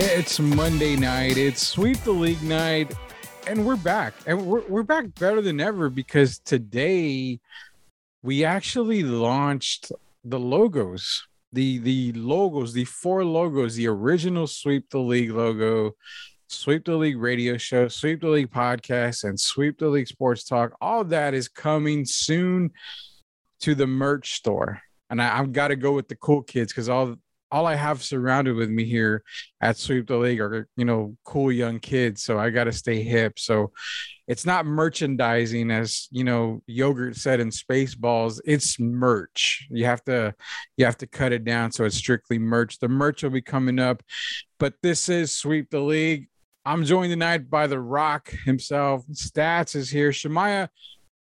It's 0.00 0.38
Monday 0.38 0.94
night. 0.94 1.36
It's 1.36 1.66
Sweep 1.66 1.96
the 2.04 2.12
League 2.12 2.40
night, 2.44 2.94
and 3.48 3.66
we're 3.66 3.74
back. 3.74 4.14
And 4.28 4.46
we're, 4.46 4.62
we're 4.68 4.84
back 4.84 5.12
better 5.18 5.42
than 5.42 5.60
ever 5.60 5.90
because 5.90 6.38
today 6.38 7.40
we 8.22 8.44
actually 8.44 9.02
launched 9.02 9.90
the 10.22 10.38
logos. 10.38 11.26
The 11.52 11.78
the 11.78 12.12
logos, 12.12 12.72
the 12.72 12.84
four 12.84 13.24
logos, 13.24 13.74
the 13.74 13.88
original 13.88 14.46
Sweep 14.46 14.88
the 14.88 15.00
League 15.00 15.32
logo, 15.32 15.96
Sweep 16.46 16.84
the 16.84 16.94
League 16.94 17.18
radio 17.18 17.56
show, 17.56 17.88
Sweep 17.88 18.20
the 18.20 18.28
League 18.28 18.52
podcast, 18.52 19.24
and 19.24 19.38
Sweep 19.38 19.80
the 19.80 19.88
League 19.88 20.06
sports 20.06 20.44
talk. 20.44 20.76
All 20.80 21.02
that 21.06 21.34
is 21.34 21.48
coming 21.48 22.04
soon 22.04 22.70
to 23.62 23.74
the 23.74 23.88
merch 23.88 24.34
store. 24.34 24.80
And 25.10 25.20
I, 25.20 25.40
I've 25.40 25.52
got 25.52 25.68
to 25.68 25.76
go 25.76 25.90
with 25.90 26.06
the 26.06 26.14
cool 26.14 26.44
kids 26.44 26.72
because 26.72 26.88
all 26.88 27.16
all 27.50 27.66
I 27.66 27.74
have 27.74 28.02
surrounded 28.02 28.56
with 28.56 28.68
me 28.68 28.84
here 28.84 29.22
at 29.60 29.76
Sweep 29.76 30.06
the 30.06 30.16
League 30.16 30.40
are, 30.40 30.68
you 30.76 30.84
know, 30.84 31.16
cool 31.24 31.50
young 31.50 31.78
kids. 31.80 32.22
So 32.22 32.38
I 32.38 32.50
got 32.50 32.64
to 32.64 32.72
stay 32.72 33.02
hip. 33.02 33.38
So 33.38 33.72
it's 34.26 34.44
not 34.44 34.66
merchandising 34.66 35.70
as, 35.70 36.08
you 36.10 36.24
know, 36.24 36.62
yogurt 36.66 37.16
said 37.16 37.40
in 37.40 37.50
Spaceballs. 37.50 38.40
It's 38.44 38.78
merch. 38.78 39.66
You 39.70 39.86
have 39.86 40.04
to, 40.04 40.34
you 40.76 40.84
have 40.84 40.98
to 40.98 41.06
cut 41.06 41.32
it 41.32 41.44
down. 41.44 41.72
So 41.72 41.84
it's 41.84 41.96
strictly 41.96 42.38
merch. 42.38 42.78
The 42.78 42.88
merch 42.88 43.22
will 43.22 43.30
be 43.30 43.42
coming 43.42 43.78
up, 43.78 44.02
but 44.58 44.74
this 44.82 45.08
is 45.08 45.32
Sweep 45.32 45.70
the 45.70 45.80
League. 45.80 46.28
I'm 46.64 46.84
joined 46.84 47.10
tonight 47.10 47.48
by 47.48 47.66
The 47.66 47.80
Rock 47.80 48.30
himself. 48.44 49.06
Stats 49.12 49.74
is 49.74 49.88
here. 49.88 50.10
Shemaya 50.10 50.68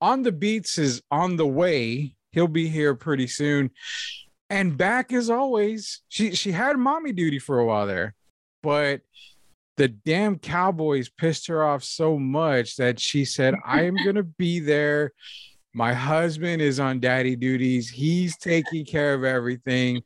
on 0.00 0.22
the 0.22 0.32
beats 0.32 0.76
is 0.76 1.02
on 1.10 1.36
the 1.36 1.46
way. 1.46 2.14
He'll 2.32 2.48
be 2.48 2.68
here 2.68 2.94
pretty 2.94 3.28
soon 3.28 3.70
and 4.50 4.76
back 4.76 5.12
as 5.12 5.30
always. 5.30 6.02
She 6.08 6.34
she 6.34 6.52
had 6.52 6.76
mommy 6.76 7.12
duty 7.12 7.38
for 7.38 7.58
a 7.58 7.66
while 7.66 7.86
there, 7.86 8.14
but 8.62 9.00
the 9.76 9.88
damn 9.88 10.38
Cowboys 10.38 11.08
pissed 11.08 11.46
her 11.48 11.62
off 11.62 11.84
so 11.84 12.18
much 12.18 12.76
that 12.76 12.98
she 13.00 13.24
said, 13.24 13.54
"I 13.64 13.82
am 13.82 13.96
gonna 14.04 14.22
be 14.38 14.60
there." 14.60 15.12
My 15.74 15.92
husband 15.92 16.62
is 16.62 16.80
on 16.80 17.00
daddy 17.00 17.36
duties. 17.36 17.90
He's 17.90 18.38
taking 18.38 18.86
care 18.86 19.12
of 19.12 19.24
everything 19.24 20.02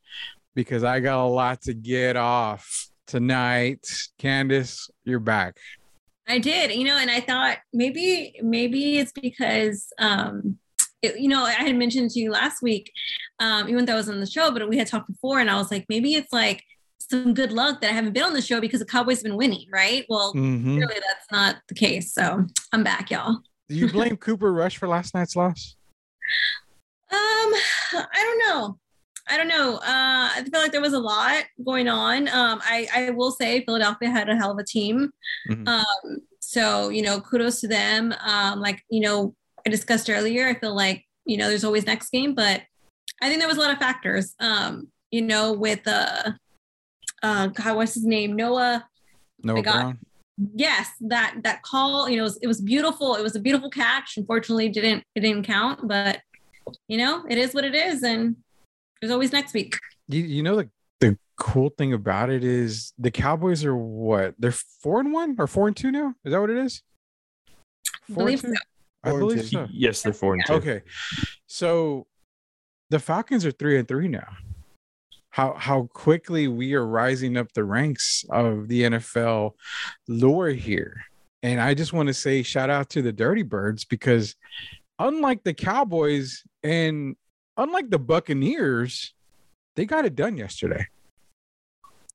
because 0.56 0.82
I 0.82 0.98
got 0.98 1.24
a 1.24 1.28
lot 1.28 1.62
to 1.62 1.74
get 1.74 2.16
off 2.16 2.88
tonight. 3.06 3.86
Candace, 4.18 4.90
you're 5.04 5.20
back. 5.20 5.58
I 6.26 6.38
did, 6.38 6.72
you 6.72 6.84
know, 6.84 6.96
and 6.96 7.10
I 7.10 7.20
thought 7.20 7.58
maybe 7.72 8.38
maybe 8.42 8.98
it's 8.98 9.12
because 9.12 9.92
um 9.98 10.58
it, 11.02 11.18
you 11.18 11.28
know, 11.28 11.44
I 11.44 11.52
had 11.52 11.76
mentioned 11.76 12.10
to 12.10 12.20
you 12.20 12.30
last 12.30 12.62
week, 12.62 12.92
um, 13.38 13.68
even 13.68 13.84
though 13.84 13.94
I 13.94 13.96
was 13.96 14.08
on 14.08 14.20
the 14.20 14.26
show, 14.26 14.50
but 14.50 14.68
we 14.68 14.76
had 14.76 14.86
talked 14.86 15.08
before, 15.08 15.40
and 15.40 15.50
I 15.50 15.56
was 15.56 15.70
like, 15.70 15.86
maybe 15.88 16.14
it's 16.14 16.32
like 16.32 16.62
some 16.98 17.34
good 17.34 17.52
luck 17.52 17.80
that 17.80 17.90
I 17.90 17.94
haven't 17.94 18.12
been 18.12 18.22
on 18.22 18.34
the 18.34 18.42
show 18.42 18.60
because 18.60 18.80
the 18.80 18.86
Cowboys 18.86 19.18
have 19.18 19.24
been 19.24 19.36
winning, 19.36 19.66
right? 19.72 20.04
Well, 20.08 20.32
mm-hmm. 20.32 20.76
clearly 20.76 20.94
that's 20.94 21.30
not 21.32 21.56
the 21.68 21.74
case. 21.74 22.12
So 22.14 22.46
I'm 22.72 22.84
back, 22.84 23.10
y'all. 23.10 23.38
Do 23.68 23.74
you 23.74 23.90
blame 23.90 24.16
Cooper 24.18 24.52
Rush 24.52 24.76
for 24.76 24.88
last 24.88 25.14
night's 25.14 25.34
loss? 25.34 25.76
Um, 27.12 27.18
I 27.18 28.06
don't 28.14 28.38
know. 28.38 28.78
I 29.28 29.36
don't 29.36 29.48
know. 29.48 29.76
Uh, 29.76 30.30
I 30.34 30.44
feel 30.50 30.60
like 30.60 30.72
there 30.72 30.80
was 30.80 30.92
a 30.92 30.98
lot 30.98 31.44
going 31.64 31.88
on. 31.88 32.28
Um, 32.28 32.60
I, 32.64 32.88
I 32.94 33.10
will 33.10 33.30
say 33.30 33.64
Philadelphia 33.64 34.10
had 34.10 34.28
a 34.28 34.36
hell 34.36 34.50
of 34.50 34.58
a 34.58 34.64
team. 34.64 35.10
Mm-hmm. 35.48 35.68
Um, 35.68 36.18
so 36.40 36.88
you 36.88 37.02
know, 37.02 37.20
kudos 37.20 37.60
to 37.60 37.68
them. 37.68 38.14
Um, 38.24 38.60
like 38.60 38.82
you 38.90 39.00
know, 39.00 39.34
I 39.66 39.70
discussed 39.70 40.10
earlier, 40.10 40.48
I 40.48 40.54
feel 40.54 40.74
like, 40.74 41.04
you 41.24 41.36
know, 41.36 41.48
there's 41.48 41.64
always 41.64 41.86
next 41.86 42.10
game, 42.10 42.34
but 42.34 42.62
I 43.22 43.28
think 43.28 43.40
there 43.40 43.48
was 43.48 43.58
a 43.58 43.60
lot 43.60 43.72
of 43.72 43.78
factors. 43.78 44.34
Um, 44.40 44.88
you 45.10 45.22
know, 45.22 45.52
with 45.52 45.86
uh 45.86 46.32
uh 47.22 47.46
God, 47.48 47.76
what's 47.76 47.94
his 47.94 48.04
name? 48.04 48.36
Noah. 48.36 48.86
Noah 49.42 49.62
got, 49.62 49.74
Brown. 49.74 49.98
Yes, 50.54 50.88
that 51.00 51.36
that 51.42 51.62
call, 51.62 52.08
you 52.08 52.16
know, 52.16 52.22
it 52.22 52.24
was, 52.24 52.38
it 52.42 52.46
was 52.46 52.60
beautiful. 52.60 53.14
It 53.16 53.22
was 53.22 53.36
a 53.36 53.40
beautiful 53.40 53.70
catch. 53.70 54.16
Unfortunately, 54.16 54.68
didn't 54.68 55.04
it 55.14 55.20
didn't 55.20 55.44
count, 55.44 55.86
but 55.86 56.20
you 56.88 56.98
know, 56.98 57.24
it 57.28 57.38
is 57.38 57.52
what 57.52 57.64
it 57.64 57.74
is, 57.74 58.02
and 58.02 58.36
there's 59.00 59.12
always 59.12 59.32
next 59.32 59.52
week. 59.52 59.76
You, 60.08 60.22
you 60.22 60.42
know 60.42 60.56
the 60.56 60.70
the 61.00 61.18
cool 61.38 61.70
thing 61.70 61.92
about 61.92 62.30
it 62.30 62.44
is 62.44 62.92
the 62.98 63.10
Cowboys 63.10 63.64
are 63.64 63.76
what? 63.76 64.34
They're 64.38 64.52
four 64.52 65.00
and 65.00 65.12
one 65.12 65.36
or 65.38 65.46
four 65.46 65.66
and 65.66 65.76
two 65.76 65.90
now? 65.90 66.14
Is 66.24 66.32
that 66.32 66.40
what 66.40 66.50
it 66.50 66.58
is? 66.58 66.82
Four 68.08 68.22
I 68.22 68.24
believe 68.24 68.40
so. 68.40 68.52
I 69.02 69.10
believe 69.10 69.46
so. 69.46 69.66
Yes, 69.72 70.02
they're 70.02 70.12
four 70.12 70.34
and 70.34 70.44
two. 70.46 70.54
Okay, 70.54 70.82
so 71.46 72.06
the 72.90 72.98
Falcons 72.98 73.46
are 73.46 73.52
three 73.52 73.78
and 73.78 73.88
three 73.88 74.08
now. 74.08 74.28
How 75.30 75.54
how 75.54 75.88
quickly 75.92 76.48
we 76.48 76.74
are 76.74 76.86
rising 76.86 77.36
up 77.36 77.52
the 77.52 77.64
ranks 77.64 78.24
of 78.30 78.68
the 78.68 78.82
NFL 78.82 79.52
lore 80.08 80.48
here, 80.48 81.02
and 81.42 81.60
I 81.60 81.74
just 81.74 81.92
want 81.92 82.08
to 82.08 82.14
say 82.14 82.42
shout 82.42 82.68
out 82.68 82.90
to 82.90 83.02
the 83.02 83.12
Dirty 83.12 83.42
Birds 83.42 83.84
because 83.84 84.34
unlike 84.98 85.44
the 85.44 85.54
Cowboys 85.54 86.42
and 86.62 87.16
unlike 87.56 87.90
the 87.90 87.98
Buccaneers, 87.98 89.14
they 89.76 89.86
got 89.86 90.04
it 90.04 90.14
done 90.14 90.36
yesterday. 90.36 90.86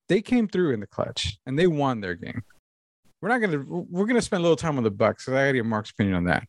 They 0.07 0.21
came 0.21 0.47
through 0.47 0.73
in 0.73 0.81
the 0.81 0.87
clutch 0.87 1.39
and 1.47 1.57
they 1.57 1.65
won 1.65 2.01
their 2.01 2.13
game 2.13 2.43
we're 3.21 3.29
not 3.29 3.39
gonna 3.39 3.63
we're 3.67 4.05
gonna 4.05 4.21
spend 4.21 4.41
a 4.41 4.43
little 4.43 4.55
time 4.55 4.77
on 4.77 4.83
the 4.83 4.91
Bucs. 4.91 5.21
So 5.21 5.33
I 5.33 5.45
gotta 5.45 5.53
get 5.53 5.65
Mark's 5.65 5.91
opinion 5.91 6.15
on 6.15 6.23
that. 6.25 6.47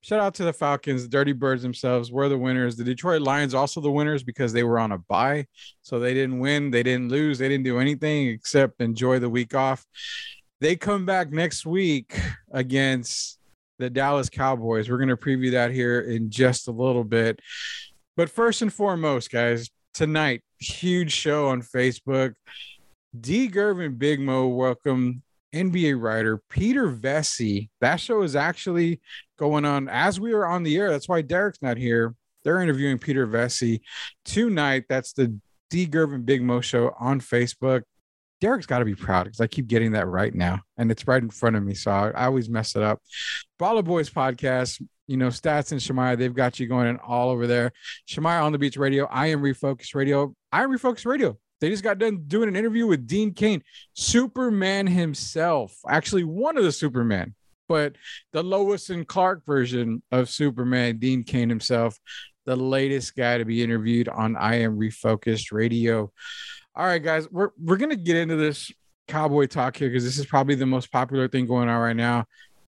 Shout 0.00 0.20
out 0.20 0.34
to 0.34 0.44
the 0.44 0.52
Falcons, 0.52 1.02
the 1.02 1.08
Dirty 1.08 1.32
Birds 1.32 1.62
themselves. 1.62 2.12
We're 2.12 2.28
the 2.28 2.38
winners. 2.38 2.76
The 2.76 2.84
Detroit 2.84 3.22
Lions 3.22 3.54
also 3.54 3.80
the 3.80 3.90
winners 3.90 4.22
because 4.22 4.52
they 4.52 4.62
were 4.62 4.78
on 4.78 4.92
a 4.92 4.98
bye, 4.98 5.46
so 5.82 5.98
they 5.98 6.14
didn't 6.14 6.38
win, 6.38 6.70
they 6.70 6.82
didn't 6.82 7.08
lose, 7.08 7.38
they 7.38 7.48
didn't 7.48 7.64
do 7.64 7.78
anything 7.78 8.28
except 8.28 8.80
enjoy 8.80 9.18
the 9.18 9.30
week 9.30 9.54
off. 9.54 9.84
They 10.60 10.76
come 10.76 11.06
back 11.06 11.30
next 11.30 11.64
week 11.64 12.18
against 12.52 13.38
the 13.78 13.88
Dallas 13.88 14.28
Cowboys. 14.28 14.90
We're 14.90 14.98
gonna 14.98 15.16
preview 15.16 15.52
that 15.52 15.70
here 15.70 16.00
in 16.00 16.30
just 16.30 16.68
a 16.68 16.72
little 16.72 17.04
bit. 17.04 17.40
But 18.16 18.28
first 18.28 18.60
and 18.62 18.72
foremost, 18.72 19.30
guys, 19.30 19.70
tonight 19.94 20.42
huge 20.58 21.12
show 21.12 21.48
on 21.48 21.62
Facebook. 21.62 22.34
D. 23.18 23.48
Gervin 23.48 23.98
Big 23.98 24.20
Mo, 24.20 24.48
welcome 24.48 25.22
NBA 25.54 26.00
writer 26.00 26.42
Peter 26.50 26.90
Vecsey. 26.90 27.70
That 27.80 27.96
show 27.96 28.22
is 28.22 28.36
actually 28.36 29.00
going 29.38 29.64
on 29.64 29.88
as 29.88 30.20
we 30.20 30.32
are 30.32 30.46
on 30.46 30.62
the 30.62 30.76
air. 30.76 30.90
That's 30.90 31.08
why 31.08 31.22
Derek's 31.22 31.62
not 31.62 31.76
here. 31.76 32.14
They're 32.44 32.60
interviewing 32.60 32.98
Peter 32.98 33.26
Vecsey 33.26 33.80
tonight. 34.24 34.84
That's 34.88 35.12
the 35.12 35.38
D 35.70 35.86
Gervin 35.86 36.24
Big 36.24 36.42
Mo 36.42 36.60
show 36.60 36.94
on 36.98 37.20
Facebook. 37.20 37.82
Derek's 38.40 38.66
got 38.66 38.78
to 38.78 38.84
be 38.84 38.94
proud 38.94 39.24
because 39.24 39.40
I 39.40 39.48
keep 39.48 39.66
getting 39.66 39.92
that 39.92 40.06
right 40.06 40.32
now, 40.32 40.60
and 40.76 40.90
it's 40.90 41.08
right 41.08 41.22
in 41.22 41.30
front 41.30 41.56
of 41.56 41.64
me. 41.64 41.74
So 41.74 41.90
I, 41.90 42.10
I 42.10 42.26
always 42.26 42.48
mess 42.48 42.76
it 42.76 42.82
up. 42.82 43.00
Baller 43.60 43.84
Boys 43.84 44.08
podcast, 44.08 44.80
you 45.08 45.16
know, 45.16 45.28
Stats 45.28 45.72
and 45.72 45.80
Shemaya, 45.80 46.16
they've 46.16 46.34
got 46.34 46.60
you 46.60 46.68
going 46.68 46.98
all 46.98 47.30
over 47.30 47.46
there. 47.46 47.72
Shemaya 48.08 48.42
on 48.42 48.52
the 48.52 48.58
Beach 48.58 48.76
Radio. 48.76 49.06
I 49.06 49.28
am 49.28 49.42
Refocus 49.42 49.94
Radio. 49.94 50.34
I 50.52 50.62
am 50.62 50.70
Refocus 50.70 51.04
Radio. 51.04 51.36
They 51.60 51.70
just 51.70 51.82
got 51.82 51.98
done 51.98 52.24
doing 52.26 52.48
an 52.48 52.56
interview 52.56 52.86
with 52.86 53.06
Dean 53.06 53.32
Cain, 53.32 53.62
Superman 53.94 54.86
himself, 54.86 55.76
actually 55.88 56.24
one 56.24 56.56
of 56.56 56.64
the 56.64 56.72
Superman, 56.72 57.34
but 57.68 57.96
the 58.32 58.42
Lois 58.42 58.90
and 58.90 59.06
Clark 59.06 59.44
version 59.44 60.02
of 60.12 60.30
Superman, 60.30 60.98
Dean 60.98 61.24
Cain 61.24 61.48
himself, 61.48 61.98
the 62.46 62.56
latest 62.56 63.16
guy 63.16 63.38
to 63.38 63.44
be 63.44 63.62
interviewed 63.62 64.08
on 64.08 64.36
I 64.36 64.56
Am 64.56 64.78
Refocused 64.78 65.52
Radio. 65.52 66.12
All 66.74 66.86
right, 66.86 67.02
guys, 67.02 67.28
we're 67.30 67.50
we're 67.60 67.76
gonna 67.76 67.96
get 67.96 68.16
into 68.16 68.36
this 68.36 68.72
cowboy 69.08 69.46
talk 69.46 69.76
here 69.76 69.88
because 69.88 70.04
this 70.04 70.18
is 70.18 70.26
probably 70.26 70.54
the 70.54 70.66
most 70.66 70.92
popular 70.92 71.28
thing 71.28 71.46
going 71.46 71.68
on 71.68 71.80
right 71.80 71.96
now. 71.96 72.24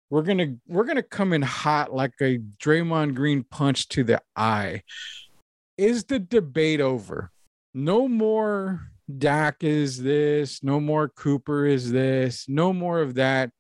We're 0.09 0.23
gonna 0.23 0.55
we're 0.67 0.83
gonna 0.83 1.01
come 1.01 1.33
in 1.33 1.41
hot 1.41 1.93
like 1.93 2.13
a 2.21 2.37
Draymond 2.61 3.15
Green 3.15 3.43
punch 3.43 3.87
to 3.89 4.03
the 4.03 4.21
eye. 4.35 4.83
Is 5.77 6.03
the 6.03 6.19
debate 6.19 6.81
over? 6.81 7.31
No 7.73 8.07
more 8.07 8.81
Dak 9.17 9.63
is 9.63 10.01
this, 10.01 10.63
no 10.63 10.79
more 10.79 11.09
Cooper 11.09 11.65
is 11.65 11.91
this, 11.91 12.45
no 12.47 12.71
more 12.71 13.01
of 13.01 13.15
that. 13.15 13.51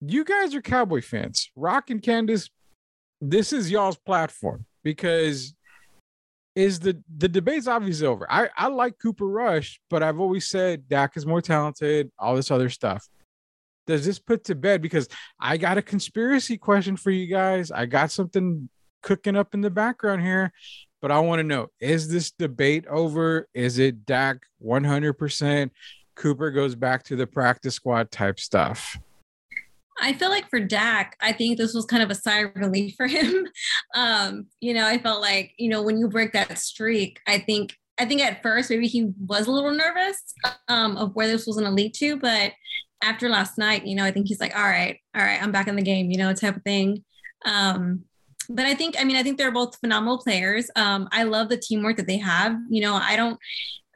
You 0.00 0.24
guys 0.24 0.54
are 0.54 0.62
Cowboy 0.62 1.02
fans. 1.02 1.50
Rock 1.56 1.90
and 1.90 2.02
Candace, 2.02 2.48
this 3.20 3.52
is 3.52 3.70
y'all's 3.70 3.98
platform 3.98 4.64
because 4.82 5.54
is 6.54 6.80
the 6.80 7.02
the 7.18 7.28
debate's 7.28 7.66
obviously 7.66 8.06
over. 8.06 8.26
I 8.30 8.48
I 8.56 8.68
like 8.68 8.98
Cooper 9.00 9.26
Rush, 9.26 9.80
but 9.90 10.02
I've 10.02 10.20
always 10.20 10.46
said 10.46 10.88
Dak 10.88 11.16
is 11.16 11.26
more 11.26 11.42
talented, 11.42 12.10
all 12.18 12.34
this 12.34 12.50
other 12.50 12.70
stuff. 12.70 13.06
Does 13.86 14.04
this 14.04 14.18
put 14.18 14.44
to 14.44 14.54
bed 14.54 14.82
because 14.82 15.08
I 15.38 15.58
got 15.58 15.78
a 15.78 15.82
conspiracy 15.82 16.56
question 16.56 16.96
for 16.96 17.10
you 17.10 17.26
guys. 17.26 17.70
I 17.70 17.86
got 17.86 18.10
something 18.10 18.68
cooking 19.02 19.36
up 19.36 19.54
in 19.54 19.60
the 19.60 19.70
background 19.70 20.22
here 20.22 20.52
but 21.00 21.10
I 21.10 21.18
want 21.20 21.40
to 21.40 21.44
know 21.44 21.68
is 21.80 22.08
this 22.08 22.30
debate 22.30 22.86
over? 22.86 23.48
Is 23.54 23.78
it 23.78 24.06
Dak 24.06 24.38
100%? 24.64 25.70
Cooper 26.14 26.50
goes 26.50 26.74
back 26.74 27.04
to 27.04 27.16
the 27.16 27.26
practice 27.26 27.74
squad 27.74 28.10
type 28.10 28.40
stuff. 28.40 28.98
I 30.00 30.12
feel 30.12 30.28
like 30.28 30.48
for 30.50 30.60
Dak, 30.60 31.16
I 31.20 31.32
think 31.32 31.56
this 31.56 31.72
was 31.72 31.86
kind 31.86 32.02
of 32.02 32.10
a 32.10 32.14
sigh 32.14 32.40
of 32.40 32.50
relief 32.54 32.94
for 32.96 33.06
him. 33.06 33.46
Um, 33.94 34.48
you 34.60 34.74
know, 34.74 34.86
I 34.86 34.98
felt 34.98 35.22
like, 35.22 35.52
you 35.56 35.70
know, 35.70 35.82
when 35.82 35.96
you 35.96 36.06
break 36.06 36.32
that 36.32 36.58
streak, 36.58 37.18
I 37.26 37.38
think 37.38 37.74
I 37.98 38.04
think 38.04 38.20
at 38.20 38.42
first 38.42 38.68
maybe 38.68 38.86
he 38.86 39.10
was 39.26 39.46
a 39.46 39.50
little 39.50 39.70
nervous 39.70 40.34
um, 40.68 40.98
of 40.98 41.14
where 41.14 41.26
this 41.26 41.46
was 41.46 41.56
going 41.56 41.68
to 41.68 41.74
lead 41.74 41.94
to, 41.94 42.18
but 42.18 42.52
after 43.02 43.30
last 43.30 43.56
night, 43.56 43.86
you 43.86 43.94
know, 43.94 44.04
I 44.04 44.10
think 44.10 44.28
he's 44.28 44.40
like, 44.40 44.54
all 44.54 44.64
right, 44.64 44.98
all 45.14 45.22
right, 45.22 45.42
I'm 45.42 45.52
back 45.52 45.66
in 45.66 45.76
the 45.76 45.82
game, 45.82 46.10
you 46.10 46.18
know, 46.18 46.32
type 46.34 46.56
of 46.56 46.62
thing. 46.62 47.04
Um, 47.46 48.04
but 48.48 48.66
I 48.66 48.74
think, 48.74 48.96
I 48.98 49.04
mean, 49.04 49.16
I 49.16 49.22
think 49.22 49.38
they're 49.38 49.52
both 49.52 49.78
phenomenal 49.78 50.18
players. 50.18 50.70
Um, 50.76 51.08
I 51.12 51.24
love 51.24 51.48
the 51.48 51.56
teamwork 51.56 51.96
that 51.96 52.06
they 52.06 52.18
have. 52.18 52.56
You 52.70 52.82
know, 52.82 52.94
I 52.94 53.16
don't, 53.16 53.38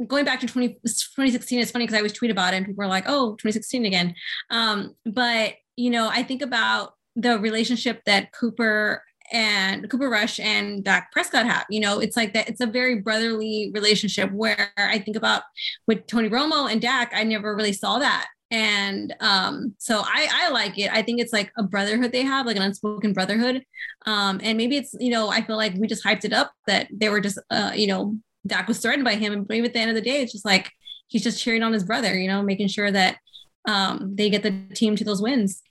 going 0.06 0.24
back 0.24 0.40
to 0.40 0.46
20, 0.46 0.68
2016 0.68 1.60
is 1.60 1.70
funny 1.70 1.84
because 1.84 1.94
I 1.94 1.98
always 1.98 2.12
tweet 2.12 2.30
about 2.30 2.54
it 2.54 2.58
and 2.58 2.66
people 2.66 2.84
are 2.84 2.88
like, 2.88 3.04
oh, 3.06 3.32
2016 3.32 3.84
again. 3.84 4.14
Um, 4.50 4.94
but, 5.04 5.54
you 5.76 5.90
know, 5.90 6.08
I 6.08 6.22
think 6.22 6.42
about 6.42 6.94
the 7.16 7.38
relationship 7.38 8.02
that 8.06 8.32
Cooper 8.32 9.02
and 9.32 9.88
Cooper 9.88 10.08
Rush 10.08 10.40
and 10.40 10.82
Dak 10.84 11.12
Prescott 11.12 11.46
have. 11.46 11.64
You 11.70 11.80
know, 11.80 12.00
it's 12.00 12.16
like 12.16 12.32
that. 12.34 12.48
It's 12.48 12.60
a 12.60 12.66
very 12.66 13.00
brotherly 13.00 13.70
relationship 13.74 14.30
where 14.32 14.72
I 14.76 14.98
think 14.98 15.16
about 15.16 15.42
with 15.86 16.06
Tony 16.06 16.28
Romo 16.28 16.70
and 16.70 16.80
Dak. 16.80 17.12
I 17.14 17.24
never 17.24 17.54
really 17.54 17.72
saw 17.72 17.98
that, 17.98 18.26
and 18.50 19.14
um, 19.20 19.74
so 19.78 20.00
I, 20.00 20.28
I 20.32 20.50
like 20.50 20.78
it. 20.78 20.90
I 20.92 21.02
think 21.02 21.20
it's 21.20 21.32
like 21.32 21.52
a 21.56 21.62
brotherhood 21.62 22.12
they 22.12 22.22
have, 22.22 22.46
like 22.46 22.56
an 22.56 22.62
unspoken 22.62 23.12
brotherhood. 23.12 23.62
Um, 24.06 24.40
and 24.42 24.58
maybe 24.58 24.76
it's 24.76 24.94
you 24.98 25.10
know 25.10 25.28
I 25.28 25.42
feel 25.42 25.56
like 25.56 25.74
we 25.74 25.86
just 25.86 26.04
hyped 26.04 26.24
it 26.24 26.32
up 26.32 26.52
that 26.66 26.88
they 26.92 27.08
were 27.08 27.20
just 27.20 27.38
uh, 27.50 27.72
you 27.74 27.86
know 27.86 28.16
Dak 28.46 28.68
was 28.68 28.80
threatened 28.80 29.04
by 29.04 29.14
him, 29.14 29.32
and 29.32 29.46
maybe 29.48 29.66
at 29.66 29.72
the 29.72 29.80
end 29.80 29.90
of 29.90 29.94
the 29.94 30.02
day, 30.02 30.22
it's 30.22 30.32
just 30.32 30.44
like 30.44 30.70
he's 31.08 31.22
just 31.22 31.42
cheering 31.42 31.62
on 31.62 31.72
his 31.72 31.84
brother. 31.84 32.18
You 32.18 32.28
know, 32.28 32.42
making 32.42 32.68
sure 32.68 32.90
that 32.90 33.18
um, 33.66 34.14
they 34.14 34.30
get 34.30 34.42
the 34.42 34.52
team 34.74 34.96
to 34.96 35.04
those 35.04 35.22
wins. 35.22 35.62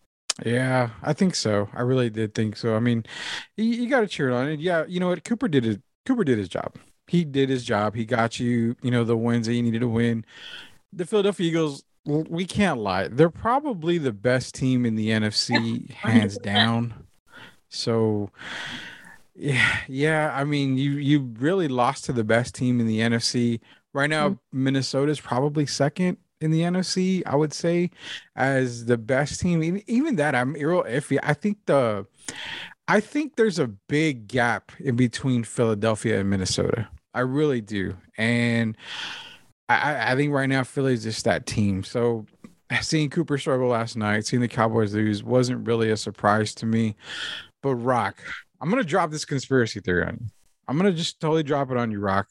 Yeah, 0.45 0.91
I 1.01 1.13
think 1.13 1.35
so. 1.35 1.69
I 1.73 1.81
really 1.81 2.09
did 2.09 2.33
think 2.33 2.55
so. 2.55 2.75
I 2.75 2.79
mean, 2.79 3.05
you, 3.57 3.65
you 3.65 3.89
got 3.89 4.01
to 4.01 4.07
cheer 4.07 4.29
it 4.29 4.33
on 4.33 4.47
it. 4.47 4.59
Yeah, 4.59 4.85
you 4.87 4.99
know 4.99 5.09
what? 5.09 5.23
Cooper 5.23 5.47
did 5.47 5.65
it. 5.65 5.81
Cooper 6.05 6.23
did 6.23 6.37
his 6.37 6.47
job. 6.47 6.75
He 7.07 7.25
did 7.25 7.49
his 7.49 7.65
job. 7.65 7.95
He 7.95 8.05
got 8.05 8.39
you, 8.39 8.75
you 8.81 8.91
know, 8.91 9.03
the 9.03 9.17
wins 9.17 9.47
that 9.47 9.55
you 9.55 9.63
needed 9.63 9.81
to 9.81 9.89
win. 9.89 10.23
The 10.93 11.05
Philadelphia 11.05 11.47
Eagles, 11.47 11.83
we 12.05 12.45
can't 12.45 12.79
lie. 12.79 13.07
They're 13.07 13.29
probably 13.29 13.97
the 13.97 14.13
best 14.13 14.55
team 14.55 14.85
in 14.85 14.95
the 14.95 15.09
NFC, 15.09 15.91
hands 15.91 16.37
down. 16.37 16.93
So, 17.69 18.31
yeah, 19.35 19.77
yeah. 19.87 20.31
I 20.33 20.43
mean, 20.43 20.77
you 20.77 20.91
you 20.93 21.33
really 21.39 21.67
lost 21.67 22.05
to 22.05 22.13
the 22.13 22.23
best 22.23 22.55
team 22.55 22.79
in 22.79 22.87
the 22.87 22.99
NFC. 22.99 23.59
Right 23.93 24.09
now, 24.09 24.29
mm-hmm. 24.29 24.63
Minnesota 24.63 25.11
is 25.11 25.19
probably 25.19 25.65
second 25.65 26.17
in 26.41 26.51
the 26.51 26.61
NFC, 26.61 27.23
I 27.25 27.35
would 27.35 27.53
say, 27.53 27.91
as 28.35 28.85
the 28.85 28.97
best 28.97 29.39
team. 29.39 29.81
Even 29.87 30.15
that, 30.17 30.35
I'm 30.35 30.53
real 30.53 30.83
iffy. 30.83 31.19
I 31.21 31.33
think 31.33 31.57
the, 31.65 32.05
I 32.87 32.99
think 32.99 33.35
there's 33.35 33.59
a 33.59 33.67
big 33.67 34.27
gap 34.27 34.71
in 34.79 34.95
between 34.95 35.43
Philadelphia 35.43 36.19
and 36.19 36.29
Minnesota. 36.29 36.87
I 37.13 37.21
really 37.21 37.61
do, 37.61 37.97
and 38.17 38.77
I, 39.69 40.11
I 40.11 40.15
think 40.15 40.33
right 40.33 40.49
now 40.49 40.63
Philly's 40.63 41.03
just 41.03 41.25
that 41.25 41.45
team. 41.45 41.83
So 41.83 42.25
seeing 42.81 43.09
Cooper 43.09 43.37
struggle 43.37 43.69
last 43.69 43.95
night, 43.95 44.25
seeing 44.25 44.41
the 44.41 44.47
Cowboys 44.47 44.93
lose 44.93 45.23
wasn't 45.23 45.67
really 45.67 45.91
a 45.91 45.97
surprise 45.97 46.53
to 46.55 46.65
me. 46.65 46.95
But 47.61 47.75
Rock, 47.75 48.21
I'm 48.59 48.69
gonna 48.69 48.83
drop 48.83 49.11
this 49.11 49.25
conspiracy 49.25 49.79
theory 49.79 50.03
on 50.03 50.17
you. 50.19 50.27
I'm 50.67 50.77
gonna 50.77 50.91
just 50.91 51.19
totally 51.19 51.43
drop 51.43 51.71
it 51.71 51.77
on 51.77 51.91
you, 51.91 51.99
Rock 51.99 52.27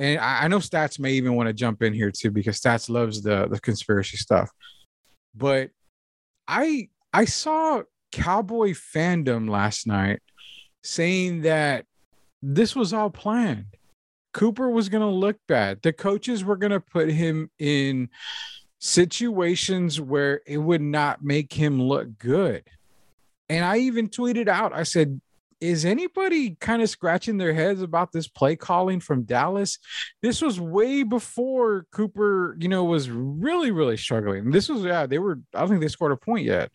and 0.00 0.18
I, 0.18 0.44
I 0.44 0.48
know 0.48 0.58
Stats 0.58 0.98
may 0.98 1.12
even 1.12 1.34
want 1.34 1.48
to 1.48 1.52
jump 1.52 1.82
in 1.82 1.92
here 1.92 2.10
too 2.10 2.30
because 2.30 2.58
Stats 2.58 2.88
loves 2.88 3.22
the 3.22 3.46
the 3.48 3.60
conspiracy 3.60 4.16
stuff. 4.16 4.50
But 5.34 5.70
I 6.48 6.88
I 7.12 7.26
saw 7.26 7.82
Cowboy 8.10 8.70
fandom 8.70 9.48
last 9.48 9.86
night 9.86 10.20
saying 10.82 11.42
that 11.42 11.84
this 12.42 12.74
was 12.74 12.94
all 12.94 13.10
planned. 13.10 13.76
Cooper 14.32 14.70
was 14.70 14.88
going 14.88 15.02
to 15.02 15.08
look 15.08 15.36
bad. 15.48 15.82
The 15.82 15.92
coaches 15.92 16.44
were 16.44 16.56
going 16.56 16.72
to 16.72 16.80
put 16.80 17.10
him 17.10 17.50
in 17.58 18.08
situations 18.78 20.00
where 20.00 20.40
it 20.46 20.58
would 20.58 20.80
not 20.80 21.22
make 21.22 21.52
him 21.52 21.82
look 21.82 22.18
good. 22.18 22.64
And 23.48 23.64
I 23.64 23.78
even 23.78 24.08
tweeted 24.08 24.48
out, 24.48 24.72
I 24.72 24.84
said, 24.84 25.20
is 25.60 25.84
anybody 25.84 26.56
kind 26.60 26.80
of 26.80 26.88
scratching 26.88 27.36
their 27.36 27.52
heads 27.52 27.82
about 27.82 28.12
this 28.12 28.28
play 28.28 28.56
calling 28.56 29.00
from 29.00 29.24
Dallas? 29.24 29.78
This 30.22 30.40
was 30.40 30.58
way 30.58 31.02
before 31.02 31.86
Cooper, 31.92 32.56
you 32.58 32.68
know, 32.68 32.84
was 32.84 33.10
really, 33.10 33.70
really 33.70 33.98
struggling. 33.98 34.50
This 34.50 34.68
was, 34.68 34.84
yeah, 34.84 35.06
they 35.06 35.18
were, 35.18 35.40
I 35.54 35.60
don't 35.60 35.68
think 35.68 35.82
they 35.82 35.88
scored 35.88 36.12
a 36.12 36.16
point 36.16 36.46
yet. 36.46 36.70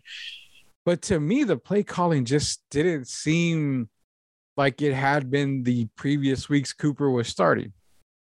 But 0.85 1.01
to 1.03 1.19
me, 1.19 1.43
the 1.43 1.57
play 1.57 1.81
calling 1.81 2.25
just 2.25 2.61
didn't 2.69 3.07
seem 3.07 3.89
like 4.57 4.81
it 4.81 4.93
had 4.93 5.29
been 5.29 5.63
the 5.63 5.87
previous 5.95 6.49
weeks 6.49 6.73
Cooper 6.73 7.09
was 7.09 7.27
starting. 7.27 7.73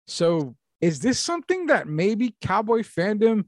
So 0.08 0.56
is 0.82 1.00
this 1.00 1.20
something 1.20 1.68
that 1.68 1.88
maybe 1.88 2.36
Cowboy 2.42 2.80
fandom 2.80 3.46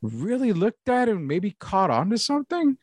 really 0.00 0.52
looked 0.52 0.88
at 0.88 1.08
and 1.08 1.26
maybe 1.26 1.56
caught 1.58 1.90
on 1.90 2.10
to 2.10 2.18
something? 2.18 2.78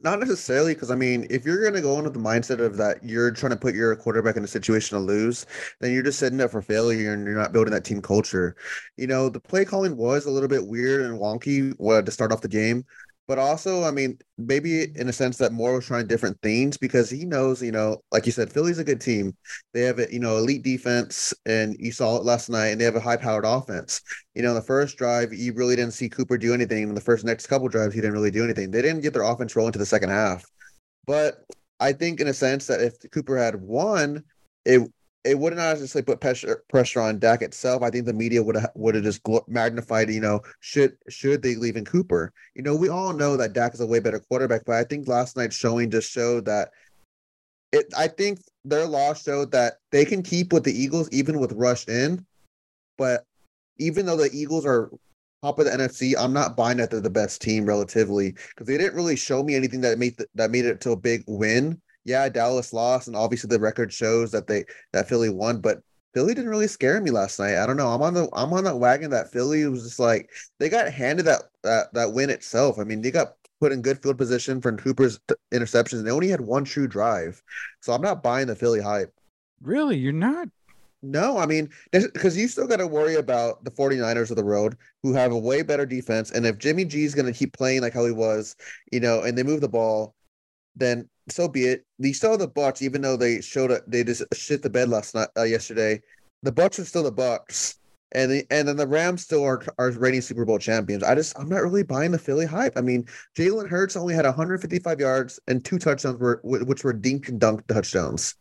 Not 0.00 0.18
necessarily, 0.18 0.74
because 0.74 0.90
I 0.90 0.96
mean, 0.96 1.26
if 1.30 1.44
you're 1.44 1.62
going 1.62 1.74
to 1.74 1.80
go 1.80 1.98
into 1.98 2.10
the 2.10 2.18
mindset 2.18 2.58
of 2.58 2.76
that 2.78 3.02
you're 3.04 3.30
trying 3.30 3.50
to 3.50 3.56
put 3.56 3.74
your 3.74 3.94
quarterback 3.94 4.36
in 4.36 4.44
a 4.44 4.48
situation 4.48 4.98
to 4.98 5.04
lose, 5.04 5.46
then 5.80 5.92
you're 5.92 6.02
just 6.02 6.18
setting 6.18 6.40
up 6.40 6.50
for 6.50 6.62
failure 6.62 7.12
and 7.12 7.24
you're 7.24 7.36
not 7.36 7.52
building 7.52 7.72
that 7.72 7.84
team 7.84 8.02
culture. 8.02 8.56
You 8.96 9.06
know, 9.06 9.28
the 9.28 9.40
play 9.40 9.64
calling 9.64 9.96
was 9.96 10.26
a 10.26 10.30
little 10.30 10.48
bit 10.48 10.66
weird 10.66 11.02
and 11.02 11.18
wonky 11.18 11.74
uh, 11.80 12.02
to 12.02 12.10
start 12.10 12.32
off 12.32 12.40
the 12.40 12.48
game, 12.48 12.84
but 13.32 13.38
also, 13.38 13.84
I 13.84 13.90
mean, 13.92 14.18
maybe 14.36 14.94
in 14.94 15.08
a 15.08 15.12
sense 15.12 15.38
that 15.38 15.54
Moore 15.54 15.76
was 15.76 15.86
trying 15.86 16.06
different 16.06 16.38
things 16.42 16.76
because 16.76 17.08
he 17.08 17.24
knows, 17.24 17.62
you 17.62 17.72
know, 17.72 18.02
like 18.10 18.26
you 18.26 18.32
said, 18.32 18.52
Philly's 18.52 18.78
a 18.78 18.84
good 18.84 19.00
team. 19.00 19.34
They 19.72 19.80
have 19.84 19.98
a, 19.98 20.12
you 20.12 20.20
know, 20.20 20.36
elite 20.36 20.62
defense, 20.62 21.32
and 21.46 21.74
you 21.78 21.92
saw 21.92 22.18
it 22.18 22.24
last 22.24 22.50
night, 22.50 22.66
and 22.66 22.78
they 22.78 22.84
have 22.84 22.94
a 22.94 23.00
high 23.00 23.16
powered 23.16 23.46
offense. 23.46 24.02
You 24.34 24.42
know, 24.42 24.52
the 24.52 24.60
first 24.60 24.98
drive, 24.98 25.32
you 25.32 25.54
really 25.54 25.76
didn't 25.76 25.94
see 25.94 26.10
Cooper 26.10 26.36
do 26.36 26.52
anything. 26.52 26.82
In 26.82 26.94
the 26.94 27.00
first 27.00 27.24
next 27.24 27.46
couple 27.46 27.68
drives, 27.68 27.94
he 27.94 28.02
didn't 28.02 28.12
really 28.12 28.30
do 28.30 28.44
anything. 28.44 28.70
They 28.70 28.82
didn't 28.82 29.00
get 29.00 29.14
their 29.14 29.22
offense 29.22 29.56
rolling 29.56 29.72
to 29.72 29.78
the 29.78 29.86
second 29.86 30.10
half. 30.10 30.44
But 31.06 31.42
I 31.80 31.94
think, 31.94 32.20
in 32.20 32.28
a 32.28 32.34
sense, 32.34 32.66
that 32.66 32.82
if 32.82 32.96
Cooper 33.12 33.38
had 33.38 33.62
won, 33.62 34.24
it 34.66 34.92
it 35.24 35.38
would 35.38 35.54
not 35.54 35.78
necessarily 35.78 36.04
put 36.04 36.20
pressure 36.20 36.64
pressure 36.68 37.00
on 37.00 37.18
Dak 37.18 37.42
itself. 37.42 37.82
I 37.82 37.90
think 37.90 38.06
the 38.06 38.12
media 38.12 38.42
would 38.42 38.56
have 38.56 38.72
would 38.74 38.94
have 38.94 39.04
just 39.04 39.20
magnified. 39.46 40.10
You 40.10 40.20
know, 40.20 40.40
should 40.60 40.96
should 41.08 41.42
they 41.42 41.54
leave 41.54 41.76
in 41.76 41.84
Cooper? 41.84 42.32
You 42.54 42.62
know, 42.62 42.74
we 42.74 42.88
all 42.88 43.12
know 43.12 43.36
that 43.36 43.52
Dak 43.52 43.74
is 43.74 43.80
a 43.80 43.86
way 43.86 44.00
better 44.00 44.18
quarterback, 44.18 44.64
but 44.64 44.76
I 44.76 44.84
think 44.84 45.06
last 45.06 45.36
night's 45.36 45.56
showing 45.56 45.90
just 45.90 46.10
showed 46.10 46.46
that. 46.46 46.70
It. 47.72 47.86
I 47.96 48.08
think 48.08 48.40
their 48.64 48.86
loss 48.86 49.22
showed 49.22 49.52
that 49.52 49.74
they 49.92 50.04
can 50.04 50.22
keep 50.22 50.52
with 50.52 50.64
the 50.64 50.72
Eagles 50.72 51.08
even 51.12 51.38
with 51.38 51.52
Rush 51.52 51.86
in, 51.88 52.26
but 52.98 53.24
even 53.78 54.06
though 54.06 54.16
the 54.16 54.30
Eagles 54.32 54.66
are 54.66 54.90
top 55.42 55.58
of 55.58 55.64
the 55.64 55.70
NFC, 55.70 56.14
I'm 56.18 56.32
not 56.32 56.56
buying 56.56 56.78
that 56.78 56.90
they're 56.90 57.00
the 57.00 57.10
best 57.10 57.40
team 57.40 57.64
relatively 57.64 58.32
because 58.32 58.66
they 58.66 58.76
didn't 58.76 58.96
really 58.96 59.16
show 59.16 59.42
me 59.42 59.54
anything 59.54 59.80
that 59.82 59.98
made 59.98 60.16
the, 60.16 60.26
that 60.34 60.50
made 60.50 60.64
it 60.64 60.80
to 60.82 60.90
a 60.90 60.96
big 60.96 61.24
win 61.26 61.80
yeah, 62.04 62.28
Dallas 62.28 62.72
lost, 62.72 63.06
and 63.08 63.16
obviously 63.16 63.48
the 63.48 63.60
record 63.60 63.92
shows 63.92 64.30
that 64.32 64.46
they 64.46 64.64
that 64.92 65.08
Philly 65.08 65.30
won, 65.30 65.60
but 65.60 65.82
Philly 66.14 66.34
didn't 66.34 66.50
really 66.50 66.66
scare 66.66 67.00
me 67.00 67.10
last 67.10 67.38
night. 67.38 67.56
I 67.56 67.66
don't 67.66 67.76
know. 67.76 67.88
I'm 67.88 68.02
on 68.02 68.14
the 68.14 68.28
I'm 68.32 68.52
on 68.52 68.64
that 68.64 68.78
wagon 68.78 69.10
that 69.10 69.32
Philly 69.32 69.66
was 69.66 69.84
just 69.84 69.98
like 69.98 70.30
they 70.58 70.68
got 70.68 70.92
handed 70.92 71.26
that 71.26 71.42
that 71.62 71.92
that 71.94 72.12
win 72.12 72.30
itself. 72.30 72.78
I 72.78 72.84
mean, 72.84 73.00
they 73.02 73.10
got 73.10 73.34
put 73.60 73.72
in 73.72 73.80
good 73.80 74.02
field 74.02 74.18
position 74.18 74.60
for 74.60 74.72
Cooper's 74.72 75.20
interceptions, 75.54 75.98
and 75.98 76.06
they 76.06 76.10
only 76.10 76.28
had 76.28 76.40
one 76.40 76.64
true 76.64 76.88
drive. 76.88 77.42
So 77.80 77.92
I'm 77.92 78.02
not 78.02 78.22
buying 78.22 78.48
the 78.48 78.56
Philly 78.56 78.80
hype. 78.80 79.12
Really, 79.62 79.96
you're 79.96 80.12
not. 80.12 80.48
No, 81.04 81.36
I 81.38 81.46
mean, 81.46 81.68
because 81.90 82.36
you 82.36 82.46
still 82.46 82.68
got 82.68 82.76
to 82.76 82.86
worry 82.86 83.16
about 83.16 83.64
the 83.64 83.72
49ers 83.72 84.30
of 84.30 84.36
the 84.36 84.44
road 84.44 84.76
who 85.02 85.12
have 85.14 85.32
a 85.32 85.38
way 85.38 85.62
better 85.62 85.84
defense. 85.84 86.30
And 86.30 86.46
if 86.46 86.58
Jimmy 86.58 86.84
G 86.84 87.04
is 87.04 87.14
going 87.14 87.26
to 87.26 87.36
keep 87.36 87.52
playing 87.52 87.82
like 87.82 87.92
how 87.92 88.04
he 88.04 88.12
was, 88.12 88.54
you 88.92 89.00
know, 89.00 89.22
and 89.22 89.36
they 89.36 89.42
move 89.42 89.60
the 89.60 89.68
ball, 89.68 90.14
then 90.76 91.08
so 91.28 91.48
be 91.48 91.64
it. 91.64 91.84
They 91.98 92.12
still 92.12 92.36
the 92.36 92.48
Bucs, 92.48 92.82
even 92.82 93.02
though 93.02 93.16
they 93.16 93.40
showed 93.40 93.70
up, 93.70 93.82
they 93.86 94.04
just 94.04 94.22
shit 94.34 94.62
the 94.62 94.70
bed 94.70 94.88
last 94.88 95.14
night, 95.14 95.28
uh, 95.36 95.42
yesterday. 95.42 96.00
The 96.42 96.52
Bucs 96.52 96.78
are 96.78 96.84
still 96.84 97.04
the 97.04 97.12
Bucs, 97.12 97.76
and 98.12 98.30
the, 98.30 98.46
and 98.50 98.66
then 98.66 98.76
the 98.76 98.86
Rams 98.86 99.22
still 99.22 99.44
are 99.44 99.62
are 99.78 99.90
reigning 99.92 100.20
Super 100.20 100.44
Bowl 100.44 100.58
champions. 100.58 101.02
I 101.02 101.14
just 101.14 101.38
I'm 101.38 101.48
not 101.48 101.62
really 101.62 101.82
buying 101.82 102.10
the 102.10 102.18
Philly 102.18 102.46
hype. 102.46 102.76
I 102.76 102.80
mean, 102.80 103.06
Jalen 103.36 103.68
Hurts 103.68 103.96
only 103.96 104.14
had 104.14 104.24
155 104.24 105.00
yards 105.00 105.40
and 105.46 105.64
two 105.64 105.78
touchdowns, 105.78 106.18
were 106.18 106.40
which 106.42 106.84
were 106.84 106.92
dink 106.92 107.28
and 107.28 107.40
dunk 107.40 107.66
touchdowns. 107.68 108.34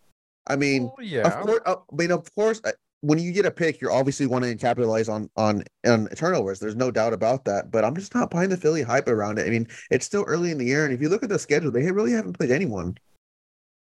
I 0.48 0.56
mean, 0.56 0.90
oh, 0.92 1.02
yeah. 1.02 1.28
Of 1.28 1.46
course, 1.46 1.62
uh, 1.66 1.76
I 1.76 1.96
mean, 1.96 2.12
of 2.12 2.36
course, 2.36 2.62
when 3.02 3.20
you 3.20 3.32
get 3.32 3.46
a 3.46 3.52
pick, 3.52 3.82
you're 3.82 3.92
obviously 3.92 4.28
wanting 4.28 4.52
to 4.52 4.62
capitalize 4.62 5.10
on 5.10 5.30
on 5.36 5.64
on 5.86 6.08
turnovers. 6.16 6.60
There's 6.60 6.76
no 6.76 6.92
doubt 6.92 7.14
about 7.14 7.46
that. 7.46 7.72
But 7.72 7.84
I'm 7.84 7.96
just 7.96 8.16
not 8.16 8.30
buying 8.30 8.50
the 8.50 8.58
Philly 8.58 8.84
hype 8.84 9.08
around 9.08 9.40
it. 9.40 9.48
I 9.48 9.50
mean, 9.50 9.68
it's 9.90 10.06
still 10.06 10.24
early 10.28 10.52
in 10.52 10.58
the 10.58 10.66
year, 10.66 10.86
and 10.86 10.94
if 10.94 11.02
you 11.02 11.10
look 11.10 11.24
at 11.24 11.30
the 11.30 11.40
schedule, 11.40 11.72
they 11.72 11.92
really 11.92 12.12
haven't 12.12 12.38
played 12.38 12.52
anyone. 12.52 12.96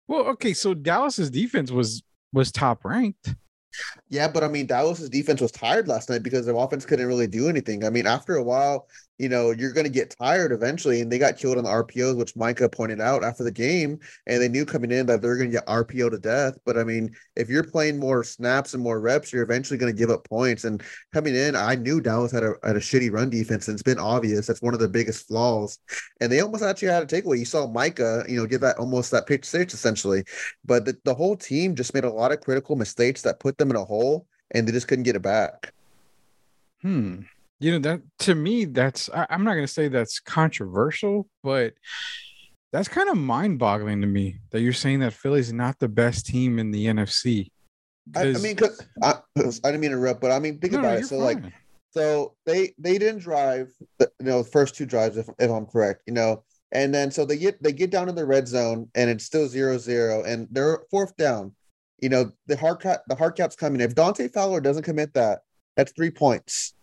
Well, 0.07 0.25
okay, 0.27 0.53
so 0.53 0.73
Dallas's 0.73 1.29
defense 1.29 1.71
was 1.71 2.03
was 2.31 2.51
top 2.51 2.85
ranked. 2.85 3.35
Yeah, 4.09 4.27
but 4.27 4.43
I 4.43 4.47
mean, 4.47 4.65
Dallas's 4.65 5.09
defense 5.09 5.41
was 5.41 5.51
tired 5.51 5.87
last 5.87 6.09
night 6.09 6.23
because 6.23 6.45
their 6.45 6.55
offense 6.55 6.85
couldn't 6.85 7.07
really 7.07 7.27
do 7.27 7.49
anything. 7.49 7.83
I 7.83 7.89
mean, 7.89 8.07
after 8.07 8.35
a 8.35 8.43
while, 8.43 8.87
you 9.17 9.29
know, 9.29 9.51
you're 9.51 9.73
going 9.73 9.85
to 9.85 9.91
get 9.91 10.15
tired 10.19 10.51
eventually. 10.51 11.01
And 11.01 11.11
they 11.11 11.17
got 11.17 11.37
killed 11.37 11.57
on 11.57 11.63
the 11.63 11.69
RPOs, 11.69 12.15
which 12.15 12.35
Micah 12.35 12.69
pointed 12.69 13.01
out 13.01 13.23
after 13.23 13.43
the 13.43 13.51
game. 13.51 13.99
And 14.27 14.41
they 14.41 14.47
knew 14.47 14.65
coming 14.65 14.91
in 14.91 15.05
that 15.07 15.21
they're 15.21 15.37
going 15.37 15.49
to 15.49 15.57
get 15.57 15.65
RPO 15.65 16.11
to 16.11 16.19
death. 16.19 16.57
But 16.65 16.77
I 16.77 16.83
mean, 16.83 17.15
if 17.35 17.49
you're 17.49 17.63
playing 17.63 17.99
more 17.99 18.23
snaps 18.23 18.73
and 18.73 18.83
more 18.83 18.99
reps, 18.99 19.33
you're 19.33 19.43
eventually 19.43 19.77
going 19.77 19.91
to 19.91 19.97
give 19.97 20.09
up 20.09 20.27
points. 20.27 20.65
And 20.65 20.83
coming 21.13 21.35
in, 21.35 21.55
I 21.55 21.75
knew 21.75 21.99
Dallas 21.99 22.31
had 22.31 22.43
a, 22.43 22.53
had 22.63 22.75
a 22.75 22.79
shitty 22.79 23.11
run 23.11 23.29
defense. 23.29 23.67
And 23.67 23.75
it's 23.75 23.83
been 23.83 23.99
obvious. 23.99 24.45
That's 24.45 24.61
one 24.61 24.73
of 24.73 24.79
the 24.79 24.89
biggest 24.89 25.27
flaws. 25.27 25.79
And 26.21 26.31
they 26.31 26.41
almost 26.41 26.63
actually 26.63 26.89
had 26.89 27.03
a 27.03 27.05
takeaway. 27.07 27.39
You 27.39 27.45
saw 27.45 27.67
Micah, 27.67 28.23
you 28.27 28.37
know, 28.37 28.45
give 28.45 28.61
that 28.61 28.77
almost 28.77 29.11
that 29.11 29.25
pitch 29.25 29.45
six 29.45 29.73
essentially. 29.73 30.23
But 30.63 30.85
the, 30.85 30.97
the 31.05 31.15
whole 31.15 31.35
team 31.35 31.75
just 31.75 31.93
made 31.93 32.03
a 32.03 32.11
lot 32.11 32.31
of 32.31 32.41
critical 32.41 32.75
mistakes 32.75 33.23
that 33.23 33.39
put 33.39 33.57
them 33.57 33.71
in 33.71 33.77
a 33.77 33.85
hole 33.85 34.27
and 34.51 34.67
they 34.67 34.71
just 34.71 34.87
couldn't 34.87 35.03
get 35.03 35.15
it 35.15 35.21
back. 35.21 35.73
Hmm 36.81 37.21
you 37.59 37.71
know 37.71 37.79
that 37.79 38.01
to 38.19 38.35
me 38.35 38.65
that's 38.65 39.09
I, 39.09 39.27
am 39.29 39.43
not 39.43 39.53
going 39.53 39.65
to 39.65 39.71
say 39.71 39.87
that's 39.87 40.19
controversial 40.19 41.27
but 41.43 41.73
that's 42.71 42.87
kind 42.87 43.09
of 43.09 43.17
mind-boggling 43.17 44.01
to 44.01 44.07
me 44.07 44.39
that 44.51 44.61
you're 44.61 44.73
saying 44.73 44.99
that 44.99 45.13
philly's 45.13 45.53
not 45.53 45.79
the 45.79 45.87
best 45.87 46.25
team 46.25 46.59
in 46.59 46.71
the 46.71 46.87
nfc 46.87 47.49
I, 48.15 48.21
I, 48.21 48.33
mean 48.33 48.55
cause 48.55 48.81
I, 49.01 49.15
I 49.35 49.41
didn't 49.41 49.81
mean 49.81 49.91
to 49.91 49.97
interrupt 49.97 50.21
but 50.21 50.31
i 50.31 50.39
mean 50.39 50.59
think 50.59 50.73
no, 50.73 50.79
about 50.79 50.93
no, 50.93 50.99
it 50.99 51.05
so 51.05 51.17
fine. 51.17 51.43
like 51.43 51.53
so 51.91 52.35
they 52.45 52.73
they 52.77 52.97
didn't 52.97 53.21
drive 53.21 53.69
the, 53.99 54.11
you 54.19 54.27
know 54.27 54.43
the 54.43 54.49
first 54.49 54.75
two 54.75 54.85
drives 54.85 55.17
if, 55.17 55.29
if 55.39 55.51
i'm 55.51 55.65
correct 55.65 56.03
you 56.05 56.13
know 56.13 56.43
and 56.71 56.93
then 56.93 57.11
so 57.11 57.25
they 57.25 57.37
get 57.37 57.61
they 57.63 57.71
get 57.71 57.89
down 57.89 58.09
in 58.09 58.15
the 58.15 58.25
red 58.25 58.47
zone 58.47 58.89
and 58.95 59.09
it's 59.09 59.23
still 59.23 59.47
zero 59.47 59.77
zero 59.77 60.23
and 60.23 60.47
they're 60.51 60.79
fourth 60.91 61.15
down. 61.17 61.53
You 61.99 62.09
know 62.09 62.31
the 62.45 62.57
hard 62.57 62.81
cap 62.81 63.01
the 63.07 63.15
hard 63.15 63.35
cap's 63.35 63.55
coming. 63.55 63.81
If 63.81 63.95
dante 63.95 64.27
fowler 64.27 64.61
doesn't 64.61 64.83
commit 64.83 65.13
that 65.13 65.39
that's 65.75 65.93
three 65.93 66.11
points 66.11 66.73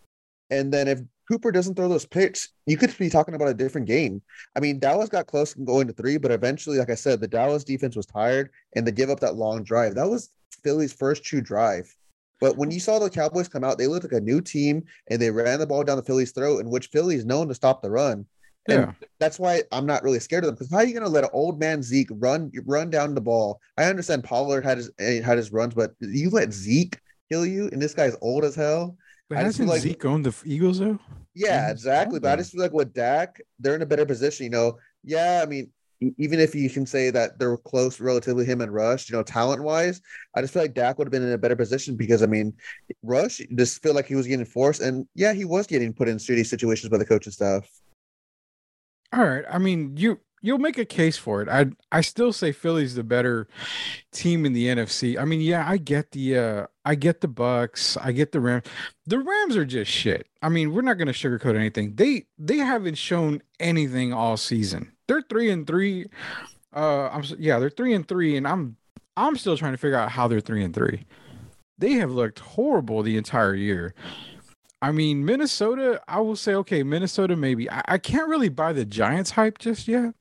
and 0.50 0.72
then 0.72 0.88
if 0.88 1.00
Cooper 1.30 1.50
doesn't 1.50 1.74
throw 1.74 1.88
those 1.88 2.06
picks, 2.06 2.50
you 2.66 2.76
could 2.76 2.96
be 2.98 3.08
talking 3.08 3.34
about 3.34 3.48
a 3.48 3.54
different 3.54 3.86
game. 3.86 4.20
I 4.56 4.60
mean, 4.60 4.78
Dallas 4.78 5.08
got 5.08 5.26
close 5.26 5.56
and 5.56 5.66
going 5.66 5.86
to 5.86 5.92
three, 5.92 6.18
but 6.18 6.30
eventually, 6.30 6.78
like 6.78 6.90
I 6.90 6.94
said, 6.94 7.20
the 7.20 7.28
Dallas 7.28 7.64
defense 7.64 7.96
was 7.96 8.06
tired 8.06 8.50
and 8.76 8.86
they 8.86 8.92
give 8.92 9.10
up 9.10 9.20
that 9.20 9.36
long 9.36 9.62
drive. 9.62 9.94
That 9.94 10.08
was 10.08 10.30
Philly's 10.62 10.92
first 10.92 11.24
true 11.24 11.40
drive. 11.40 11.94
But 12.40 12.58
when 12.58 12.70
you 12.70 12.80
saw 12.80 12.98
the 12.98 13.08
Cowboys 13.08 13.48
come 13.48 13.64
out, 13.64 13.78
they 13.78 13.86
looked 13.86 14.04
like 14.04 14.20
a 14.20 14.24
new 14.24 14.40
team 14.40 14.84
and 15.08 15.20
they 15.20 15.30
ran 15.30 15.60
the 15.60 15.66
ball 15.66 15.84
down 15.84 15.96
the 15.96 16.02
Philly's 16.02 16.32
throat, 16.32 16.60
in 16.60 16.68
which 16.68 16.88
Philly 16.88 17.14
is 17.14 17.24
known 17.24 17.48
to 17.48 17.54
stop 17.54 17.80
the 17.80 17.90
run. 17.90 18.26
And 18.68 18.80
yeah. 18.80 18.92
that's 19.18 19.38
why 19.38 19.62
I'm 19.72 19.86
not 19.86 20.02
really 20.02 20.20
scared 20.20 20.44
of 20.44 20.48
them. 20.48 20.54
Because 20.54 20.70
how 20.70 20.78
are 20.78 20.84
you 20.84 20.94
going 20.94 21.04
to 21.04 21.08
let 21.10 21.24
an 21.24 21.30
old 21.32 21.60
man 21.60 21.82
Zeke 21.82 22.08
run 22.10 22.50
run 22.66 22.90
down 22.90 23.14
the 23.14 23.20
ball? 23.20 23.60
I 23.76 23.84
understand 23.84 24.24
Pollard 24.24 24.64
had 24.64 24.78
his 24.78 24.90
eh, 24.98 25.20
had 25.20 25.36
his 25.36 25.52
runs, 25.52 25.74
but 25.74 25.92
you 26.00 26.30
let 26.30 26.52
Zeke 26.52 26.98
kill 27.30 27.44
you, 27.44 27.68
and 27.68 27.80
this 27.80 27.94
guy's 27.94 28.16
old 28.22 28.44
as 28.44 28.54
hell. 28.54 28.96
But 29.28 29.38
I 29.38 29.42
hasn't 29.42 29.68
like, 29.68 29.80
Zeke 29.80 30.04
owned 30.04 30.26
the 30.26 30.34
Eagles 30.44 30.78
though? 30.78 30.98
Yeah, 31.34 31.70
exactly. 31.70 32.20
But 32.20 32.32
I 32.32 32.36
just 32.36 32.52
feel 32.52 32.60
like 32.60 32.72
with 32.72 32.92
Dak, 32.92 33.40
they're 33.58 33.74
in 33.74 33.82
a 33.82 33.86
better 33.86 34.06
position. 34.06 34.44
You 34.44 34.50
know, 34.50 34.78
yeah, 35.02 35.40
I 35.42 35.46
mean, 35.46 35.70
even 36.18 36.40
if 36.40 36.54
you 36.54 36.68
can 36.68 36.86
say 36.86 37.10
that 37.10 37.38
they're 37.38 37.56
close 37.56 38.00
relatively 38.00 38.44
him 38.44 38.60
and 38.60 38.72
Rush, 38.72 39.08
you 39.08 39.16
know, 39.16 39.22
talent 39.22 39.62
wise, 39.62 40.00
I 40.34 40.40
just 40.40 40.52
feel 40.52 40.62
like 40.62 40.74
Dak 40.74 40.98
would 40.98 41.06
have 41.06 41.12
been 41.12 41.22
in 41.22 41.32
a 41.32 41.38
better 41.38 41.56
position 41.56 41.96
because 41.96 42.22
I 42.22 42.26
mean, 42.26 42.52
Rush 43.02 43.40
just 43.56 43.82
feel 43.82 43.94
like 43.94 44.06
he 44.06 44.14
was 44.14 44.26
getting 44.26 44.44
forced, 44.44 44.80
and 44.80 45.06
yeah, 45.14 45.32
he 45.32 45.44
was 45.44 45.66
getting 45.66 45.92
put 45.92 46.08
in 46.08 46.18
shitty 46.18 46.46
situations 46.46 46.90
by 46.90 46.98
the 46.98 47.06
coaching 47.06 47.32
staff. 47.32 47.68
All 49.12 49.24
right, 49.24 49.44
I 49.50 49.58
mean, 49.58 49.96
you 49.96 50.20
you'll 50.44 50.58
make 50.58 50.76
a 50.76 50.84
case 50.84 51.16
for 51.16 51.40
it. 51.40 51.48
I 51.48 51.70
I 51.90 52.02
still 52.02 52.32
say 52.32 52.52
Philly's 52.52 52.94
the 52.94 53.02
better 53.02 53.48
team 54.12 54.44
in 54.44 54.52
the 54.52 54.66
NFC. 54.66 55.18
I 55.18 55.24
mean, 55.24 55.40
yeah, 55.40 55.64
I 55.66 55.78
get 55.78 56.10
the 56.10 56.38
uh 56.38 56.66
I 56.84 56.94
get 56.96 57.22
the 57.22 57.28
Bucs, 57.28 57.96
I 58.00 58.12
get 58.12 58.32
the 58.32 58.40
Rams. 58.40 58.64
The 59.06 59.18
Rams 59.18 59.56
are 59.56 59.64
just 59.64 59.90
shit. 59.90 60.28
I 60.42 60.50
mean, 60.50 60.74
we're 60.74 60.82
not 60.82 60.98
going 60.98 61.08
to 61.08 61.14
sugarcoat 61.14 61.56
anything. 61.56 61.94
They 61.94 62.26
they 62.38 62.58
haven't 62.58 62.96
shown 62.96 63.42
anything 63.58 64.12
all 64.12 64.36
season. 64.36 64.92
They're 65.08 65.22
3 65.22 65.50
and 65.50 65.66
3. 65.66 66.06
Uh 66.76 67.08
I'm 67.08 67.24
yeah, 67.38 67.58
they're 67.58 67.70
3 67.70 67.94
and 67.94 68.06
3 68.06 68.36
and 68.36 68.46
I'm 68.46 68.76
I'm 69.16 69.36
still 69.36 69.56
trying 69.56 69.72
to 69.72 69.78
figure 69.78 69.96
out 69.96 70.10
how 70.10 70.28
they're 70.28 70.40
3 70.40 70.62
and 70.62 70.74
3. 70.74 71.06
They 71.78 71.92
have 71.94 72.10
looked 72.10 72.40
horrible 72.40 73.02
the 73.02 73.16
entire 73.16 73.54
year. 73.54 73.94
I 74.82 74.92
mean, 74.92 75.24
Minnesota, 75.24 76.02
I 76.06 76.20
will 76.20 76.36
say, 76.36 76.54
okay, 76.56 76.82
Minnesota 76.82 77.36
maybe. 77.36 77.70
I, 77.70 77.82
I 77.88 77.98
can't 77.98 78.28
really 78.28 78.50
buy 78.50 78.74
the 78.74 78.84
Giants 78.84 79.30
hype 79.30 79.56
just 79.56 79.88
yet 79.88 80.14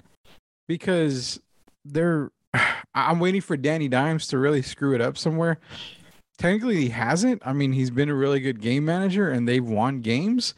because 0.67 1.39
they're 1.86 2.32
I'm 2.96 3.20
waiting 3.20 3.41
for 3.41 3.58
Danny 3.58 3.88
Dimes 3.88 4.27
to 4.27 4.38
really 4.38 4.62
screw 4.62 4.93
it 4.93 5.01
up 5.01 5.17
somewhere. 5.17 5.60
Technically, 6.38 6.77
he 6.77 6.89
hasn't. 6.89 7.41
I 7.46 7.53
mean, 7.53 7.74
he's 7.74 7.91
been 7.91 8.10
a 8.10 8.15
really 8.15 8.39
good 8.39 8.60
game 8.60 8.86
manager 8.86 9.29
and 9.29 9.48
they've 9.48 9.63
won 9.63 10.01
games. 10.01 10.55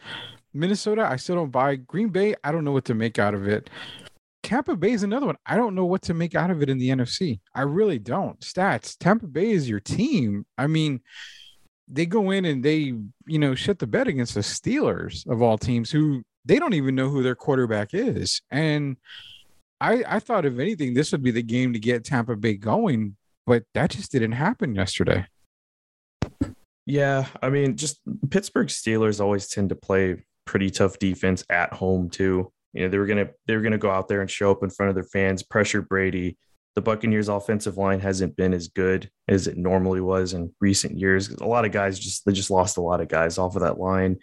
Minnesota, 0.54 1.06
I 1.10 1.18
still 1.18 1.36
don't 1.36 1.52
buy. 1.52 1.76
Green 1.76 2.10
Bay, 2.10 2.34
I 2.44 2.52
don't 2.52 2.64
know 2.64 2.72
what 2.72 2.86
to 2.86 2.94
make 2.94 3.20
out 3.20 3.34
of 3.34 3.48
it. 3.48 3.70
Tampa 4.42 4.76
Bay 4.76 4.92
is 4.92 5.04
another 5.04 5.26
one. 5.26 5.38
I 5.46 5.58
don't 5.58 5.76
know 5.76 5.86
what 5.86 6.04
to 6.04 6.14
make 6.14 6.36
out 6.36 6.52
of 6.52 6.62
it 6.62 6.70
in 6.70 6.78
the 6.78 6.90
NFC. 6.90 7.40
I 7.54 7.62
really 7.62 8.00
don't. 8.00 8.40
Stats. 8.40 8.96
Tampa 8.98 9.28
Bay 9.28 9.50
is 9.52 9.68
your 9.68 9.80
team. 9.80 10.46
I 10.58 10.68
mean, 10.68 11.02
they 11.88 12.06
go 12.06 12.32
in 12.32 12.46
and 12.46 12.64
they, 12.64 12.94
you 13.26 13.40
know, 13.40 13.56
shut 13.56 13.80
the 13.80 13.88
bed 13.88 14.08
against 14.08 14.36
the 14.36 14.42
Steelers 14.42 15.28
of 15.28 15.42
all 15.42 15.58
teams 15.58 15.92
who 15.92 16.24
they 16.46 16.60
don't 16.60 16.74
even 16.74 16.96
know 16.96 17.10
who 17.10 17.24
their 17.24 17.36
quarterback 17.36 17.90
is. 17.94 18.42
And 18.52 18.98
I, 19.86 20.04
I 20.16 20.20
thought 20.20 20.48
if 20.48 20.58
anything, 20.58 20.96
this 20.96 21.12
would 21.12 21.22
be 21.22 21.30
the 21.30 21.44
game 21.44 21.74
to 21.74 21.80
get 21.80 22.04
Tampa 22.04 22.36
Bay 22.36 22.56
going, 22.56 23.18
but 23.46 23.66
that 23.76 23.92
just 23.92 24.12
didn't 24.12 24.32
happen 24.32 24.74
yesterday. 24.74 25.28
Yeah, 26.88 27.28
I 27.44 27.52
mean, 27.52 27.78
just 27.78 28.00
Pittsburgh 28.32 28.68
Steelers 28.68 29.22
always 29.22 29.48
tend 29.48 29.70
to 29.70 29.76
play 29.76 30.26
pretty 30.46 30.72
tough 30.72 30.98
defense 30.98 31.44
at 31.52 31.72
home 31.72 32.10
too. 32.10 32.52
You 32.74 32.84
know, 32.84 32.90
they 32.90 32.98
were 32.98 33.06
gonna 33.06 33.30
they 33.46 33.56
were 33.56 33.62
gonna 33.62 33.78
go 33.78 33.92
out 33.92 34.08
there 34.08 34.22
and 34.22 34.30
show 34.30 34.50
up 34.50 34.64
in 34.64 34.72
front 34.72 34.90
of 34.90 34.96
their 34.96 35.04
fans, 35.04 35.44
pressure 35.44 35.84
Brady, 35.84 36.38
the 36.76 36.82
Buccaneers 36.82 37.30
offensive 37.30 37.78
line 37.78 38.02
hasn't 38.02 38.36
been 38.36 38.54
as 38.54 38.68
good 38.68 39.10
as 39.30 39.48
it 39.48 39.58
normally 39.58 40.02
was 40.02 40.34
in 40.34 40.54
recent 40.60 40.98
years. 41.00 41.30
A 41.30 41.46
lot 41.46 41.64
of 41.64 41.72
guys 41.72 41.98
just 41.98 42.26
they 42.26 42.34
just 42.34 42.52
lost 42.52 42.78
a 42.78 42.82
lot 42.82 43.00
of 43.00 43.08
guys 43.08 43.38
off 43.38 43.56
of 43.56 43.62
that 43.62 43.80
line. 43.80 44.18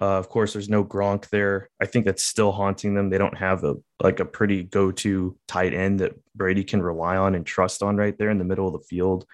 Uh, 0.00 0.16
of 0.16 0.30
course, 0.30 0.54
there's 0.54 0.70
no 0.70 0.84
Gronk 0.84 1.28
there. 1.28 1.68
I 1.80 1.84
think 1.84 2.06
that's 2.06 2.24
still 2.24 2.50
haunting 2.50 2.94
them. 2.94 3.10
They 3.10 3.18
don't 3.18 3.36
have 3.36 3.62
a 3.64 3.76
like 4.02 4.20
a 4.20 4.24
pretty 4.24 4.62
go-to 4.62 5.36
tight 5.46 5.74
end 5.74 6.00
that 6.00 6.14
Brady 6.34 6.64
can 6.64 6.80
rely 6.80 7.18
on 7.18 7.34
and 7.34 7.44
trust 7.44 7.82
on 7.82 7.96
right 7.96 8.16
there 8.16 8.30
in 8.30 8.38
the 8.38 8.44
middle 8.44 8.66
of 8.66 8.72
the 8.72 8.86
field. 8.88 9.26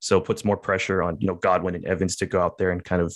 So 0.00 0.20
puts 0.20 0.44
more 0.44 0.56
pressure 0.56 1.02
on, 1.02 1.18
you 1.20 1.26
know, 1.26 1.34
Godwin 1.34 1.74
and 1.74 1.84
Evans 1.84 2.16
to 2.16 2.26
go 2.26 2.40
out 2.40 2.58
there 2.58 2.70
and 2.70 2.82
kind 2.82 3.00
of 3.00 3.14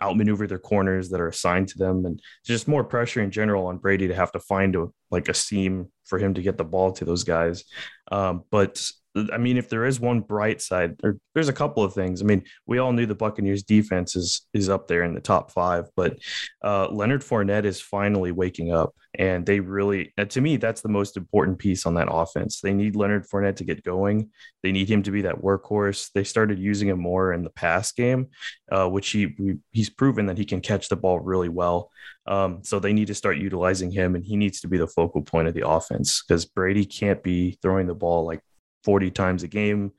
outmaneuver 0.00 0.46
their 0.46 0.58
corners 0.58 1.08
that 1.08 1.20
are 1.20 1.28
assigned 1.28 1.68
to 1.68 1.78
them. 1.78 2.04
And 2.04 2.20
just 2.44 2.68
more 2.68 2.84
pressure 2.84 3.22
in 3.22 3.30
general 3.30 3.66
on 3.66 3.78
Brady 3.78 4.08
to 4.08 4.14
have 4.14 4.32
to 4.32 4.40
find 4.40 4.76
a 4.76 4.86
like 5.10 5.28
a 5.28 5.34
seam 5.34 5.90
for 6.04 6.18
him 6.18 6.34
to 6.34 6.42
get 6.42 6.58
the 6.58 6.64
ball 6.64 6.92
to 6.92 7.04
those 7.04 7.24
guys. 7.24 7.64
Um, 8.12 8.44
but 8.50 8.88
I 9.32 9.38
mean, 9.38 9.56
if 9.56 9.68
there 9.68 9.86
is 9.86 9.98
one 9.98 10.20
bright 10.20 10.60
side, 10.60 10.96
or 11.02 11.18
there's 11.34 11.48
a 11.48 11.52
couple 11.52 11.82
of 11.82 11.94
things. 11.94 12.20
I 12.20 12.24
mean, 12.24 12.44
we 12.66 12.78
all 12.78 12.92
knew 12.92 13.06
the 13.06 13.14
Buccaneers 13.14 13.62
defense 13.62 14.14
is 14.14 14.46
is 14.52 14.68
up 14.68 14.88
there 14.88 15.04
in 15.04 15.14
the 15.14 15.20
top 15.20 15.52
five, 15.52 15.86
but 15.96 16.18
uh, 16.62 16.88
Leonard 16.88 17.22
Fournette 17.22 17.64
is 17.64 17.80
finally 17.80 18.32
waking 18.32 18.72
up, 18.72 18.94
and 19.14 19.46
they 19.46 19.60
really, 19.60 20.12
to 20.28 20.40
me, 20.40 20.56
that's 20.56 20.82
the 20.82 20.88
most 20.88 21.16
important 21.16 21.58
piece 21.58 21.86
on 21.86 21.94
that 21.94 22.08
offense. 22.10 22.60
They 22.60 22.74
need 22.74 22.96
Leonard 22.96 23.26
Fournette 23.26 23.56
to 23.56 23.64
get 23.64 23.84
going. 23.84 24.30
They 24.62 24.72
need 24.72 24.90
him 24.90 25.02
to 25.04 25.10
be 25.10 25.22
that 25.22 25.40
workhorse. 25.40 26.10
They 26.12 26.24
started 26.24 26.58
using 26.58 26.88
him 26.88 27.00
more 27.00 27.32
in 27.32 27.42
the 27.42 27.50
pass 27.50 27.92
game, 27.92 28.28
uh, 28.70 28.88
which 28.88 29.08
he 29.10 29.34
he's 29.72 29.90
proven 29.90 30.26
that 30.26 30.38
he 30.38 30.44
can 30.44 30.60
catch 30.60 30.88
the 30.88 30.96
ball 30.96 31.20
really 31.20 31.48
well. 31.48 31.90
Um, 32.26 32.64
so 32.64 32.78
they 32.78 32.92
need 32.92 33.06
to 33.06 33.14
start 33.14 33.38
utilizing 33.38 33.90
him, 33.90 34.14
and 34.14 34.24
he 34.24 34.36
needs 34.36 34.60
to 34.60 34.68
be 34.68 34.78
the 34.78 34.86
focal 34.86 35.22
point 35.22 35.48
of 35.48 35.54
the 35.54 35.66
offense 35.66 36.22
because 36.22 36.44
Brady 36.44 36.84
can't 36.84 37.22
be 37.22 37.58
throwing 37.62 37.86
the 37.86 37.94
ball 37.94 38.26
like 38.26 38.40
40 38.86 39.10
times 39.10 39.42
a 39.42 39.48
game, 39.48 39.90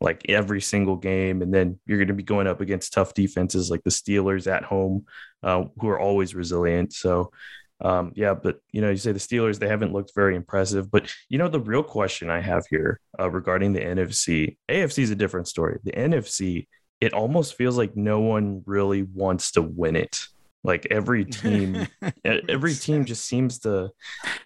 like 0.00 0.26
every 0.28 0.60
single 0.60 0.96
game. 0.96 1.42
And 1.42 1.54
then 1.54 1.78
you're 1.86 1.98
going 1.98 2.08
to 2.08 2.14
be 2.14 2.24
going 2.24 2.48
up 2.48 2.60
against 2.60 2.92
tough 2.92 3.14
defenses 3.14 3.70
like 3.70 3.84
the 3.84 3.90
Steelers 3.90 4.50
at 4.50 4.64
home, 4.64 5.06
uh, 5.44 5.64
who 5.78 5.88
are 5.88 6.00
always 6.00 6.34
resilient. 6.34 6.92
So, 6.92 7.30
um, 7.80 8.12
yeah, 8.16 8.34
but 8.34 8.58
you 8.72 8.80
know, 8.80 8.90
you 8.90 8.96
say 8.96 9.12
the 9.12 9.20
Steelers, 9.20 9.60
they 9.60 9.68
haven't 9.68 9.92
looked 9.92 10.12
very 10.14 10.34
impressive. 10.34 10.90
But 10.90 11.12
you 11.28 11.38
know, 11.38 11.48
the 11.48 11.60
real 11.60 11.84
question 11.84 12.30
I 12.30 12.40
have 12.40 12.66
here 12.68 13.00
uh, 13.18 13.30
regarding 13.30 13.72
the 13.72 13.80
NFC, 13.80 14.56
AFC 14.68 15.04
is 15.04 15.10
a 15.10 15.16
different 15.16 15.46
story. 15.46 15.78
The 15.84 15.92
NFC, 15.92 16.66
it 17.00 17.12
almost 17.12 17.54
feels 17.54 17.78
like 17.78 17.96
no 17.96 18.20
one 18.20 18.62
really 18.66 19.02
wants 19.04 19.52
to 19.52 19.62
win 19.62 19.94
it. 19.94 20.26
Like 20.64 20.86
every 20.90 21.24
team, 21.40 21.86
every 22.24 22.74
team 22.74 23.04
just 23.04 23.24
seems 23.24 23.60
to 23.60 23.90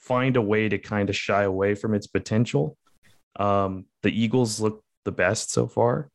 find 0.00 0.36
a 0.36 0.42
way 0.42 0.68
to 0.68 0.76
kind 0.76 1.08
of 1.08 1.16
shy 1.16 1.44
away 1.44 1.74
from 1.74 1.94
its 1.94 2.06
potential. 2.06 2.76
Um, 3.38 3.86
the 4.02 4.10
Eagles 4.10 4.60
look 4.60 4.82
the 5.04 5.12
best 5.12 5.50
so 5.50 5.66
far, 5.66 6.10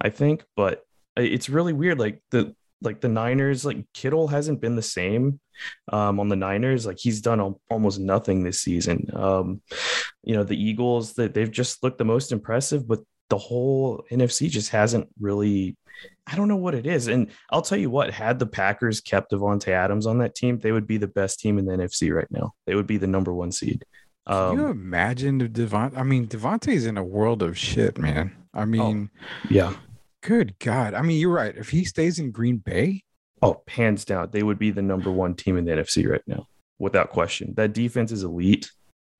I 0.00 0.10
think, 0.10 0.44
but 0.56 0.84
it's 1.16 1.48
really 1.48 1.72
weird. 1.72 1.98
Like 1.98 2.20
the 2.30 2.54
like 2.82 3.00
the 3.00 3.08
Niners, 3.08 3.64
like 3.64 3.84
Kittle 3.94 4.28
hasn't 4.28 4.60
been 4.60 4.76
the 4.76 4.82
same 4.82 5.40
um, 5.92 6.20
on 6.20 6.28
the 6.28 6.36
Niners. 6.36 6.86
Like 6.86 6.98
he's 6.98 7.20
done 7.20 7.56
almost 7.70 7.98
nothing 7.98 8.42
this 8.42 8.60
season. 8.60 9.08
Um, 9.14 9.62
you 10.22 10.34
know, 10.34 10.44
the 10.44 10.62
Eagles 10.62 11.14
that 11.14 11.34
they've 11.34 11.50
just 11.50 11.82
looked 11.82 11.98
the 11.98 12.04
most 12.04 12.32
impressive, 12.32 12.86
but 12.86 13.00
the 13.30 13.38
whole 13.38 14.04
NFC 14.10 14.48
just 14.48 14.70
hasn't 14.70 15.08
really. 15.18 15.76
I 16.26 16.34
don't 16.34 16.48
know 16.48 16.56
what 16.56 16.74
it 16.74 16.86
is, 16.86 17.06
and 17.06 17.30
I'll 17.50 17.62
tell 17.62 17.78
you 17.78 17.88
what. 17.88 18.10
Had 18.12 18.38
the 18.38 18.46
Packers 18.46 19.00
kept 19.00 19.30
Davante 19.30 19.68
Adams 19.68 20.06
on 20.06 20.18
that 20.18 20.34
team, 20.34 20.58
they 20.58 20.72
would 20.72 20.86
be 20.86 20.96
the 20.96 21.06
best 21.06 21.38
team 21.38 21.56
in 21.56 21.66
the 21.66 21.72
NFC 21.72 22.12
right 22.12 22.30
now. 22.30 22.52
They 22.66 22.74
would 22.74 22.86
be 22.86 22.96
the 22.96 23.06
number 23.06 23.32
one 23.32 23.52
seed. 23.52 23.84
Can 24.26 24.58
you 24.58 24.66
imagine 24.68 25.40
if 25.40 25.52
Devon? 25.52 25.92
I 25.96 26.02
mean, 26.02 26.26
Davante's 26.26 26.86
in 26.86 26.96
a 26.96 27.04
world 27.04 27.42
of 27.42 27.58
shit, 27.58 27.98
man. 27.98 28.32
I 28.54 28.64
mean, 28.64 29.10
Yeah. 29.50 29.74
good 30.22 30.58
God. 30.58 30.94
I 30.94 31.02
mean, 31.02 31.20
you're 31.20 31.32
right. 31.34 31.54
If 31.56 31.70
he 31.70 31.84
stays 31.84 32.18
in 32.18 32.30
Green 32.30 32.58
Bay, 32.58 33.02
Oh, 33.42 33.62
hands 33.68 34.06
down, 34.06 34.30
they 34.32 34.42
would 34.42 34.58
be 34.58 34.70
the 34.70 34.80
number 34.80 35.10
one 35.12 35.34
team 35.34 35.58
in 35.58 35.66
the 35.66 35.72
NFC 35.72 36.06
right 36.10 36.22
now, 36.26 36.46
without 36.78 37.10
question. 37.10 37.52
That 37.56 37.74
defense 37.74 38.10
is 38.10 38.22
elite. 38.22 38.70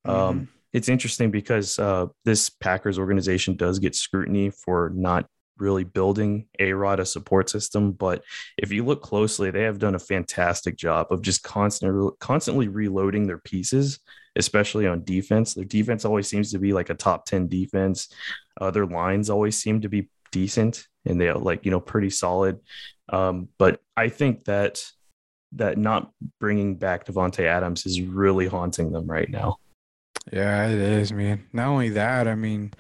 Um, 0.07 0.49
it's 0.73 0.89
interesting 0.89 1.31
because 1.31 1.79
uh, 1.79 2.07
this 2.25 2.49
Packers 2.49 2.99
organization 2.99 3.57
does 3.57 3.79
get 3.79 3.95
scrutiny 3.95 4.51
for 4.51 4.91
not 4.95 5.27
really 5.59 5.85
building 5.85 6.47
a 6.59 6.73
rod 6.73 7.01
a 7.01 7.05
support 7.07 7.51
system, 7.51 7.93
but 7.93 8.25
if 8.57 8.73
you 8.73 8.85
look 8.85 9.03
closely, 9.03 9.51
they 9.51 9.63
have 9.63 9.79
done 9.79 9.95
a 9.95 9.99
fantastic 10.01 10.77
job 10.77 11.09
of 11.11 11.21
just 11.21 11.43
constantly 11.43 12.11
constantly 12.19 12.69
reloading 12.69 13.27
their 13.27 13.39
pieces, 13.39 14.01
especially 14.37 14.87
on 14.87 15.05
defense. 15.05 15.55
Their 15.55 15.65
defense 15.65 16.05
always 16.05 16.29
seems 16.29 16.53
to 16.53 16.59
be 16.59 16.73
like 16.73 16.91
a 16.91 16.95
top 16.95 17.27
ten 17.27 17.49
defense. 17.49 18.09
Uh, 18.61 18.71
lines 18.91 19.31
always 19.31 19.59
seem 19.59 19.81
to 19.81 19.89
be 19.89 20.09
decent 20.31 20.89
and 21.07 21.21
they 21.21 21.29
are 21.29 21.39
like 21.39 21.65
you 21.65 21.71
know 21.71 21.81
pretty 21.81 22.11
solid. 22.11 22.61
Um, 23.09 23.49
but 23.59 23.81
I 23.97 24.09
think 24.09 24.45
that 24.45 24.85
that 25.53 25.79
not 25.79 26.11
bringing 26.41 26.77
back 26.77 27.07
Davante 27.07 27.45
Adams 27.45 27.87
is 27.87 28.01
really 28.01 28.47
haunting 28.47 28.93
them 28.93 29.07
right 29.07 29.29
now. 29.29 29.59
Yeah, 30.33 30.69
it 30.69 30.79
is, 30.79 31.13
man. 31.13 31.45
Not 31.53 31.69
only 31.69 31.91
that, 31.91 32.27
I 32.27 32.35
mean, 32.35 32.73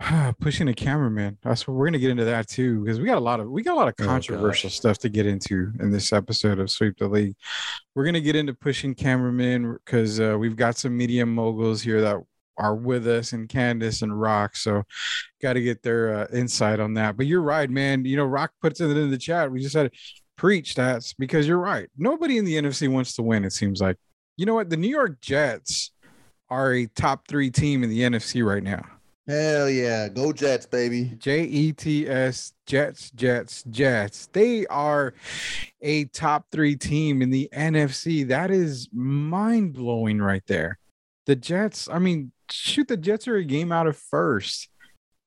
pushing 0.40 0.66
the 0.66 0.74
cameraman. 0.74 1.38
That's 1.42 1.66
what 1.66 1.74
we're 1.74 1.86
gonna 1.86 1.98
get 1.98 2.10
into 2.10 2.24
that 2.24 2.48
too, 2.48 2.80
because 2.84 2.98
we 3.00 3.06
got 3.06 3.18
a 3.18 3.20
lot 3.20 3.40
of 3.40 3.50
we 3.50 3.62
got 3.62 3.74
a 3.74 3.76
lot 3.76 3.88
of 3.88 3.94
Oh, 4.00 4.04
controversial 4.04 4.68
gosh. 4.68 4.76
stuff 4.76 4.98
to 4.98 5.08
get 5.08 5.26
into 5.26 5.72
in 5.80 5.90
this 5.90 6.12
episode 6.12 6.58
of 6.58 6.70
Sweep 6.70 6.98
the 6.98 7.08
League. 7.08 7.36
We're 7.94 8.04
gonna 8.04 8.20
get 8.20 8.36
into 8.36 8.54
pushing 8.54 8.94
cameraman 8.94 9.78
because 9.84 10.20
uh, 10.20 10.36
we've 10.38 10.56
got 10.56 10.76
some 10.76 10.96
media 10.96 11.24
moguls 11.24 11.82
here 11.82 12.00
that 12.02 12.16
are 12.56 12.74
with 12.76 13.06
us, 13.08 13.32
and 13.32 13.48
Candace 13.48 14.02
and 14.02 14.20
Rock. 14.20 14.54
So, 14.56 14.84
got 15.42 15.54
to 15.54 15.60
get 15.60 15.82
their 15.82 16.14
uh, 16.14 16.26
insight 16.32 16.78
on 16.78 16.94
that. 16.94 17.16
But 17.16 17.26
you're 17.26 17.42
right, 17.42 17.68
man. 17.68 18.04
You 18.04 18.16
know, 18.16 18.24
Rock 18.24 18.52
puts 18.62 18.80
it 18.80 18.96
in 18.96 19.10
the 19.10 19.18
chat. 19.18 19.50
We 19.50 19.60
just 19.60 19.72
said 19.72 19.90
preach 20.36 20.74
stats 20.76 21.14
because 21.18 21.48
you're 21.48 21.58
right. 21.58 21.88
Nobody 21.98 22.38
in 22.38 22.44
the 22.44 22.54
NFC 22.54 22.88
wants 22.88 23.14
to 23.14 23.22
win. 23.22 23.44
It 23.44 23.52
seems 23.52 23.80
like. 23.80 23.96
You 24.36 24.46
know 24.46 24.54
what? 24.54 24.70
The 24.70 24.76
New 24.76 24.88
York 24.88 25.20
Jets 25.20 25.90
are 26.48 26.72
a 26.72 26.86
top 26.86 27.26
three 27.26 27.50
team 27.50 27.82
in 27.82 27.90
the 27.90 28.00
NFC 28.00 28.44
right 28.44 28.62
now. 28.62 28.84
Hell 29.26 29.70
yeah. 29.70 30.08
Go 30.08 30.32
Jets, 30.32 30.66
baby. 30.66 31.12
J 31.18 31.44
E 31.44 31.72
T 31.72 32.06
S, 32.06 32.52
Jets, 32.66 33.10
Jets, 33.12 33.62
Jets. 33.70 34.26
They 34.32 34.66
are 34.66 35.14
a 35.80 36.04
top 36.06 36.46
three 36.52 36.76
team 36.76 37.22
in 37.22 37.30
the 37.30 37.48
NFC. 37.54 38.28
That 38.28 38.50
is 38.50 38.88
mind 38.92 39.72
blowing 39.72 40.20
right 40.20 40.42
there. 40.46 40.78
The 41.26 41.36
Jets, 41.36 41.88
I 41.90 41.98
mean, 41.98 42.32
shoot, 42.50 42.88
the 42.88 42.98
Jets 42.98 43.26
are 43.26 43.36
a 43.36 43.44
game 43.44 43.72
out 43.72 43.86
of 43.86 43.96
first. 43.96 44.68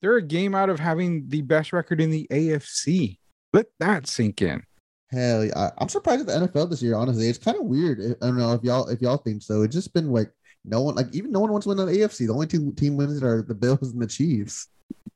They're 0.02 0.18
a 0.18 0.22
game 0.22 0.54
out 0.54 0.70
of 0.70 0.80
having 0.80 1.28
the 1.28 1.42
best 1.42 1.74
record 1.74 2.00
in 2.00 2.12
the 2.12 2.28
AFC. 2.32 3.18
Let 3.52 3.66
that 3.80 4.06
sink 4.06 4.44
in. 4.44 4.62
Hell 5.10 5.46
yeah. 5.46 5.72
I'm 5.80 5.90
surprised 5.90 6.30
at 6.30 6.40
the 6.40 6.48
NFL 6.48 6.70
this 6.70 6.84
year, 6.84 6.96
honestly. 6.96 7.30
It's 7.30 7.40
kind 7.40 7.58
of 7.58 7.66
weird. 7.66 8.00
I 8.22 8.28
don't 8.28 8.38
know 8.38 8.54
if 8.54 8.64
y'all 8.64 8.88
if 8.90 9.02
y'all 9.02 9.18
think 9.18 9.42
so. 9.42 9.64
It's 9.64 9.74
just 9.74 9.94
been 9.94 10.12
like 10.12 10.32
no 10.68 10.82
one 10.82 10.96
like 10.96 11.08
even 11.14 11.32
no 11.32 11.40
one 11.40 11.52
wants 11.52 11.66
to 11.66 11.70
win 11.70 11.78
the 11.78 11.86
AFC. 11.86 12.28
The 12.28 12.34
only 12.34 12.48
two 12.48 12.72
team 12.74 12.98
wins 12.98 13.24
are 13.24 13.42
the 13.42 13.56
Bills 13.56 13.94
and 13.94 14.02
the 14.02 14.08
Chiefs. 14.08 14.68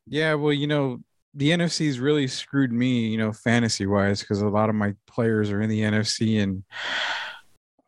Yeah, 0.06 0.34
well, 0.34 0.52
you 0.52 0.66
know, 0.66 1.00
the 1.34 1.50
NFC's 1.50 2.00
really 2.00 2.26
screwed 2.26 2.72
me, 2.72 3.06
you 3.06 3.18
know, 3.18 3.32
fantasy 3.32 3.86
wise, 3.86 4.20
because 4.20 4.40
a 4.40 4.48
lot 4.48 4.68
of 4.68 4.74
my 4.74 4.94
players 5.06 5.50
are 5.50 5.62
in 5.62 5.70
the 5.70 5.82
NFC 5.82 6.42
and 6.42 6.64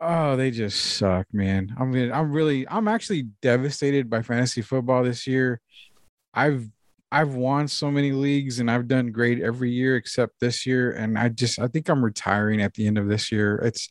oh, 0.00 0.36
they 0.36 0.50
just 0.50 0.96
suck, 0.96 1.26
man. 1.32 1.74
I 1.78 1.84
mean, 1.84 2.12
I'm 2.12 2.32
really, 2.32 2.68
I'm 2.68 2.88
actually 2.88 3.22
devastated 3.42 4.08
by 4.10 4.22
fantasy 4.22 4.62
football 4.62 5.02
this 5.02 5.26
year. 5.26 5.60
I've 6.32 6.68
I've 7.12 7.34
won 7.34 7.68
so 7.68 7.92
many 7.92 8.10
leagues 8.10 8.58
and 8.58 8.68
I've 8.68 8.88
done 8.88 9.12
great 9.12 9.40
every 9.40 9.70
year 9.70 9.94
except 9.94 10.40
this 10.40 10.66
year. 10.66 10.90
And 10.90 11.16
I 11.16 11.28
just 11.28 11.60
I 11.60 11.68
think 11.68 11.88
I'm 11.88 12.04
retiring 12.04 12.60
at 12.60 12.74
the 12.74 12.86
end 12.88 12.98
of 12.98 13.08
this 13.08 13.30
year. 13.30 13.56
It's 13.56 13.88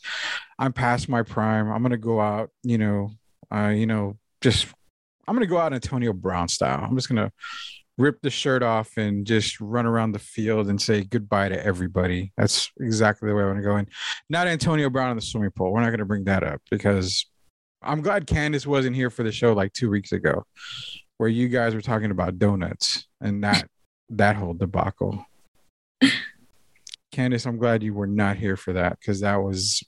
I'm 0.60 0.74
past 0.74 1.08
my 1.08 1.24
prime. 1.24 1.72
I'm 1.72 1.82
gonna 1.82 1.98
go 1.98 2.20
out, 2.20 2.50
you 2.64 2.78
know, 2.78 3.12
uh, 3.54 3.70
you 3.70 3.86
know, 3.86 4.18
just 4.42 4.68
I'm 5.28 5.36
gonna 5.36 5.46
go 5.46 5.58
out 5.58 5.74
Antonio 5.74 6.14
Brown 6.14 6.48
style. 6.48 6.84
I'm 6.84 6.96
just 6.96 7.10
gonna 7.10 7.32
rip 7.98 8.22
the 8.22 8.30
shirt 8.30 8.64
off 8.64 8.98
and 8.98 9.26
just 9.26 9.60
run 9.60 9.86
around 9.86 10.14
the 10.14 10.20
field 10.20 10.68
and 10.68 10.82
say 10.82 11.04
goodbye 11.04 11.50
to 11.50 11.66
everybody. 11.66 12.32
That's 12.38 12.72
exactly 12.80 13.30
the 13.30 13.36
way 13.36 13.44
I 13.44 13.48
want 13.48 13.60
to 13.60 13.64
go. 13.64 13.76
And 13.76 13.88
not 14.30 14.48
Antonio 14.48 14.90
Brown 14.90 15.12
in 15.12 15.16
the 15.16 15.22
swimming 15.22 15.52
pool. 15.52 15.72
We're 15.72 15.82
not 15.82 15.90
going 15.90 16.00
to 16.00 16.06
bring 16.06 16.24
that 16.26 16.44
up 16.44 16.62
because 16.72 17.26
I'm 17.82 18.02
glad 18.02 18.28
Candace 18.28 18.66
wasn't 18.66 18.96
here 18.96 19.10
for 19.10 19.24
the 19.24 19.32
show 19.32 19.54
like 19.54 19.74
two 19.74 19.90
weeks 19.90 20.12
ago, 20.12 20.46
where 21.18 21.30
you 21.30 21.50
guys 21.50 21.76
were 21.76 21.82
talking 21.82 22.12
about 22.12 22.40
donuts 22.40 23.08
and 23.22 23.44
that 23.44 23.68
that 24.10 24.36
whole 24.36 24.54
debacle. 24.54 25.26
Candace, 27.12 27.46
I'm 27.46 27.58
glad 27.58 27.84
you 27.84 27.94
were 27.94 28.08
not 28.08 28.38
here 28.38 28.58
for 28.58 28.74
that 28.74 29.00
because 29.00 29.22
that 29.22 29.36
was 29.36 29.84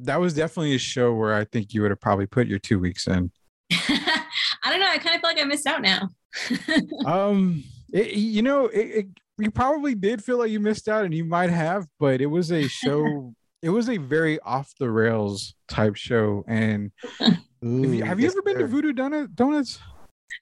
that 0.00 0.20
was 0.20 0.34
definitely 0.34 0.74
a 0.74 0.78
show 0.78 1.12
where 1.14 1.34
I 1.34 1.44
think 1.44 1.74
you 1.74 1.82
would 1.82 1.90
have 1.90 2.00
probably 2.00 2.26
put 2.26 2.46
your 2.46 2.58
two 2.58 2.78
weeks 2.78 3.06
in. 3.06 3.30
I 3.72 4.70
don't 4.70 4.80
know. 4.80 4.86
I 4.88 4.98
kind 4.98 5.14
of 5.14 5.20
feel 5.20 5.30
like 5.30 5.40
I 5.40 5.44
missed 5.44 5.66
out 5.66 5.82
now. 5.82 6.08
Um, 7.06 7.62
it, 7.92 8.12
you 8.14 8.40
know, 8.42 8.66
it, 8.66 8.78
it, 8.80 9.06
you 9.38 9.50
probably 9.50 9.94
did 9.94 10.22
feel 10.24 10.38
like 10.38 10.50
you 10.50 10.60
missed 10.60 10.88
out, 10.88 11.04
and 11.04 11.12
you 11.12 11.24
might 11.24 11.50
have, 11.50 11.86
but 12.00 12.20
it 12.22 12.26
was 12.26 12.50
a 12.52 12.66
show. 12.68 13.34
it 13.62 13.68
was 13.70 13.88
a 13.90 13.96
very 13.98 14.38
off 14.40 14.72
the 14.80 14.90
rails 14.90 15.54
type 15.68 15.96
show. 15.96 16.42
And 16.48 16.90
if 17.20 17.38
you, 17.60 18.02
have 18.04 18.18
you 18.18 18.26
ever 18.28 18.40
been 18.42 18.58
to. 18.58 18.66
Voodoo 18.66 18.92
Donut 18.92 19.34
Donuts? 19.34 19.78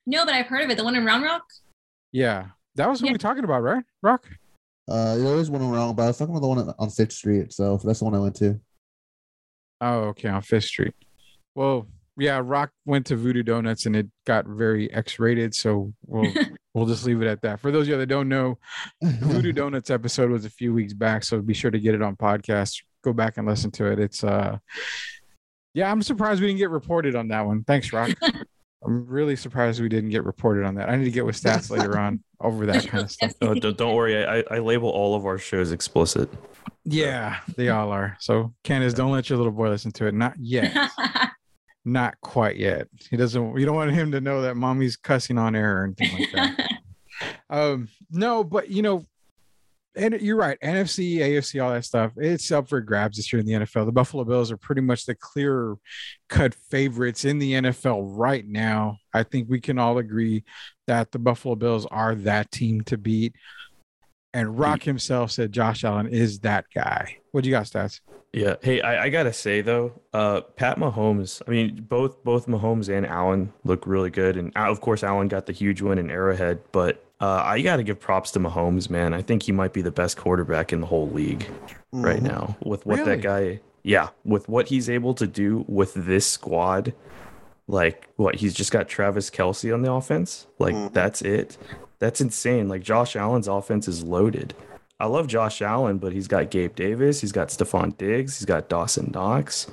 no, 0.07 0.25
but 0.25 0.35
I've 0.35 0.47
heard 0.47 0.63
of 0.65 0.71
it. 0.71 0.77
The 0.77 0.85
one 0.85 0.95
in 0.95 1.05
Round 1.05 1.25
Rock. 1.25 1.43
Yeah, 2.13 2.47
that 2.77 2.89
was 2.89 3.01
what 3.03 3.09
Yeah. 3.09 3.15
we're 3.15 3.19
talking 3.19 3.45
about, 3.45 3.63
right? 3.63 3.83
Rock. 4.03 4.29
Uh, 4.89 5.17
there 5.17 5.37
is 5.37 5.51
one 5.51 5.63
in 5.63 5.71
wrong, 5.71 5.95
but 5.95 6.03
I 6.05 6.07
was 6.09 6.19
talking 6.19 6.35
about 6.35 6.43
the 6.43 6.49
one 6.49 6.59
on- 6.59 6.75
on 6.79 6.91
Sixth 6.91 7.19
Street 7.19 7.41
itself. 7.41 7.83
That's 7.83 7.99
the 8.01 8.05
one 8.05 8.15
I 8.15 8.19
went 8.21 8.37
to. 8.37 8.61
Oh, 9.81 10.01
okay, 10.09 10.29
on 10.29 10.43
Fifth 10.43 10.65
Street. 10.65 10.95
Well, 11.55 11.89
yeah, 12.17 12.41
Rock 12.45 12.71
went 12.85 13.07
to 13.07 13.17
Voodoo 13.17 13.43
Donuts, 13.43 13.87
and 13.87 13.97
it 13.97 14.09
got 14.27 14.47
very 14.47 14.93
X-rated. 14.93 15.55
So 15.55 15.93
we'll 16.07 16.33
we'll 16.75 16.87
just 16.87 17.05
leave 17.05 17.23
it 17.23 17.27
at 17.27 17.43
that. 17.43 17.61
For 17.61 17.71
those 17.71 17.83
of 17.83 17.89
you 17.89 17.97
that 17.97 18.07
don't 18.07 18.29
know, 18.29 18.59
Voodoo 19.03 19.53
Donuts 19.55 19.91
episode 19.91 20.31
was 20.31 20.45
a 20.45 20.51
few 20.51 20.75
weeks 20.75 20.93
back, 20.93 21.25
so 21.25 21.41
be 21.41 21.55
sure 21.55 21.71
to 21.71 21.81
get 21.81 21.95
it 21.95 22.03
on 22.03 22.17
podcast. 22.17 22.83
Go 23.03 23.13
back 23.13 23.39
and 23.39 23.47
listen 23.47 23.71
to 23.73 23.87
it. 23.87 23.99
It's 23.99 24.23
uh 24.23 24.59
yeah, 25.73 25.91
I'm 25.91 26.03
surprised 26.03 26.41
we 26.41 26.49
didn't 26.49 26.59
get 26.59 26.71
reported 26.71 27.15
on 27.15 27.29
that 27.29 27.47
one. 27.47 27.65
Thanks, 27.65 27.93
Rock. 27.93 28.11
I'm 28.85 29.07
really 29.07 29.37
surprised 29.37 29.81
we 29.81 29.89
didn't 29.89 30.11
get 30.11 30.25
reported 30.25 30.65
on 30.65 30.75
that. 30.77 30.89
I 30.89 30.97
need 30.97 31.05
to 31.05 31.11
get 31.11 31.27
with 31.27 31.41
stats 31.41 31.71
later 31.71 31.99
on 31.99 32.23
over 32.41 32.65
that 32.67 32.87
kind 32.87 33.05
of 33.05 33.11
stuff. 33.11 33.33
Oh, 33.43 33.55
don't, 33.55 33.77
don't 33.77 33.95
worry, 33.95 34.25
I, 34.25 34.43
I 34.51 34.59
label 34.59 34.89
all 34.89 35.15
of 35.15 35.27
our 35.27 35.39
shows 35.39 35.71
explicit. 35.73 36.31
Yeah, 36.85 37.41
they 37.57 37.69
all 37.69 37.91
are. 37.91 38.17
So 38.21 38.55
Candace, 38.65 38.95
don't 38.95 39.13
let 39.13 39.29
your 39.29 39.37
little 39.37 39.53
boy 39.53 39.69
listen 39.69 39.93
to 39.93 40.07
it. 40.07 40.15
Not 40.15 40.35
yet. 40.39 40.91
Not 41.85 42.21
quite 42.21 42.57
yet. 42.57 42.89
He 43.11 43.17
doesn't 43.17 43.59
you 43.59 43.67
don't 43.67 43.77
want 43.77 43.91
him 43.93 44.13
to 44.13 44.21
know 44.21 44.43
that 44.43 44.57
mommy's 44.57 44.97
cussing 44.97 45.39
on 45.39 45.55
air 45.55 45.83
or 45.83 45.85
anything 45.85 46.19
like 46.19 46.33
that. 46.33 46.71
Um, 47.51 47.89
no, 48.11 48.43
but 48.43 48.71
you 48.71 48.81
know, 48.81 49.05
and 49.97 50.21
you're 50.21 50.37
right. 50.37 50.59
NFC, 50.61 51.17
AFC, 51.17 51.63
all 51.63 51.73
that 51.73 51.85
stuff. 51.85 52.13
It's 52.17 52.51
up 52.53 52.69
for 52.69 52.81
grabs 52.81 53.17
this 53.17 53.33
year 53.33 53.41
in 53.41 53.47
the 53.47 53.53
NFL. 53.53 53.87
The 53.87 53.93
Buffalo 53.93 54.25
Bills 54.25 54.53
are 54.53 54.57
pretty 54.57 54.83
much 54.83 55.05
the 55.05 55.15
clear 55.15 55.77
cut 56.29 56.55
favorites 56.55 57.25
in 57.25 57.39
the 57.39 57.55
NFL 57.55 58.03
right 58.17 58.47
now. 58.47 58.99
I 59.13 59.25
think 59.25 59.49
we 59.49 59.61
can 59.61 59.79
all 59.79 59.99
agree 59.99 60.45
that 60.87 61.11
the 61.11 61.19
Buffalo 61.19 61.57
Bills 61.57 61.87
are 61.87 62.15
that 62.15 62.51
team 62.51 62.83
to 62.83 62.97
beat. 62.97 63.35
And 64.33 64.59
Rock 64.59 64.83
himself 64.85 65.33
said 65.33 65.53
Josh 65.53 65.83
Allen 65.85 66.07
is 66.07 66.41
that 66.41 66.67
guy. 66.75 67.17
What 67.33 67.43
do 67.45 67.51
you 67.51 67.55
got, 67.57 67.67
stats? 67.67 68.01
Yeah. 68.33 68.55
Hey, 68.63 68.81
I, 68.81 69.05
I 69.05 69.09
gotta 69.09 69.33
say 69.33 69.61
though, 69.61 69.93
uh, 70.13 70.43
Pat 70.43 70.77
Mahomes. 70.79 71.43
I 71.47 71.51
mean, 71.51 71.85
both 71.89 72.23
both 72.23 72.47
Mahomes 72.47 72.89
and 72.89 73.05
Allen 73.05 73.53
look 73.65 73.85
really 73.89 74.11
good, 74.11 74.37
and 74.37 74.53
uh, 74.57 74.71
of 74.71 74.81
course, 74.81 75.03
Allen 75.03 75.27
got 75.27 75.47
the 75.47 75.53
huge 75.53 75.83
win 75.83 75.99
in 75.99 76.11
Arrowhead. 76.11 76.61
But 76.71 77.05
uh, 77.21 77.43
I 77.45 77.61
gotta 77.61 77.83
give 77.83 77.99
props 77.99 78.31
to 78.33 78.39
Mahomes, 78.41 78.89
man. 78.89 79.15
I 79.15 79.23
think 79.23 79.43
he 79.43 79.53
might 79.53 79.73
be 79.73 79.83
the 79.83 79.91
best 79.91 80.17
quarterback 80.17 80.73
in 80.73 80.81
the 80.81 80.87
whole 80.87 81.09
league 81.11 81.45
right 81.91 82.21
Mhm. 82.21 82.29
now 82.29 82.57
with 82.65 82.87
what 82.87 82.99
Really? 83.01 83.17
that 83.17 83.23
guy. 83.23 83.61
Yeah, 83.83 84.11
with 84.25 84.49
what 84.49 84.69
he's 84.69 84.89
able 84.89 85.15
to 85.15 85.27
do 85.27 85.65
with 85.67 85.93
this 85.95 86.25
squad. 86.27 86.95
Like 87.67 88.09
what 88.17 88.37
he's 88.37 88.55
just 88.55 88.71
got 88.73 88.89
Travis 88.89 89.29
Kelce 89.31 89.73
on 89.75 89.83
the 89.83 89.91
offense. 89.93 90.47
Like 90.61 90.75
Mhm. 90.75 90.93
that's 90.93 91.21
it. 91.23 91.57
That's 92.01 92.21
insane. 92.21 92.69
Like 92.69 92.83
Josh 92.83 93.17
Allen's 93.17 93.49
offense 93.49 93.89
is 93.89 94.03
loaded. 94.03 94.55
I 94.99 95.07
love 95.07 95.27
Josh 95.27 95.63
Allen, 95.63 95.99
but 95.99 96.13
he's 96.13 96.29
got 96.29 96.51
Gabe 96.51 96.75
Davis, 96.75 97.21
he's 97.21 97.33
got 97.33 97.49
Stefon 97.49 97.97
Diggs, 97.97 98.39
he's 98.39 98.45
got 98.47 98.69
Dawson 98.69 99.11
Knox. 99.15 99.67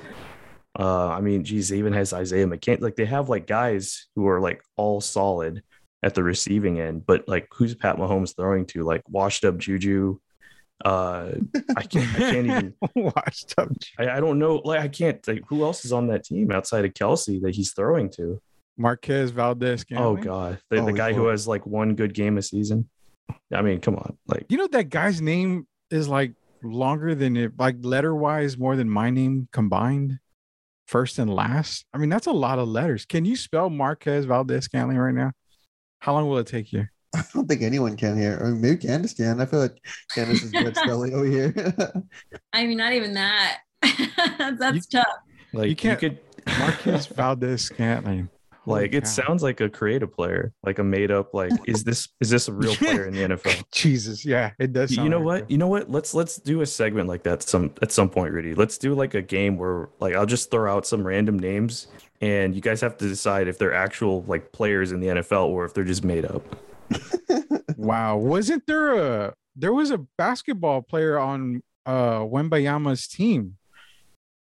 Uh, 0.80 1.08
I 1.08 1.22
mean, 1.22 1.44
geez, 1.44 1.74
even 1.74 1.92
has 1.94 2.14
Isaiah 2.14 2.46
McCain. 2.46 2.82
Like 2.82 2.96
they 2.96 3.06
have 3.06 3.28
like 3.28 3.48
guys 3.48 4.08
who 4.16 4.28
are 4.28 4.40
like 4.40 4.62
all 4.78 5.02
solid, 5.02 5.64
at 6.04 6.16
the 6.16 6.24
receiving 6.24 6.80
end. 6.80 7.06
But 7.06 7.28
like, 7.28 7.48
who's 7.52 7.76
Pat 7.76 7.98
Mahomes 7.98 8.36
throwing 8.36 8.66
to? 8.68 8.84
Like 8.84 9.04
washed 9.10 9.46
up 9.46 9.58
Juju. 9.58 10.20
Uh, 10.86 11.32
I 11.76 11.84
can't. 11.84 12.16
I 12.16 12.20
can't 12.20 12.46
even. 12.46 12.74
Washed 12.96 13.56
up. 13.58 13.70
I, 13.98 14.10
I 14.10 14.20
don't 14.20 14.38
know. 14.38 14.62
Like, 14.64 14.80
I 14.80 14.88
can't. 14.88 15.28
Like, 15.28 15.42
who 15.48 15.64
else 15.64 15.84
is 15.86 15.92
on 15.92 16.08
that 16.08 16.24
team 16.24 16.52
outside 16.52 16.86
of 16.86 16.94
Kelce 16.94 17.42
that 17.42 17.56
he's 17.56 17.74
throwing 17.74 18.12
to? 18.12 18.40
Marquez 18.78 19.32
Valdes. 19.32 19.86
Oh 19.96 20.16
God, 20.16 20.60
the, 20.70 20.78
Oh, 20.78 20.86
the 20.86 20.94
guy 20.94 21.14
who 21.14 21.28
has 21.28 21.48
like 21.48 21.66
one 21.66 21.96
good 21.96 22.14
game 22.14 22.38
a 22.38 22.42
season. 22.42 22.90
I 23.54 23.62
mean, 23.62 23.80
come 23.82 23.96
on. 23.96 24.18
Like, 24.28 24.46
You 24.50 24.58
know 24.58 24.68
that 24.68 24.90
guy's 24.90 25.22
name 25.22 25.68
is 25.92 26.08
like 26.08 26.34
longer 26.64 27.16
than 27.16 27.36
it, 27.38 27.54
like 27.58 27.78
letter 27.82 28.14
wise, 28.16 28.58
more 28.58 28.76
than 28.76 28.90
my 28.90 29.10
name 29.10 29.48
combined, 29.52 30.20
first 30.88 31.18
and 31.20 31.34
last. 31.34 31.86
I 31.94 31.98
mean, 31.98 32.10
that's 32.10 32.28
a 32.28 32.32
lot 32.32 32.60
of 32.60 32.68
letters. 32.68 33.06
Can 33.06 33.26
you 33.26 33.36
spell 33.36 33.70
Marquez 33.70 34.26
Valdes 34.26 34.66
Scantling 34.66 34.98
right 34.98 35.14
now? 35.14 35.32
How 36.00 36.14
long 36.14 36.28
will 36.30 36.38
it 36.38 36.48
take 36.48 36.72
you? 36.72 36.86
I 37.16 37.24
don't 37.34 37.48
think 37.48 37.62
anyone 37.64 37.96
can 37.98 38.18
here. 38.18 38.40
I 38.42 38.50
mean, 38.50 38.62
maybe 38.62 38.78
Candace 38.78 39.14
can. 39.14 39.40
I 39.42 39.46
feel 39.46 39.60
like 39.62 39.78
Candace 40.14 40.44
is 40.44 40.52
good 40.52 40.76
spelling 40.78 41.14
over 41.14 41.26
here. 41.26 41.54
I 42.54 42.66
mean, 42.68 42.78
not 42.78 42.94
even 42.94 43.14
that. 43.16 43.60
That's 44.60 44.88
tough. 44.88 45.06
like 45.54 45.70
You 45.70 45.76
can't- 45.76 46.00
could. 46.00 46.20
Marquez 46.60 47.08
Valdes 47.08 47.64
Scantling. 47.64 48.30
Holy 48.68 48.82
Like 48.82 48.94
it 48.94 49.04
cow. 49.04 49.10
sounds 49.10 49.42
like 49.42 49.62
a 49.62 49.70
creative 49.70 50.14
player, 50.14 50.54
like 50.64 50.78
a 50.80 50.84
made 50.84 51.10
up. 51.10 51.34
Like, 51.34 51.52
is 51.66 51.84
this 51.84 52.10
is 52.22 52.30
this 52.30 52.48
a 52.48 52.54
real 52.54 52.76
player 52.84 53.06
in 53.06 53.14
the 53.14 53.22
NFL? 53.36 53.64
Jesus, 53.72 54.24
yeah, 54.26 54.52
it 54.60 54.74
does. 54.74 54.96
you 54.96 55.10
know 55.10 55.18
like 55.18 55.26
what? 55.26 55.40
that. 55.42 55.52
You 55.52 55.58
know 55.58 55.68
what? 55.68 55.90
Let's 55.90 56.14
let's 56.14 56.38
do 56.38 56.62
a 56.62 56.66
segment 56.66 57.08
like 57.08 57.24
that 57.24 57.42
some 57.44 57.74
at 57.82 57.92
some 57.92 58.10
point, 58.10 58.34
Rudy. 58.34 58.54
Let's 58.54 58.78
do 58.78 58.94
like 58.94 59.14
a 59.16 59.22
game 59.22 59.58
where 59.58 59.90
like 60.00 60.14
I'll 60.16 60.26
just 60.26 60.52
throw 60.52 60.72
out 60.76 60.86
some 60.86 61.06
random 61.06 61.40
names 61.40 61.88
and 62.22 62.56
you 62.56 62.62
guys 62.62 62.82
have 62.82 62.98
to 62.98 63.08
decide 63.08 63.48
if 63.48 63.58
they're 63.58 63.74
actual 63.74 64.24
like 64.28 64.52
players 64.52 64.92
in 64.92 65.00
the 65.00 65.08
NFL 65.08 65.48
or 65.48 65.66
if 65.66 65.74
they're 65.74 65.84
just 65.84 66.04
made 66.04 66.26
up. 66.26 66.44
Wow, 67.78 68.18
wasn't 68.18 68.66
there 68.66 68.96
a 68.96 69.34
there 69.56 69.72
was 69.72 69.92
a 69.92 70.00
basketball 70.18 70.82
player 70.82 71.20
on 71.20 71.62
uh 71.86 72.20
Wembanyama's 72.20 73.08
team, 73.08 73.58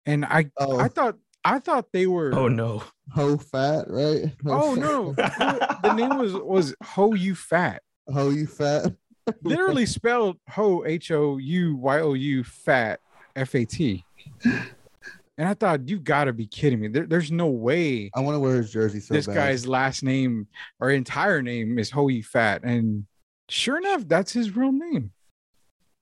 and 0.06 0.24
I 0.24 0.50
oh, 0.56 0.78
I 0.78 0.88
thought 0.88 1.16
I 1.44 1.58
thought 1.58 1.92
they 1.92 2.06
were 2.06 2.34
Oh 2.34 2.48
no. 2.48 2.82
Ho 3.12 3.36
fat, 3.36 3.86
right? 3.88 4.32
Ho 4.44 4.50
oh 4.50 4.74
fat. 4.74 4.80
no 4.80 5.12
the 5.82 5.94
name 5.94 6.18
was 6.18 6.34
was 6.34 6.74
Ho 6.82 7.14
You 7.14 7.34
Fat 7.34 7.82
Ho 8.12 8.30
you 8.30 8.46
fat. 8.46 8.92
literally 9.42 9.86
spelled 9.86 10.36
Ho 10.50 10.84
H 10.84 11.10
O 11.10 11.38
U 11.38 11.76
Y 11.76 12.00
O 12.00 12.14
U 12.14 12.44
Fat 12.44 13.00
F 13.36 13.54
A 13.54 13.64
T, 13.64 14.04
and 14.44 15.48
I 15.48 15.54
thought 15.54 15.88
you 15.88 15.98
got 15.98 16.24
to 16.24 16.32
be 16.32 16.46
kidding 16.46 16.80
me. 16.80 16.88
There, 16.88 17.06
there's 17.06 17.30
no 17.30 17.46
way 17.46 18.10
I 18.14 18.20
want 18.20 18.34
to 18.34 18.40
wear 18.40 18.56
his 18.56 18.72
jersey 18.72 19.00
so 19.00 19.14
this 19.14 19.26
bad. 19.26 19.34
guy's 19.34 19.66
last 19.66 20.02
name 20.02 20.48
or 20.80 20.90
entire 20.90 21.42
name 21.42 21.78
is 21.78 21.90
Ho 21.90 22.08
You 22.08 22.22
Fat, 22.22 22.64
and 22.64 23.06
sure 23.48 23.78
enough, 23.78 24.06
that's 24.06 24.32
his 24.32 24.56
real 24.56 24.72
name. 24.72 25.12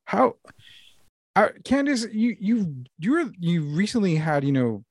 How, 0.06 0.36
uh, 1.36 1.48
Candace, 1.64 2.06
you 2.10 2.36
you 2.40 2.84
you're 2.98 3.30
you 3.38 3.62
recently 3.62 4.16
had 4.16 4.44
you 4.44 4.52
know 4.52 4.84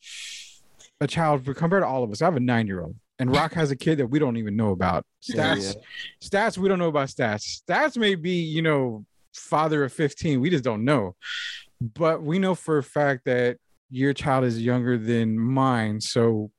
a 1.01 1.07
child 1.07 1.45
compared 1.55 1.83
to 1.83 1.87
all 1.87 2.03
of 2.03 2.11
us. 2.11 2.21
I 2.21 2.25
have 2.25 2.35
a 2.35 2.39
nine 2.39 2.67
year 2.67 2.81
old, 2.81 2.95
and 3.19 3.31
Rock 3.31 3.53
has 3.53 3.71
a 3.71 3.75
kid 3.75 3.99
that 3.99 4.07
we 4.07 4.19
don't 4.19 4.37
even 4.37 4.55
know 4.55 4.71
about. 4.71 5.05
Yeah, 5.23 5.55
Stats, 5.55 5.75
stats, 6.23 6.57
we 6.57 6.69
don't 6.69 6.79
know 6.79 6.87
about 6.87 7.09
stats. 7.09 7.61
Stats 7.61 7.97
may 7.97 8.15
be 8.15 8.41
you 8.41 8.61
know 8.61 9.05
father 9.33 9.83
of 9.83 9.93
fifteen, 9.93 10.39
we 10.39 10.49
just 10.49 10.63
don't 10.63 10.85
know, 10.85 11.15
but 11.81 12.23
we 12.23 12.39
know 12.39 12.55
for 12.55 12.77
a 12.77 12.83
fact 12.83 13.25
that 13.25 13.57
your 13.89 14.13
child 14.13 14.45
is 14.45 14.61
younger 14.61 14.97
than 14.97 15.37
mine. 15.37 15.99
So, 16.01 16.51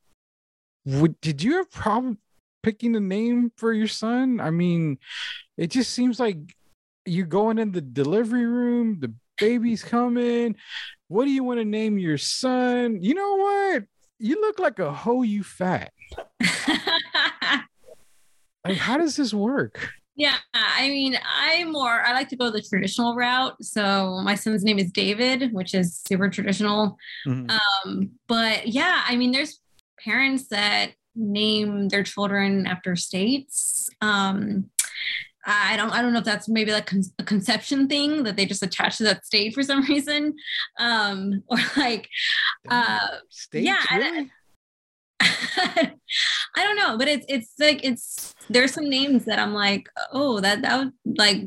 would 0.85 1.19
did 1.21 1.41
you 1.41 1.57
have 1.57 1.71
problem 1.71 2.19
picking 2.61 2.95
a 2.95 2.99
name 2.99 3.51
for 3.57 3.73
your 3.73 3.87
son? 3.87 4.39
I 4.39 4.51
mean, 4.51 4.99
it 5.57 5.71
just 5.71 5.91
seems 5.91 6.19
like 6.19 6.37
you're 7.05 7.25
going 7.25 7.57
in 7.57 7.71
the 7.71 7.81
delivery 7.81 8.45
room, 8.45 8.99
the 8.99 9.13
baby's 9.37 9.83
coming. 9.83 10.55
What 11.07 11.25
do 11.25 11.31
you 11.31 11.43
want 11.43 11.59
to 11.59 11.65
name 11.65 11.97
your 11.97 12.17
son? 12.17 13.01
You 13.01 13.15
know 13.15 13.35
what? 13.37 13.83
You 14.19 14.39
look 14.41 14.59
like 14.59 14.79
a 14.79 14.91
hoe, 14.91 15.23
you 15.23 15.43
fat. 15.43 15.91
Like, 18.65 18.77
how 18.77 18.97
does 18.97 19.15
this 19.15 19.33
work? 19.33 19.89
yeah, 20.17 20.35
I 20.53 20.89
mean, 20.89 21.17
I 21.25 21.63
more 21.63 22.01
I 22.05 22.11
like 22.11 22.27
to 22.29 22.35
go 22.35 22.51
the 22.51 22.61
traditional 22.61 23.15
route. 23.15 23.55
So 23.63 24.19
my 24.21 24.35
son's 24.35 24.65
name 24.65 24.77
is 24.77 24.91
David, 24.91 25.53
which 25.53 25.73
is 25.73 26.01
super 26.05 26.29
traditional. 26.29 26.97
Mhm. 27.25 27.49
Um, 27.85 28.11
but 28.27 28.67
yeah, 28.67 29.03
I 29.07 29.15
mean, 29.15 29.31
there's 29.31 29.61
parents 30.03 30.49
that 30.49 30.91
name 31.15 31.87
their 31.87 32.03
children 32.03 32.67
after 32.67 32.97
states. 32.97 33.89
Um, 34.01 34.69
I 35.45 35.77
don't, 35.77 35.91
I 35.91 36.01
don't 36.01 36.11
know 36.13 36.19
if 36.19 36.25
that's 36.25 36.49
maybe 36.49 36.71
like 36.71 36.87
con- 36.87 37.03
a 37.17 37.23
conception 37.23 37.87
thing 37.87 38.23
that 38.23 38.35
they 38.35 38.45
just 38.45 38.61
attach 38.63 38.97
to 38.97 39.03
that 39.05 39.25
state 39.25 39.53
for 39.53 39.63
some 39.63 39.83
reason, 39.87 40.35
um, 40.79 41.43
or 41.47 41.57
like, 41.77 42.09
uh, 42.69 43.07
States, 43.29 43.65
yeah, 43.65 43.77
I- 43.89 44.29
I 46.55 46.63
don't 46.63 46.75
know, 46.77 46.97
but 46.97 47.07
it's 47.07 47.25
it's 47.29 47.53
like 47.59 47.83
it's 47.83 48.33
there's 48.49 48.73
some 48.73 48.89
names 48.89 49.25
that 49.25 49.39
I'm 49.39 49.53
like, 49.53 49.87
oh, 50.11 50.39
that 50.39 50.61
that 50.61 50.77
would 50.79 50.93
like 51.17 51.43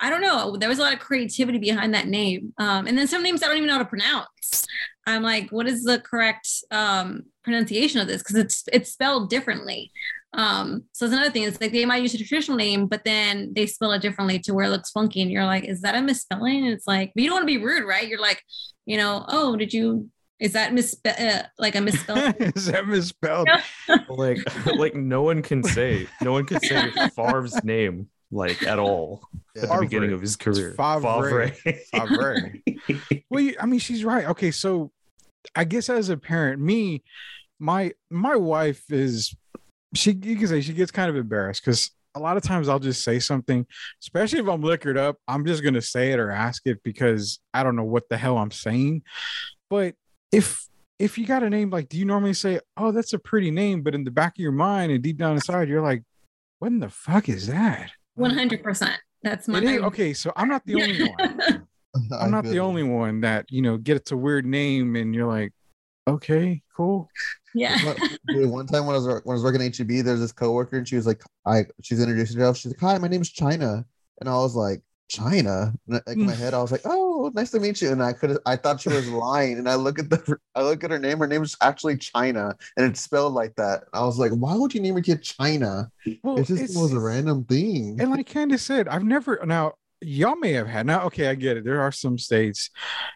I 0.00 0.10
don't 0.10 0.20
know. 0.20 0.56
There 0.56 0.68
was 0.68 0.78
a 0.78 0.82
lot 0.82 0.92
of 0.92 0.98
creativity 0.98 1.58
behind 1.58 1.94
that 1.94 2.08
name. 2.08 2.52
Um, 2.58 2.86
and 2.86 2.98
then 2.98 3.06
some 3.06 3.22
names 3.22 3.42
I 3.42 3.46
don't 3.46 3.56
even 3.56 3.68
know 3.68 3.74
how 3.74 3.78
to 3.78 3.84
pronounce. 3.84 4.66
I'm 5.06 5.22
like, 5.22 5.50
what 5.50 5.68
is 5.68 5.84
the 5.84 6.00
correct 6.00 6.48
um 6.70 7.24
pronunciation 7.42 8.00
of 8.00 8.08
this? 8.08 8.22
Because 8.22 8.36
it's 8.36 8.64
it's 8.72 8.92
spelled 8.92 9.30
differently. 9.30 9.92
Um, 10.34 10.84
so 10.92 11.06
it's 11.06 11.14
another 11.14 11.30
thing. 11.30 11.44
It's 11.44 11.60
like 11.60 11.72
they 11.72 11.84
might 11.84 12.02
use 12.02 12.14
a 12.14 12.18
traditional 12.18 12.56
name, 12.56 12.86
but 12.86 13.04
then 13.04 13.52
they 13.54 13.66
spell 13.66 13.92
it 13.92 14.02
differently 14.02 14.38
to 14.40 14.52
where 14.54 14.66
it 14.66 14.70
looks 14.70 14.90
funky. 14.90 15.22
And 15.22 15.30
you're 15.30 15.44
like, 15.46 15.64
is 15.64 15.80
that 15.82 15.94
a 15.94 16.02
misspelling? 16.02 16.64
And 16.64 16.72
it's 16.74 16.86
like, 16.86 17.12
but 17.14 17.22
you 17.22 17.28
don't 17.30 17.36
want 17.36 17.48
to 17.48 17.58
be 17.58 17.64
rude, 17.64 17.86
right? 17.86 18.06
You're 18.06 18.20
like, 18.20 18.42
you 18.86 18.96
know, 18.96 19.24
oh, 19.28 19.56
did 19.56 19.72
you 19.72 20.10
is 20.40 20.52
that 20.54 20.74
misspell 20.74 21.14
uh, 21.18 21.42
like 21.58 21.76
a 21.76 21.80
misspelling? 21.80 22.34
Is 22.56 22.66
that 22.66 22.86
misspelled? 22.88 23.48
No. 23.88 23.96
Like 24.08 24.38
like 24.66 24.94
no 24.96 25.22
one 25.22 25.42
can 25.42 25.62
say 25.62 26.08
no 26.20 26.32
one 26.32 26.44
can 26.44 26.60
say 26.60 26.90
Favre's 27.14 27.62
name 27.62 28.08
like 28.32 28.62
at 28.64 28.80
all 28.80 29.22
at 29.56 29.62
the 29.62 29.68
Yeah. 29.68 29.80
beginning 29.80 30.12
of 30.12 30.20
his 30.20 30.34
career. 30.34 30.74
Favre. 30.76 31.48
Favre. 31.92 32.54
well, 33.30 33.40
you- 33.40 33.56
I 33.60 33.66
mean, 33.66 33.78
she's 33.78 34.04
right. 34.04 34.26
Okay, 34.26 34.50
so 34.50 34.90
I 35.54 35.62
guess 35.64 35.88
as 35.88 36.08
a 36.08 36.16
parent, 36.16 36.60
me, 36.60 37.04
my 37.60 37.92
my 38.10 38.34
wife 38.34 38.90
is 38.90 39.34
she 39.94 40.12
you 40.12 40.36
can 40.36 40.46
say 40.48 40.60
she 40.60 40.72
gets 40.72 40.90
kind 40.90 41.10
of 41.10 41.16
embarrassed 41.16 41.64
because 41.64 41.90
a 42.14 42.20
lot 42.20 42.36
of 42.36 42.42
times 42.42 42.68
I'll 42.68 42.78
just 42.78 43.02
say 43.02 43.18
something, 43.18 43.66
especially 44.02 44.38
if 44.38 44.48
I'm 44.48 44.62
liquored 44.62 44.96
up, 44.96 45.16
I'm 45.26 45.44
just 45.44 45.62
gonna 45.64 45.82
say 45.82 46.12
it 46.12 46.20
or 46.20 46.30
ask 46.30 46.62
it 46.66 46.82
because 46.82 47.40
I 47.52 47.62
don't 47.62 47.76
know 47.76 47.84
what 47.84 48.08
the 48.08 48.16
hell 48.16 48.38
I'm 48.38 48.50
saying. 48.50 49.02
But 49.68 49.94
if 50.32 50.66
if 50.98 51.18
you 51.18 51.26
got 51.26 51.42
a 51.42 51.50
name 51.50 51.70
like, 51.70 51.88
do 51.88 51.98
you 51.98 52.04
normally 52.04 52.34
say, 52.34 52.60
"Oh, 52.76 52.92
that's 52.92 53.12
a 53.12 53.18
pretty 53.18 53.50
name," 53.50 53.82
but 53.82 53.94
in 53.94 54.04
the 54.04 54.10
back 54.10 54.36
of 54.36 54.42
your 54.42 54.52
mind 54.52 54.92
and 54.92 55.02
deep 55.02 55.18
down 55.18 55.34
inside, 55.34 55.68
you're 55.68 55.82
like, 55.82 56.02
"What 56.60 56.68
in 56.68 56.78
the 56.78 56.88
fuck 56.88 57.28
is 57.28 57.48
that?" 57.48 57.90
One 58.14 58.30
hundred 58.30 58.62
percent. 58.62 59.00
That's 59.22 59.48
my 59.48 59.58
It 59.58 59.64
is 59.64 59.82
okay. 59.82 60.12
So 60.12 60.32
I'm 60.36 60.48
not 60.48 60.64
the 60.66 60.74
only 60.74 61.08
one. 61.18 61.66
I'm 62.12 62.30
not 62.30 62.44
the 62.44 62.58
only 62.60 62.82
one 62.82 63.20
that 63.20 63.46
you 63.50 63.62
know 63.62 63.76
gets 63.76 64.12
a 64.12 64.16
weird 64.16 64.46
name 64.46 64.96
and 64.96 65.14
you're 65.14 65.26
like, 65.28 65.52
okay, 66.06 66.62
cool. 66.76 67.10
yeah. 67.54 67.76
One- 67.84 67.96
one 68.50 68.66
time 68.66 68.86
when 68.86 68.94
I 68.94 68.98
was 68.98 69.06
when 69.06 69.32
I 69.32 69.32
was 69.32 69.42
working 69.42 69.62
at 69.62 69.76
HEB, 69.76 70.04
there's 70.04 70.20
this 70.20 70.32
coworker 70.32 70.76
and 70.76 70.88
she 70.88 70.96
was 70.96 71.06
like, 71.06 71.22
I 71.46 71.64
she's 71.82 72.00
introducing 72.00 72.38
herself. 72.38 72.56
She's 72.56 72.72
like, 72.72 72.80
Hi, 72.80 72.98
my 72.98 73.08
name's 73.08 73.30
China. 73.30 73.84
And 74.20 74.28
I 74.28 74.34
was 74.34 74.54
like, 74.54 74.82
China? 75.08 75.72
And 75.86 76.02
like 76.06 76.16
in 76.16 76.26
my 76.26 76.32
mm. 76.32 76.36
head, 76.36 76.54
I 76.54 76.62
was 76.62 76.72
like, 76.72 76.82
Oh, 76.84 77.30
nice 77.34 77.50
to 77.52 77.60
meet 77.60 77.80
you. 77.82 77.90
And 77.90 78.02
I 78.02 78.12
could 78.12 78.38
I 78.46 78.56
thought 78.56 78.80
she 78.80 78.88
was 78.88 79.08
lying. 79.08 79.58
And 79.58 79.68
I 79.68 79.74
look 79.74 79.98
at 79.98 80.10
the 80.10 80.38
I 80.54 80.62
look 80.62 80.84
at 80.84 80.90
her 80.90 80.98
name, 80.98 81.18
her 81.18 81.26
name 81.26 81.42
is 81.42 81.56
actually 81.60 81.96
China, 81.98 82.56
and 82.76 82.86
it's 82.86 83.00
spelled 83.00 83.34
like 83.34 83.54
that. 83.56 83.82
And 83.82 84.02
I 84.02 84.04
was 84.04 84.18
like, 84.18 84.32
Why 84.32 84.54
would 84.54 84.74
you 84.74 84.80
name 84.80 84.94
your 84.94 85.02
kid 85.02 85.22
China? 85.22 85.90
Well, 86.22 86.38
it 86.38 86.46
just 86.46 86.76
was 86.78 86.92
a 86.92 87.00
random 87.00 87.44
thing. 87.44 88.00
And 88.00 88.10
like 88.10 88.26
Candace 88.26 88.62
said, 88.62 88.88
I've 88.88 89.04
never 89.04 89.40
now. 89.44 89.74
Y'all 90.00 90.36
may 90.36 90.52
have 90.52 90.66
had 90.66 90.84
now. 90.84 91.06
Okay, 91.06 91.28
I 91.28 91.34
get 91.34 91.56
it. 91.56 91.64
There 91.64 91.80
are 91.80 91.92
some 91.92 92.18
states, 92.18 92.68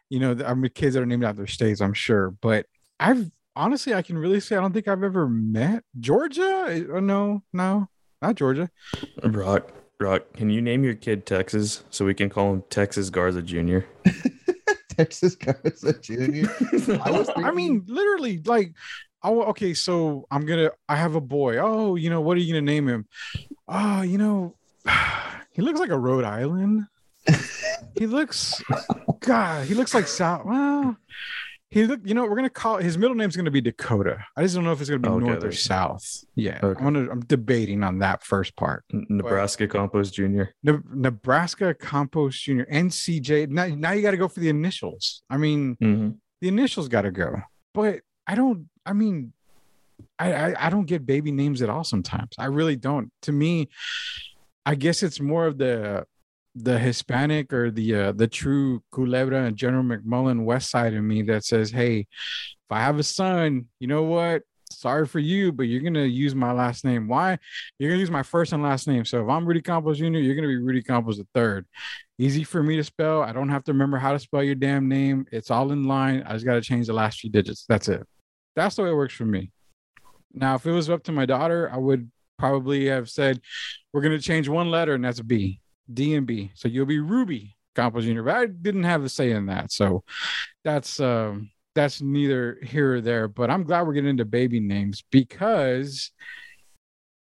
you 0.09 0.21
know, 0.21 0.35
I 0.47 0.55
mean, 0.55 0.71
kids 0.75 0.95
that 0.95 1.03
are 1.03 1.07
named 1.07 1.25
after 1.25 1.47
states. 1.47 1.83
I'm 1.83 1.93
sure, 1.93 2.31
but 2.41 2.65
I've 3.01 3.31
honestly, 3.55 3.95
I 3.95 4.03
can 4.03 4.17
really 4.17 4.41
say 4.41 4.57
I 4.57 4.61
don't 4.61 4.73
think 4.73 4.89
I've 4.89 5.03
ever 5.03 5.29
met 5.29 5.85
Georgia. 5.99 6.87
Uh, 6.95 7.01
no, 7.01 7.43
no, 7.53 7.89
not 8.23 8.37
Georgia. 8.37 8.71
Rock, 9.23 9.73
Rock, 10.01 10.33
can 10.35 10.51
you 10.51 10.63
name 10.63 10.85
your 10.85 10.95
kid 10.95 11.27
Texas 11.27 11.83
so 11.91 12.05
we 12.05 12.15
can 12.15 12.31
call 12.31 12.53
him 12.53 12.63
Texas 12.71 13.11
Garza 13.11 13.43
Jr.? 13.43 13.81
Texas 14.91 15.37
Garza 15.37 15.93
Jr. 16.01 16.51
I 17.05 17.11
was 17.11 17.31
I 17.37 17.51
mean, 17.53 17.85
literally, 17.87 18.41
like, 18.45 18.75
oh, 19.23 19.43
okay. 19.45 19.75
So 19.75 20.27
I'm 20.31 20.47
gonna. 20.47 20.71
I 20.89 20.97
have 20.97 21.15
a 21.15 21.21
boy. 21.21 21.59
Oh, 21.59 21.95
you 21.97 22.11
know, 22.11 22.21
what 22.21 22.37
are 22.37 22.41
you 22.41 22.53
gonna 22.53 22.63
name 22.63 22.89
him? 22.89 23.07
Oh, 23.69 24.03
you 24.03 24.19
know, 24.19 24.57
he 25.53 25.63
looks 25.63 25.81
like 25.81 25.91
a 25.91 25.99
Rhode 25.99 26.25
Island. 26.25 26.87
he 27.99 28.07
looks, 28.07 28.63
God, 29.21 29.67
he 29.67 29.75
looks 29.75 29.93
like 29.95 30.07
South. 30.07 30.47
Well, 30.47 30.97
He 31.71 31.85
look, 31.85 32.01
you 32.05 32.15
know, 32.15 32.25
we're 32.25 32.37
gonna 32.37 32.49
call 32.49 32.79
his 32.79 32.97
middle 32.97 33.15
name's 33.15 33.37
gonna 33.37 33.51
be 33.51 33.61
Dakota. 33.61 34.25
I 34.37 34.43
just 34.43 34.55
don't 34.55 34.65
know 34.65 34.73
if 34.73 34.81
it's 34.81 34.89
gonna 34.89 35.01
be 35.01 35.09
Okay, 35.11 35.27
North 35.27 35.45
or. 35.45 35.53
South. 35.53 36.25
Yeah, 36.35 36.59
Okay. 36.63 36.79
I'm 36.79 36.95
gonna, 36.95 37.11
I'm 37.11 37.21
debating 37.21 37.85
on 37.85 37.99
that 37.99 38.23
first 38.25 38.57
part. 38.57 38.85
Nebraska 38.91 39.69
Compost 39.69 40.15
Jr. 40.15 40.45
Ne- 40.63 40.79
Nebraska 40.95 41.75
Compost 41.75 42.43
Jr. 42.43 42.63
NCJ. 42.73 43.51
Now, 43.51 43.67
now 43.67 43.93
you 43.93 44.01
got 44.01 44.13
to 44.13 44.17
go 44.17 44.29
for 44.29 44.41
the 44.41 44.49
initials. 44.49 45.23
I 45.29 45.37
mean, 45.37 45.77
Mhm. 45.83 46.17
the 46.41 46.49
initials 46.49 46.89
got 46.89 47.03
to 47.03 47.11
go. 47.11 47.37
But 47.75 48.01
I 48.27 48.35
don't. 48.35 48.69
I 48.87 48.95
mean, 48.95 49.35
I, 50.19 50.33
I 50.33 50.67
I 50.67 50.71
don't 50.71 50.87
get 50.87 51.05
baby 51.05 51.33
names 51.33 51.61
at 51.61 51.69
all. 51.69 51.85
Sometimes 51.85 52.31
I 52.39 52.47
really 52.47 52.77
don't. 52.77 53.11
To 53.23 53.33
me, 53.33 53.69
I 54.65 54.75
guess 54.75 55.03
it's 55.03 55.21
more 55.21 55.47
of 55.47 55.59
the 55.59 56.07
the 56.55 56.79
Hispanic 56.79 57.53
or 57.53 57.71
the 57.71 57.95
uh, 57.95 58.13
the 58.13 58.27
true 58.27 58.83
Culebra 58.93 59.47
and 59.47 59.57
General 59.57 59.85
McMullen 59.85 60.45
West 60.45 60.71
Side 60.71 60.95
of 60.95 61.05
me 61.05 61.23
that 61.23 61.45
says, 61.45 61.71
"Hey, 61.71 62.01
if 62.01 62.71
I 62.71 62.81
have 62.81 62.99
a 62.99 63.03
son, 63.03 63.67
you 63.81 63.87
know 63.87 64.03
what? 64.03 64.43
Sorry 64.71 65.07
for 65.07 65.19
you, 65.19 65.53
but 65.53 65.65
you're 65.65 65.81
gonna 65.81 66.05
use 66.05 66.35
my 66.35 66.53
last 66.53 66.85
name. 66.85 67.09
Why? 67.09 67.39
You're 67.79 67.91
gonna 67.91 68.01
use 68.01 68.11
my 68.11 68.23
first 68.23 68.53
and 68.53 68.63
last 68.63 68.87
name. 68.87 69.05
So 69.05 69.23
if 69.23 69.29
I'm 69.29 69.47
Rudy 69.47 69.63
Campos 69.63 69.99
Jr., 69.99 70.05
you're 70.05 70.35
gonna 70.35 70.49
be 70.49 70.59
Rudy 70.59 70.83
Campos 70.83 71.19
the 71.19 71.27
third. 71.35 71.67
Easy 72.19 72.45
for 72.45 72.63
me 72.63 72.77
to 72.77 72.85
spell. 72.85 73.23
I 73.23 73.33
don't 73.33 73.49
have 73.49 73.65
to 73.65 73.73
remember 73.73 73.97
how 73.97 74.13
to 74.13 74.19
spell 74.19 74.43
your 74.43 74.55
damn 74.55 74.89
name. 74.89 75.27
It's 75.33 75.51
all 75.51 75.73
in 75.73 75.85
line. 75.85 76.23
I 76.27 76.33
just 76.35 76.45
gotta 76.45 76.61
change 76.61 76.87
the 76.87 76.93
last 76.93 77.21
few 77.21 77.31
digits. 77.31 77.65
That's 77.69 77.89
it. 77.89 78.07
That's 78.57 78.77
the 78.77 78.83
way 78.83 78.91
it 78.91 78.95
works 78.95 79.15
for 79.15 79.25
me. 79.25 79.51
Now, 80.35 80.57
if 80.57 80.67
it 80.67 80.73
was 80.73 80.91
up 80.91 81.05
to 81.05 81.13
my 81.13 81.27
daughter, 81.27 81.71
I 81.73 81.79
would 81.79 82.11
probably 82.39 82.87
have 82.87 83.09
said, 83.09 83.41
"We're 83.93 84.03
gonna 84.03 84.21
change 84.21 84.49
one 84.49 84.71
letter, 84.71 84.95
and 84.95 85.05
that's 85.05 85.21
a 85.21 85.25
B, 85.25 85.61
D 85.93 86.15
and 86.15 86.27
B. 86.27 86.53
So 86.55 86.69
you'll 86.69 86.87
be 86.87 87.01
Ruby 87.01 87.57
Campos 87.75 88.05
Jr." 88.05 88.23
But 88.23 88.37
I 88.37 88.47
didn't 88.47 88.85
have 88.85 89.05
a 89.05 89.09
say 89.09 89.33
in 89.33 89.47
that, 89.47 89.73
so 89.73 90.05
that's 90.65 91.01
um 91.01 91.51
that's 91.75 92.03
neither 92.03 92.59
here 92.63 92.97
or 92.97 93.01
there. 93.01 93.29
But 93.29 93.51
I'm 93.51 93.65
glad 93.65 93.87
we're 93.87 93.93
getting 93.93 94.11
into 94.11 94.25
baby 94.25 94.61
names 94.61 95.05
because 95.11 96.11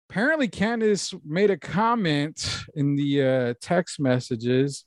apparently 0.10 0.48
Candace 0.48 1.14
made 1.24 1.52
a 1.52 1.58
comment 1.58 2.64
in 2.76 2.96
the 2.96 3.24
uh, 3.24 3.54
text 3.62 4.00
messages 4.00 4.86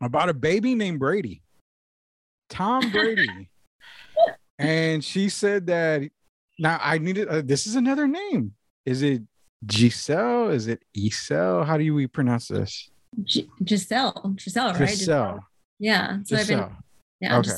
about 0.00 0.28
a 0.28 0.34
baby 0.34 0.74
named 0.74 0.98
Brady, 0.98 1.42
Tom 2.48 2.90
Brady, 2.92 3.50
and 4.58 5.04
she 5.04 5.28
said 5.28 5.66
that 5.66 6.02
now 6.58 6.78
I 6.82 6.98
needed 6.98 7.28
uh, 7.28 7.42
this 7.44 7.66
is 7.66 7.76
another 7.76 8.06
name. 8.06 8.54
Is 8.86 9.02
it 9.02 9.22
Gisele? 9.66 10.50
Is 10.50 10.68
it 10.68 10.82
Isel? 10.96 11.66
How 11.66 11.76
do 11.76 11.94
we 11.94 12.06
pronounce 12.06 12.48
this? 12.48 12.90
G- 13.24 13.48
Gisele, 13.64 14.34
Gisele, 14.36 14.72
right? 14.74 14.88
Gisele. 14.88 15.40
Yeah. 15.78 16.18
So 16.24 16.36
I've 16.36 16.48
been, 16.48 16.64
yeah. 17.20 17.38
Okay. 17.38 17.50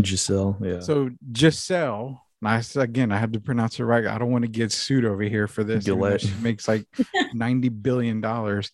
Gisele. 0.00 0.02
Gisele. 0.02 0.56
Yeah. 0.62 0.80
So 0.80 1.10
Gisele, 1.32 2.20
nice 2.40 2.76
again. 2.76 3.12
I 3.12 3.18
have 3.18 3.32
to 3.32 3.40
pronounce 3.40 3.78
it 3.78 3.84
right. 3.84 4.06
I 4.06 4.18
don't 4.18 4.30
want 4.30 4.42
to 4.42 4.50
get 4.50 4.72
sued 4.72 5.04
over 5.04 5.22
here 5.22 5.46
for 5.46 5.64
this. 5.64 5.84
even 5.86 5.98
Gillette. 5.98 6.20
She 6.22 6.32
makes 6.40 6.66
like 6.68 6.86
ninety 7.32 7.68
billion 7.68 8.20
dollars. 8.20 8.70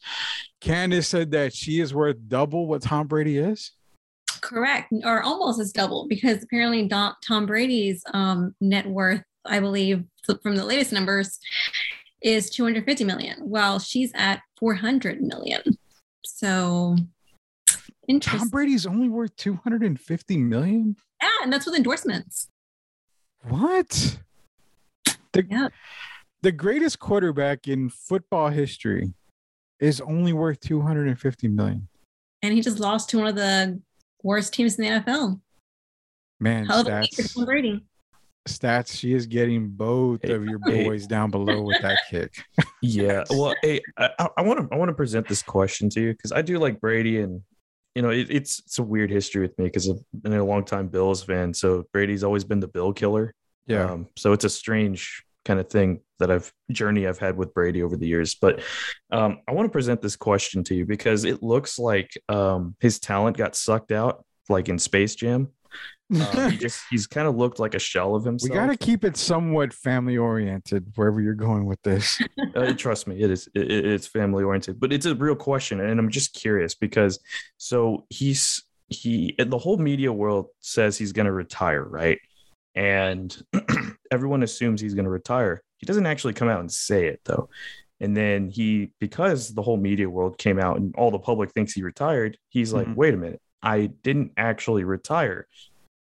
Candace 0.60 1.08
said 1.08 1.32
that 1.32 1.54
she 1.54 1.80
is 1.80 1.92
worth 1.94 2.16
double 2.28 2.66
what 2.66 2.82
Tom 2.82 3.06
Brady 3.06 3.38
is. 3.38 3.72
Correct, 4.40 4.92
or 5.04 5.22
almost 5.22 5.58
as 5.60 5.72
double, 5.72 6.06
because 6.08 6.42
apparently 6.42 6.86
Tom 6.88 7.46
Brady's 7.46 8.02
um, 8.12 8.54
net 8.60 8.86
worth, 8.86 9.22
I 9.46 9.60
believe, 9.60 10.04
from 10.42 10.56
the 10.56 10.64
latest 10.64 10.92
numbers, 10.92 11.38
is 12.22 12.50
250 12.50 13.04
million, 13.04 13.38
while 13.40 13.78
she's 13.78 14.10
at 14.14 14.40
400 14.58 15.22
million. 15.22 15.62
So 16.36 16.96
Tom 17.68 17.78
interesting. 18.08 18.48
Brady's 18.48 18.86
only 18.86 19.08
worth 19.08 19.36
two 19.36 19.54
hundred 19.62 19.82
and 19.84 19.98
fifty 20.00 20.36
million. 20.36 20.96
Yeah, 21.22 21.28
and 21.44 21.52
that's 21.52 21.64
with 21.64 21.76
endorsements. 21.76 22.48
What? 23.48 24.18
The, 25.32 25.46
Yeah. 25.48 25.68
the 26.42 26.50
greatest 26.52 26.98
quarterback 26.98 27.68
in 27.68 27.88
football 27.88 28.48
history 28.48 29.12
is 29.80 30.00
only 30.00 30.32
worth 30.32 30.60
250 30.60 31.48
million. 31.48 31.88
And 32.42 32.54
he 32.54 32.60
just 32.60 32.78
lost 32.78 33.10
to 33.10 33.18
one 33.18 33.26
of 33.26 33.34
the 33.34 33.80
worst 34.22 34.54
teams 34.54 34.78
in 34.78 34.84
the 34.84 34.90
NFL. 34.90 35.40
Man, 36.40 36.66
Hell 36.66 36.80
of 36.80 37.08
for 37.10 37.22
Tom 37.22 37.44
Brady. 37.44 37.84
Stats. 38.48 38.98
She 38.98 39.12
is 39.12 39.26
getting 39.26 39.68
both 39.68 40.20
Hey, 40.22 40.32
of 40.32 40.44
your 40.44 40.58
hey. 40.66 40.84
boys 40.84 41.06
down 41.06 41.30
below 41.30 41.62
with 41.62 41.80
that 41.82 41.98
kick. 42.10 42.34
Yeah. 42.82 43.24
Well, 43.30 43.54
hey, 43.62 43.80
I 43.96 44.42
want 44.42 44.60
to 44.60 44.68
I 44.74 44.78
want 44.78 44.88
to 44.90 44.94
present 44.94 45.26
this 45.28 45.42
question 45.42 45.88
to 45.90 46.00
you 46.00 46.12
because 46.12 46.32
I 46.32 46.42
do 46.42 46.58
like 46.58 46.80
Brady, 46.80 47.20
and 47.20 47.42
you 47.94 48.02
know 48.02 48.10
it, 48.10 48.28
it's 48.30 48.60
it's 48.60 48.78
a 48.78 48.82
weird 48.82 49.10
history 49.10 49.42
with 49.42 49.58
me 49.58 49.64
because 49.64 49.88
I've 49.88 50.22
been 50.22 50.34
a 50.34 50.44
long 50.44 50.64
time 50.64 50.88
Bills 50.88 51.22
fan. 51.22 51.54
So 51.54 51.84
Brady's 51.92 52.24
always 52.24 52.44
been 52.44 52.60
the 52.60 52.68
Bill 52.68 52.92
killer. 52.92 53.34
Yeah. 53.66 53.90
Um, 53.90 54.08
so 54.16 54.32
it's 54.32 54.44
a 54.44 54.50
strange 54.50 55.24
kind 55.44 55.60
of 55.60 55.68
thing 55.68 56.00
that 56.18 56.30
I've 56.30 56.52
journey 56.70 57.06
I've 57.06 57.18
had 57.18 57.36
with 57.36 57.52
Brady 57.54 57.82
over 57.82 57.96
the 57.96 58.06
years. 58.06 58.34
But 58.34 58.62
um, 59.10 59.40
I 59.48 59.52
want 59.52 59.66
to 59.66 59.70
present 59.72 60.00
this 60.00 60.16
question 60.16 60.64
to 60.64 60.74
you 60.74 60.86
because 60.86 61.24
it 61.24 61.42
looks 61.42 61.78
like 61.78 62.10
um, 62.28 62.76
his 62.80 62.98
talent 62.98 63.36
got 63.36 63.54
sucked 63.56 63.92
out, 63.92 64.24
like 64.48 64.68
in 64.68 64.78
Space 64.78 65.14
Jam. 65.14 65.48
Um, 66.10 66.50
he 66.50 66.56
just 66.58 66.82
he's 66.90 67.06
kind 67.06 67.26
of 67.26 67.36
looked 67.36 67.58
like 67.58 67.74
a 67.74 67.78
shell 67.78 68.14
of 68.14 68.24
himself. 68.24 68.50
we 68.50 68.54
got 68.54 68.66
to 68.66 68.76
keep 68.76 69.04
it 69.04 69.16
somewhat 69.16 69.72
family 69.72 70.16
oriented 70.18 70.92
wherever 70.96 71.20
you're 71.20 71.34
going 71.34 71.66
with 71.66 71.80
this. 71.82 72.20
uh, 72.54 72.72
trust 72.74 73.06
me, 73.06 73.20
it 73.22 73.30
is 73.30 73.48
it, 73.54 73.70
it- 73.70 73.86
it's 73.86 74.06
family 74.06 74.44
oriented, 74.44 74.78
but 74.80 74.92
it's 74.92 75.06
a 75.06 75.14
real 75.14 75.34
question, 75.36 75.80
and 75.80 75.98
I'm 75.98 76.10
just 76.10 76.34
curious 76.34 76.74
because 76.74 77.18
so 77.56 78.04
he's 78.10 78.62
he 78.88 79.34
the 79.38 79.58
whole 79.58 79.78
media 79.78 80.12
world 80.12 80.48
says 80.60 80.98
he's 80.98 81.12
going 81.12 81.26
to 81.26 81.32
retire, 81.32 81.82
right? 81.84 82.18
And 82.74 83.34
everyone 84.10 84.42
assumes 84.42 84.80
he's 84.80 84.94
going 84.94 85.04
to 85.06 85.10
retire. 85.10 85.62
He 85.78 85.86
doesn't 85.86 86.06
actually 86.06 86.34
come 86.34 86.48
out 86.48 86.60
and 86.60 86.70
say 86.70 87.06
it 87.06 87.20
though. 87.24 87.48
And 88.00 88.16
then 88.16 88.50
he, 88.50 88.90
because 89.00 89.54
the 89.54 89.62
whole 89.62 89.76
media 89.76 90.10
world 90.10 90.36
came 90.36 90.58
out 90.58 90.76
and 90.78 90.94
all 90.96 91.10
the 91.10 91.18
public 91.18 91.52
thinks 91.52 91.72
he 91.72 91.82
retired, 91.82 92.36
he's 92.50 92.72
like, 92.72 92.88
Mhm. 92.88 92.96
wait 92.96 93.14
a 93.14 93.16
minute, 93.16 93.40
I 93.62 93.86
didn't 94.02 94.32
actually 94.36 94.84
retire. 94.84 95.46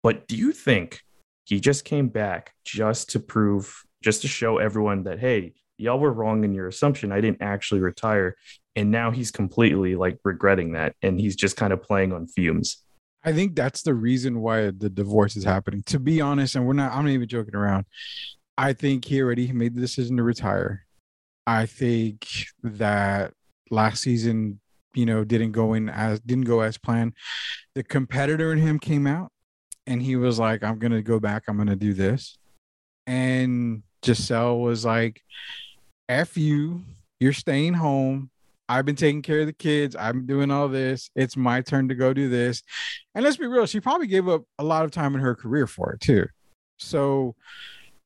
But 0.07 0.25
do 0.25 0.37
you 0.37 0.53
think 0.53 1.01
he 1.43 1.59
just 1.59 1.83
came 1.83 2.07
back 2.07 2.53
just 2.63 3.09
to 3.09 3.19
prove, 3.19 3.83
just 4.01 4.21
to 4.21 4.29
show 4.29 4.57
everyone 4.57 5.03
that, 5.03 5.19
hey, 5.19 5.51
y'all 5.77 5.99
were 5.99 6.13
wrong 6.13 6.45
in 6.45 6.53
your 6.53 6.69
assumption. 6.69 7.11
I 7.11 7.19
didn't 7.19 7.41
actually 7.41 7.81
retire. 7.81 8.37
And 8.77 8.89
now 8.89 9.11
he's 9.11 9.31
completely 9.31 9.97
like 9.97 10.17
regretting 10.23 10.71
that. 10.71 10.95
And 11.01 11.19
he's 11.19 11.35
just 11.35 11.57
kind 11.57 11.73
of 11.73 11.83
playing 11.83 12.13
on 12.13 12.25
fumes. 12.25 12.85
I 13.25 13.33
think 13.33 13.57
that's 13.57 13.81
the 13.81 13.93
reason 13.93 14.39
why 14.39 14.71
the 14.71 14.89
divorce 14.89 15.35
is 15.35 15.43
happening. 15.43 15.83
To 15.87 15.99
be 15.99 16.21
honest, 16.21 16.55
and 16.55 16.65
we're 16.65 16.71
not, 16.71 16.93
I'm 16.93 17.03
not 17.03 17.11
even 17.11 17.27
joking 17.27 17.55
around. 17.55 17.85
I 18.57 18.71
think 18.71 19.03
he 19.03 19.21
already 19.21 19.51
made 19.51 19.75
the 19.75 19.81
decision 19.81 20.15
to 20.15 20.23
retire. 20.23 20.85
I 21.45 21.65
think 21.65 22.29
that 22.63 23.33
last 23.69 24.03
season, 24.03 24.61
you 24.93 25.05
know, 25.05 25.25
didn't 25.25 25.51
go 25.51 25.73
in 25.73 25.89
as 25.89 26.21
didn't 26.21 26.45
go 26.45 26.61
as 26.61 26.77
planned. 26.77 27.11
The 27.75 27.83
competitor 27.83 28.53
in 28.53 28.59
him 28.59 28.79
came 28.79 29.05
out 29.05 29.33
and 29.87 30.01
he 30.01 30.17
was 30.17 30.37
like, 30.37 30.63
I'm 30.63 30.77
gonna 30.77 31.01
go 31.01 31.19
back, 31.19 31.43
I'm 31.47 31.57
gonna 31.57 31.75
do 31.75 31.93
this. 31.93 32.37
And 33.07 33.83
Gisele 34.03 34.59
was 34.59 34.85
like, 34.85 35.21
F 36.09 36.37
you, 36.37 36.83
you're 37.19 37.33
staying 37.33 37.73
home. 37.73 38.29
I've 38.69 38.85
been 38.85 38.97
taking 38.97 39.21
care 39.21 39.39
of 39.39 39.45
the 39.45 39.53
kids. 39.53 39.95
I'm 39.97 40.25
doing 40.25 40.51
all 40.51 40.67
this. 40.67 41.09
It's 41.15 41.37
my 41.37 41.61
turn 41.61 41.87
to 41.87 41.95
go 41.95 42.13
do 42.13 42.27
this. 42.27 42.63
And 43.15 43.23
let's 43.23 43.37
be 43.37 43.47
real, 43.47 43.65
she 43.65 43.79
probably 43.79 44.07
gave 44.07 44.27
up 44.27 44.43
a 44.59 44.63
lot 44.63 44.83
of 44.83 44.91
time 44.91 45.15
in 45.15 45.21
her 45.21 45.35
career 45.35 45.67
for 45.67 45.93
it 45.93 46.01
too. 46.01 46.27
So 46.77 47.35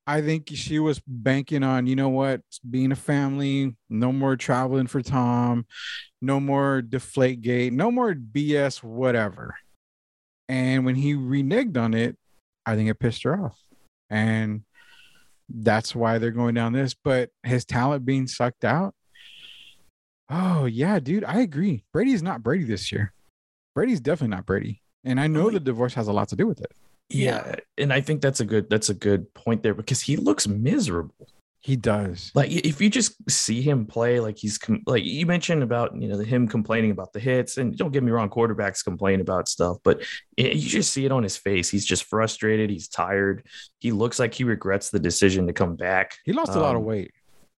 I 0.05 0.21
think 0.21 0.49
she 0.53 0.77
was 0.77 1.01
banking 1.07 1.63
on, 1.63 1.87
you 1.87 1.95
know 1.95 2.09
what, 2.09 2.41
being 2.69 2.91
a 2.91 2.95
family, 2.95 3.75
no 3.89 4.11
more 4.11 4.35
traveling 4.35 4.87
for 4.87 5.01
Tom, 5.01 5.65
no 6.21 6.39
more 6.39 6.83
deflate 6.83 7.41
gate, 7.41 7.73
no 7.73 7.89
more 7.89 8.13
BS, 8.13 8.83
whatever. 8.83 9.55
And 10.51 10.83
when 10.83 10.95
he 10.95 11.13
reneged 11.13 11.77
on 11.77 11.93
it, 11.93 12.17
I 12.65 12.75
think 12.75 12.89
it 12.89 12.99
pissed 12.99 13.23
her 13.23 13.41
off. 13.41 13.57
And 14.09 14.63
that's 15.47 15.95
why 15.95 16.17
they're 16.17 16.31
going 16.31 16.55
down 16.55 16.73
this. 16.73 16.93
But 16.93 17.29
his 17.43 17.63
talent 17.63 18.05
being 18.05 18.27
sucked 18.27 18.65
out. 18.65 18.93
Oh, 20.29 20.65
yeah, 20.65 20.99
dude, 20.99 21.23
I 21.23 21.39
agree. 21.39 21.85
Brady's 21.93 22.21
not 22.21 22.43
Brady 22.43 22.65
this 22.65 22.91
year. 22.91 23.13
Brady's 23.75 24.01
definitely 24.01 24.35
not 24.35 24.45
Brady. 24.45 24.81
And 25.05 25.21
I 25.21 25.27
know 25.27 25.49
the 25.49 25.59
divorce 25.61 25.93
has 25.93 26.09
a 26.09 26.13
lot 26.13 26.27
to 26.29 26.35
do 26.35 26.47
with 26.47 26.59
it. 26.59 26.73
Yeah. 27.07 27.55
And 27.77 27.93
I 27.93 28.01
think 28.01 28.21
that's 28.21 28.41
a 28.41 28.45
good 28.45 28.69
that's 28.69 28.89
a 28.89 28.93
good 28.93 29.33
point 29.33 29.63
there 29.63 29.73
because 29.73 30.01
he 30.01 30.17
looks 30.17 30.49
miserable. 30.49 31.27
He 31.63 31.75
does. 31.75 32.31
Like 32.33 32.51
if 32.51 32.81
you 32.81 32.89
just 32.89 33.13
see 33.29 33.61
him 33.61 33.85
play, 33.85 34.19
like 34.19 34.35
he's 34.37 34.57
com- 34.57 34.81
like 34.87 35.03
you 35.03 35.27
mentioned 35.27 35.61
about 35.61 35.95
you 35.95 36.07
know 36.07 36.17
him 36.17 36.47
complaining 36.47 36.89
about 36.89 37.13
the 37.13 37.19
hits, 37.19 37.57
and 37.57 37.77
don't 37.77 37.91
get 37.91 38.01
me 38.01 38.09
wrong, 38.11 38.29
quarterbacks 38.31 38.83
complain 38.83 39.21
about 39.21 39.47
stuff, 39.47 39.77
but 39.83 40.01
it, 40.37 40.55
you 40.55 40.67
just 40.67 40.91
see 40.91 41.05
it 41.05 41.11
on 41.11 41.21
his 41.21 41.37
face. 41.37 41.69
He's 41.69 41.85
just 41.85 42.05
frustrated. 42.05 42.71
He's 42.71 42.87
tired. 42.87 43.45
He 43.77 43.91
looks 43.91 44.17
like 44.17 44.33
he 44.33 44.43
regrets 44.43 44.89
the 44.89 44.99
decision 44.99 45.45
to 45.47 45.53
come 45.53 45.75
back. 45.75 46.17
He 46.25 46.33
lost 46.33 46.55
a 46.55 46.59
lot 46.59 46.75
of 46.75 46.81
Um, 46.81 46.87
weight. 46.87 47.11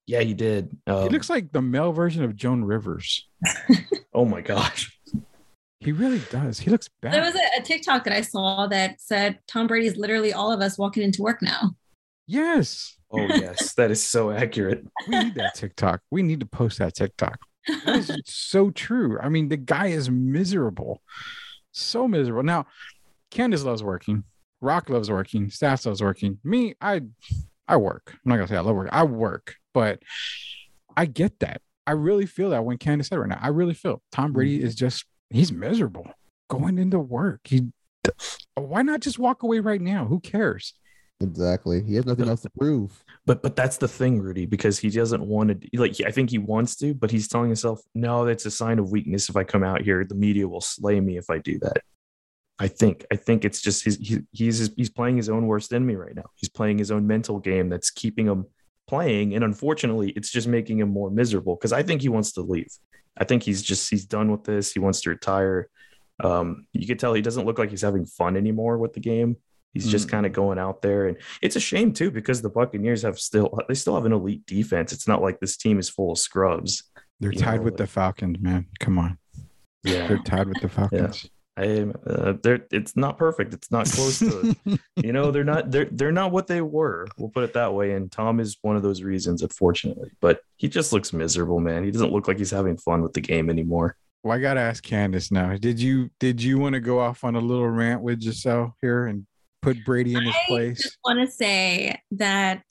Yeah, 0.05 0.19
he 0.19 0.33
did. 0.33 0.75
Um, 0.85 1.03
he 1.03 1.09
looks 1.09 1.29
like 1.29 1.53
the 1.53 1.61
male 1.61 1.93
version 1.93 2.25
of 2.25 2.35
Joan 2.35 2.65
Rivers. 2.65 3.25
oh 4.13 4.25
my 4.25 4.41
gosh. 4.41 4.99
He 5.79 5.93
really 5.93 6.21
does. 6.29 6.59
He 6.59 6.69
looks 6.69 6.89
bad. 7.01 7.13
There 7.13 7.21
was 7.21 7.35
a, 7.35 7.61
a 7.61 7.63
TikTok 7.63 8.03
that 8.03 8.13
I 8.13 8.19
saw 8.21 8.67
that 8.67 8.99
said 8.99 9.39
Tom 9.47 9.67
Brady's 9.67 9.95
literally 9.95 10.33
all 10.33 10.51
of 10.51 10.59
us 10.59 10.77
walking 10.77 11.03
into 11.03 11.21
work 11.21 11.41
now. 11.41 11.71
yes. 12.27 12.97
Oh 13.13 13.27
yes, 13.27 13.73
that 13.75 13.91
is 13.91 14.03
so 14.03 14.31
accurate. 14.31 14.85
We 15.07 15.19
need 15.23 15.35
that 15.35 15.53
TikTok. 15.55 16.01
We 16.09 16.23
need 16.23 16.39
to 16.39 16.45
post 16.45 16.79
that 16.79 16.95
TikTok. 16.95 17.39
That 17.85 17.97
is 17.97 18.11
so 18.25 18.71
true. 18.71 19.19
I 19.19 19.29
mean, 19.29 19.49
the 19.49 19.57
guy 19.57 19.87
is 19.87 20.09
miserable. 20.09 21.01
So 21.71 22.07
miserable. 22.07 22.43
Now, 22.43 22.65
Candace 23.29 23.63
loves 23.63 23.83
working. 23.83 24.23
Rock 24.61 24.89
loves 24.89 25.11
working. 25.11 25.47
Stats 25.47 25.85
loves 25.85 26.01
working. 26.01 26.39
Me, 26.43 26.75
I 26.81 27.01
I 27.67 27.77
work. 27.77 28.11
I'm 28.13 28.29
not 28.29 28.35
gonna 28.37 28.47
say 28.47 28.57
I 28.57 28.61
love 28.61 28.75
work. 28.75 28.89
I 28.91 29.03
work, 29.03 29.55
but 29.73 29.99
I 30.97 31.05
get 31.05 31.39
that. 31.39 31.61
I 31.85 31.91
really 31.91 32.25
feel 32.25 32.51
that 32.51 32.65
when 32.65 32.77
Candace 32.77 33.07
said 33.07 33.19
right 33.19 33.29
now. 33.29 33.39
I 33.41 33.49
really 33.49 33.73
feel 33.73 34.01
Tom 34.11 34.33
Brady 34.33 34.57
mm-hmm. 34.57 34.67
is 34.67 34.75
just 34.75 35.05
he's 35.29 35.51
miserable 35.51 36.07
going 36.49 36.77
into 36.79 36.99
work. 36.99 37.41
He 37.43 37.67
why 38.55 38.81
not 38.81 39.01
just 39.01 39.19
walk 39.19 39.43
away 39.43 39.59
right 39.59 39.81
now? 39.81 40.05
Who 40.05 40.19
cares? 40.19 40.73
Exactly. 41.23 41.81
He 41.81 41.95
has 41.95 42.05
nothing 42.05 42.27
else 42.27 42.41
to 42.41 42.49
prove. 42.49 43.03
But 43.25 43.41
but 43.41 43.55
that's 43.55 43.77
the 43.77 43.87
thing, 43.87 44.19
Rudy, 44.19 44.45
because 44.45 44.77
he 44.77 44.89
doesn't 44.89 45.25
want 45.25 45.61
to. 45.61 45.79
Like 45.79 45.95
I 46.05 46.11
think 46.11 46.29
he 46.29 46.37
wants 46.37 46.75
to, 46.77 46.93
but 46.93 47.09
he's 47.09 47.27
telling 47.27 47.47
himself, 47.47 47.81
"No, 47.95 48.25
that's 48.25 48.45
a 48.45 48.51
sign 48.51 48.77
of 48.77 48.91
weakness. 48.91 49.29
If 49.29 49.37
I 49.37 49.45
come 49.45 49.63
out 49.63 49.81
here, 49.81 50.03
the 50.03 50.15
media 50.15 50.47
will 50.47 50.61
slay 50.61 50.99
me 50.99 51.17
if 51.17 51.29
I 51.29 51.39
do 51.39 51.57
that." 51.59 51.77
I 52.59 52.67
think 52.67 53.05
I 53.11 53.15
think 53.15 53.45
it's 53.45 53.61
just 53.61 53.85
his, 53.85 53.97
he, 53.97 54.19
he's 54.31 54.71
he's 54.75 54.89
playing 54.89 55.17
his 55.17 55.29
own 55.29 55.47
worst 55.47 55.73
enemy 55.73 55.95
right 55.95 56.15
now. 56.15 56.29
He's 56.35 56.49
playing 56.49 56.77
his 56.77 56.91
own 56.91 57.07
mental 57.07 57.39
game 57.39 57.69
that's 57.69 57.89
keeping 57.89 58.27
him 58.27 58.45
playing, 58.87 59.33
and 59.33 59.43
unfortunately, 59.43 60.11
it's 60.11 60.29
just 60.29 60.47
making 60.47 60.79
him 60.79 60.89
more 60.89 61.09
miserable. 61.09 61.55
Because 61.55 61.73
I 61.73 61.83
think 61.83 62.01
he 62.01 62.09
wants 62.09 62.33
to 62.33 62.41
leave. 62.41 62.71
I 63.17 63.23
think 63.23 63.43
he's 63.43 63.61
just 63.61 63.89
he's 63.89 64.05
done 64.05 64.29
with 64.29 64.43
this. 64.43 64.73
He 64.73 64.79
wants 64.79 65.01
to 65.01 65.09
retire. 65.09 65.69
Um, 66.21 66.67
you 66.73 66.85
can 66.85 66.97
tell 66.97 67.13
he 67.13 67.21
doesn't 67.21 67.45
look 67.45 67.57
like 67.57 67.69
he's 67.69 67.81
having 67.81 68.05
fun 68.05 68.35
anymore 68.35 68.77
with 68.77 68.93
the 68.93 68.99
game. 68.99 69.37
He's 69.73 69.87
just 69.89 70.07
Mm. 70.07 70.11
kind 70.11 70.25
of 70.25 70.33
going 70.33 70.59
out 70.59 70.81
there, 70.81 71.07
and 71.07 71.17
it's 71.41 71.55
a 71.55 71.59
shame 71.59 71.93
too 71.93 72.11
because 72.11 72.41
the 72.41 72.49
Buccaneers 72.49 73.01
have 73.01 73.19
still 73.19 73.59
they 73.67 73.73
still 73.73 73.95
have 73.95 74.05
an 74.05 74.13
elite 74.13 74.45
defense. 74.45 74.93
It's 74.93 75.07
not 75.07 75.21
like 75.21 75.39
this 75.39 75.57
team 75.57 75.79
is 75.79 75.89
full 75.89 76.11
of 76.11 76.19
scrubs. 76.19 76.83
They're 77.19 77.31
tied 77.31 77.57
know, 77.57 77.63
with 77.63 77.73
like- 77.73 77.77
the 77.79 77.87
Falcons, 77.87 78.37
man. 78.39 78.67
Come 78.79 78.99
on. 78.99 79.17
Yeah, 79.83 80.07
they're 80.07 80.17
tied 80.19 80.47
with 80.47 80.61
the 80.61 80.69
Falcons. 80.77 81.29
I 81.55 81.85
uh, 82.07 82.33
they're 82.41 82.65
it's 82.71 82.95
not 82.95 83.17
perfect. 83.19 83.53
It's 83.53 83.69
not 83.71 83.85
close 83.85 84.17
to 84.19 84.55
you 84.95 85.13
know 85.13 85.29
they're 85.29 85.43
not 85.43 85.69
they're 85.69 85.85
they're 85.91 86.11
not 86.11 86.31
what 86.31 86.47
they 86.47 86.61
were. 86.61 87.07
We'll 87.17 87.29
put 87.29 87.43
it 87.43 87.53
that 87.53 87.73
way. 87.75 87.91
And 87.93 88.11
Tom 88.11 88.39
is 88.39 88.57
one 88.63 88.75
of 88.75 88.81
those 88.81 89.03
reasons, 89.03 89.43
unfortunately. 89.43 90.09
But 90.19 90.41
he 90.57 90.67
just 90.67 90.93
looks 90.93 91.13
miserable, 91.13 91.59
man. 91.59 91.83
He 91.83 91.91
doesn't 91.91 92.11
look 92.11 92.27
like 92.27 92.39
he's 92.39 92.49
having 92.49 92.77
fun 92.77 93.03
with 93.03 93.13
the 93.13 93.21
game 93.21 93.51
anymore. 93.51 93.95
Well, 94.23 94.33
I 94.35 94.39
gotta 94.39 94.61
ask 94.61 94.83
Candace 94.83 95.31
now. 95.31 95.55
Did 95.57 95.79
you 95.79 96.09
did 96.19 96.41
you 96.41 96.57
want 96.57 96.73
to 96.73 96.79
go 96.79 96.99
off 96.99 97.23
on 97.23 97.35
a 97.35 97.39
little 97.39 97.69
rant 97.69 98.01
with 98.01 98.21
Gisele 98.21 98.75
here 98.81 99.05
and 99.05 99.27
put 99.63 99.83
Brady 99.85 100.15
in 100.15 100.23
his 100.23 100.35
place. 100.47 100.47
I 100.47 100.47
place? 100.47 100.83
just 100.83 100.97
want 101.03 101.19
to 101.27 101.31
say 101.31 102.01
that 102.11 102.63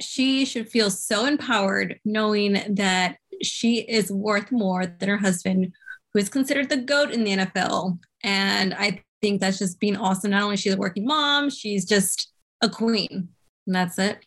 she 0.00 0.44
should 0.44 0.68
feel 0.68 0.90
so 0.90 1.26
empowered 1.26 1.98
knowing 2.04 2.62
that 2.74 3.16
she 3.42 3.80
is 3.80 4.10
worth 4.10 4.50
more 4.50 4.86
than 4.86 5.08
her 5.08 5.16
husband, 5.16 5.72
who 6.12 6.20
is 6.20 6.28
considered 6.28 6.68
the 6.68 6.76
GOAT 6.76 7.10
in 7.10 7.24
the 7.24 7.36
NFL. 7.36 7.98
And 8.22 8.74
I 8.74 9.02
think 9.20 9.40
that's 9.40 9.58
just 9.58 9.80
being 9.80 9.96
awesome. 9.96 10.30
Not 10.30 10.42
only 10.42 10.54
is 10.54 10.60
she 10.60 10.70
a 10.70 10.76
working 10.76 11.06
mom, 11.06 11.50
she's 11.50 11.84
just 11.84 12.32
a 12.62 12.68
queen. 12.68 13.28
And 13.66 13.74
that's 13.74 13.98
it. 13.98 14.24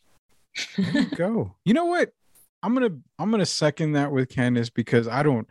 There 0.78 1.04
you 1.04 1.10
go. 1.16 1.56
You 1.66 1.74
know 1.74 1.86
what? 1.86 2.12
I'm 2.62 2.74
gonna 2.74 2.96
I'm 3.20 3.30
gonna 3.30 3.46
second 3.46 3.94
that 3.94 4.12
with 4.12 4.30
Candace 4.30 4.70
because 4.70 5.08
I 5.08 5.24
don't. 5.24 5.48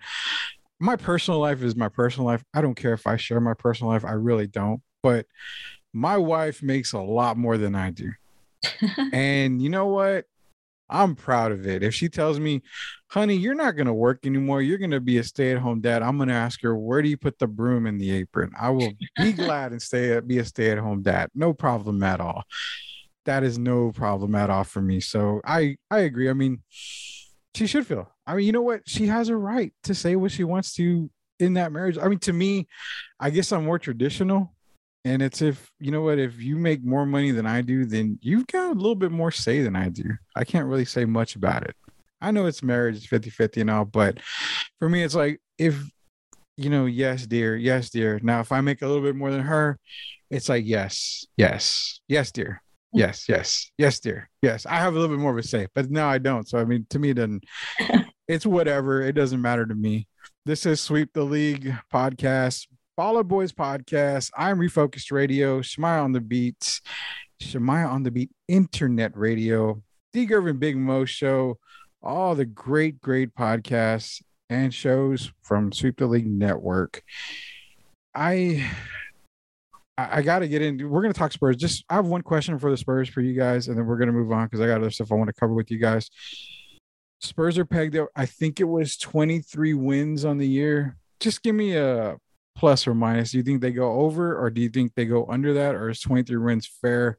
My 0.81 0.97
personal 0.97 1.41
life 1.41 1.63
is 1.63 1.77
my 1.77 1.89
personal 1.89 2.27
life. 2.27 2.43
I 2.55 2.63
don't 2.63 2.75
care 2.75 2.95
if 2.95 3.07
I 3.07 3.17
share 3.17 3.41
my 3.41 3.55
personal 3.55 3.93
life. 3.93 4.05
I 4.05 4.13
really 4.13 4.47
don't. 4.47 4.81
But 5.03 5.27
my 5.93 6.17
wife 6.17 6.63
makes 6.63 6.93
a 6.93 7.01
lot 7.01 7.37
more 7.37 7.59
than 7.59 7.75
I 7.75 7.91
do. 7.91 8.11
And 9.13 9.61
you 9.61 9.69
know 9.69 9.87
what? 9.87 10.27
I'm 10.89 11.17
proud 11.17 11.53
of 11.53 11.67
it. 11.67 11.83
If 11.83 11.95
she 11.95 12.09
tells 12.09 12.39
me, 12.39 12.63
honey, 13.09 13.35
you're 13.35 13.55
not 13.55 13.77
going 13.77 13.87
to 13.87 13.95
work 13.95 14.27
anymore, 14.27 14.61
you're 14.61 14.79
going 14.79 14.91
to 14.91 15.01
be 15.01 15.19
a 15.19 15.25
stay 15.25 15.51
at 15.53 15.59
home 15.59 15.81
dad, 15.81 16.03
I'm 16.03 16.19
going 16.19 16.29
to 16.29 16.35
ask 16.35 16.63
her, 16.63 16.77
where 16.77 17.01
do 17.01 17.09
you 17.09 17.17
put 17.17 17.39
the 17.39 17.47
broom 17.47 17.87
in 17.87 17.99
the 17.99 18.11
apron? 18.13 18.53
I 18.61 18.71
will 18.71 18.93
be 19.17 19.33
glad 19.33 19.73
and 19.73 19.81
stay 19.81 20.21
be 20.21 20.39
a 20.39 20.45
stay 20.45 20.71
at 20.71 20.79
home 20.79 21.03
dad. 21.03 21.31
No 21.35 21.55
problem 21.55 22.03
at 22.03 22.21
all. 22.21 22.45
That 23.25 23.43
is 23.43 23.59
no 23.59 23.93
problem 23.93 24.35
at 24.35 24.51
all 24.51 24.65
for 24.65 24.83
me. 24.83 25.01
So 25.01 25.41
I, 25.45 25.77
I 25.91 26.01
agree. 26.01 26.29
I 26.29 26.35
mean, 26.35 26.63
she 26.69 27.67
should 27.67 27.87
feel. 27.87 28.11
I 28.27 28.35
mean, 28.35 28.47
you 28.47 28.53
know 28.53 28.63
what? 28.63 28.83
She 28.87 29.07
has 29.07 29.29
a 29.29 29.37
right 29.37 29.73
to 29.85 29.95
say 29.95 30.17
what 30.17 30.33
she 30.33 30.45
wants 30.45 30.75
to 30.75 31.11
in 31.39 31.55
that 31.55 31.73
marriage. 31.73 31.99
I 31.99 32.09
mean, 32.09 32.19
to 32.21 32.33
me, 32.33 32.69
I 33.19 33.31
guess 33.31 33.53
I'm 33.53 33.65
more 33.65 33.79
traditional. 33.79 34.53
And 35.05 35.21
it's 35.21 35.43
if, 35.43 35.71
you 35.81 35.91
know 35.91 36.03
what, 36.03 36.19
if 36.19 36.41
you 36.41 36.57
make 36.57 36.85
more 36.85 37.05
money 37.05 37.33
than 37.33 37.47
I 37.47 37.61
do, 37.61 37.85
then 37.85 38.19
you've 38.23 38.47
got 38.47 38.71
a 38.71 38.75
little 38.75 38.95
bit 38.95 39.11
more 39.11 39.33
say 39.33 39.63
than 39.63 39.75
I 39.75 39.89
do. 39.89 40.05
I 40.37 40.45
can't 40.45 40.67
really 40.67 40.85
say 40.85 41.05
much 41.05 41.35
about 41.35 41.65
it. 41.65 41.75
I 42.21 42.31
know 42.31 42.47
it's 42.47 42.63
marriage, 42.63 42.97
it's 42.97 43.07
50 43.07 43.31
50 43.31 43.63
and 43.63 43.71
all, 43.71 43.85
but 43.85 44.19
for 44.79 44.89
me, 44.89 45.03
it's 45.03 45.17
like, 45.17 45.41
if, 45.59 45.77
you 46.57 46.71
know, 46.71 46.87
yes, 46.87 47.27
dear, 47.27 47.57
yes, 47.57 47.91
dear. 47.91 48.21
Now, 48.23 48.41
if 48.41 48.53
I 48.53 48.61
make 48.61 48.83
a 48.83 48.87
little 48.87 49.03
bit 49.03 49.17
more 49.17 49.33
than 49.33 49.41
her, 49.41 49.79
it's 50.31 50.49
like, 50.49 50.65
yes, 50.65 51.27
yes, 51.37 52.01
yes, 52.07 52.31
dear. 52.31 52.63
Yes, 52.95 53.29
yes, 53.29 53.73
yes, 53.79 54.01
dear. 54.01 54.29
Yes, 54.43 54.67
I 54.67 54.77
have 54.77 54.95
a 54.95 54.99
little 54.99 55.17
bit 55.17 55.21
more 55.21 55.33
of 55.33 55.39
a 55.39 55.43
say, 55.43 55.67
but 55.75 55.91
no, 55.91 56.07
I 56.07 56.19
don't. 56.19 56.49
So, 56.49 56.59
I 56.59 56.65
mean, 56.65 56.87
to 56.91 56.99
me, 56.99 57.11
it 57.11 57.15
doesn't, 57.15 57.45
it's 58.29 58.47
whatever. 58.47 59.03
It 59.03 59.15
doesn't 59.15 59.41
matter 59.41 59.67
to 59.67 59.75
me. 59.75 60.07
This 60.45 60.67
is 60.67 60.81
Sweep 60.81 61.13
the 61.13 61.25
League 61.25 61.75
podcast, 61.93 62.67
Baller 63.03 63.27
Boys 63.27 63.51
podcast. 63.51 64.31
I'm 64.39 64.59
Refocused 64.59 65.11
Radio, 65.11 65.59
Shemaya 65.59 66.05
on 66.05 66.13
the 66.13 66.21
Beats, 66.21 66.81
Shemaya 67.43 67.91
on 67.91 68.05
the 68.05 68.13
Beat 68.13 68.31
Internet 68.47 69.17
Radio, 69.17 69.83
D 70.13 70.25
Gervin 70.25 70.61
Big 70.61 70.77
Mo 70.77 71.05
Show, 71.05 71.59
all 72.01 72.37
the 72.37 72.45
great, 72.45 73.01
great 73.01 73.35
podcasts 73.35 74.23
and 74.49 74.73
shows 74.73 75.33
from 75.43 75.73
Sweep 75.73 75.97
the 75.97 76.07
League 76.07 76.31
Network. 76.31 77.03
I 78.15 78.71
I, 79.99 80.23
got 80.23 80.39
to 80.39 80.47
get 80.47 80.63
in. 80.63 80.89
We're 80.89 81.03
going 81.03 81.13
to 81.13 81.19
talk 81.19 81.33
Spurs. 81.33 81.57
Just 81.57 81.85
I 81.91 81.97
have 81.97 82.07
one 82.07 82.23
question 82.23 82.57
for 82.61 82.71
the 82.71 82.77
Spurs 82.77 83.09
for 83.09 83.21
you 83.21 83.35
guys, 83.35 83.67
and 83.67 83.77
then 83.77 83.85
we're 83.85 83.99
going 83.99 84.11
to 84.11 84.13
move 84.13 84.31
on 84.31 84.45
because 84.45 84.61
I 84.61 84.69
got 84.69 84.81
other 84.81 84.93
stuff 84.93 85.11
I 85.11 85.17
want 85.17 85.27
to 85.27 85.35
cover 85.35 85.55
with 85.55 85.73
you 85.73 85.79
guys. 85.79 86.09
Spurs 87.21 87.59
are 87.59 87.65
pegged 87.65 87.97
at 87.97 88.07
I 88.15 88.27
think 88.27 88.61
it 88.61 88.69
was 88.69 88.97
23 88.97 89.75
wins 89.75 90.25
on 90.25 90.39
the 90.39 90.47
year. 90.47 90.99
Just 91.19 91.43
give 91.43 91.57
me 91.57 91.75
a 91.75 92.17
plus 92.55 92.87
or 92.87 92.95
minus. 92.95 93.33
Do 93.33 93.39
you 93.39 93.45
think 93.45 93.61
they 93.61 93.73
go 93.73 93.93
over, 94.01 94.37
or 94.39 94.51
do 94.51 94.61
you 94.61 94.69
think 94.69 94.95
they 94.95 95.07
go 95.07 95.27
under 95.27 95.55
that, 95.55 95.75
or 95.75 95.91
is 95.91 96.01
23 96.01 96.37
wins 96.37 96.67
fair? 96.81 97.19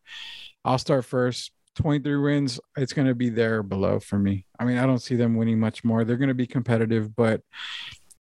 I'll 0.65 0.78
start 0.78 1.06
first. 1.06 1.52
23 1.76 2.17
wins, 2.17 2.60
it's 2.78 2.93
going 2.93 3.08
to 3.08 3.15
be 3.15 3.30
there 3.30 3.63
below 3.63 4.00
for 4.00 4.19
me. 4.19 4.46
I 4.60 4.65
mean, 4.65 4.78
I 4.78 4.86
don't 4.86 5.02
see 5.02 5.15
them 5.15 5.36
winning 5.36 5.60
much 5.60 5.84
more. 5.84 6.04
They're 6.04 6.17
going 6.17 6.28
to 6.28 6.36
be 6.36 6.48
competitive, 6.48 7.15
but 7.15 7.41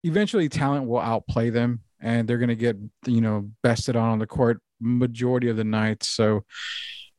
eventually 0.04 0.50
talent 0.50 0.88
will 0.88 1.00
outplay 1.00 1.52
them 1.52 1.82
and 2.02 2.28
they're 2.28 2.38
going 2.38 2.50
to 2.50 2.56
get, 2.56 2.78
you 3.06 3.22
know, 3.22 3.50
bested 3.62 3.96
on 3.96 4.10
on 4.10 4.20
the 4.20 4.28
court 4.28 4.62
majority 4.80 5.50
of 5.50 5.58
the 5.58 5.64
nights. 5.64 6.08
So 6.08 6.44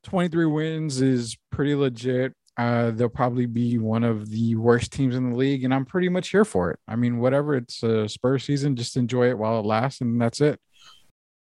23 0.05 0.47
wins 0.47 1.01
is 1.01 1.37
pretty 1.51 1.75
legit. 1.75 2.35
Uh, 2.57 2.91
they'll 2.91 3.09
probably 3.09 3.47
be 3.47 3.79
one 3.79 4.03
of 4.03 4.31
the 4.31 4.55
worst 4.55 4.93
teams 4.93 5.15
in 5.15 5.31
the 5.31 5.37
league, 5.37 5.65
and 5.65 5.75
I'm 5.75 5.85
pretty 5.85 6.09
much 6.09 6.31
here 6.31 6.45
for 6.45 6.71
it. 6.71 6.79
I 6.89 6.97
mean, 6.97 7.19
whatever, 7.19 7.55
it's 7.55 7.83
a 7.83 8.09
Spurs 8.09 8.45
season, 8.45 8.77
just 8.77 8.97
enjoy 8.97 9.29
it 9.29 9.39
while 9.39 9.61
it 9.61 9.67
lasts, 9.67 10.01
and 10.01 10.21
that's 10.21 10.41
it. 10.41 10.59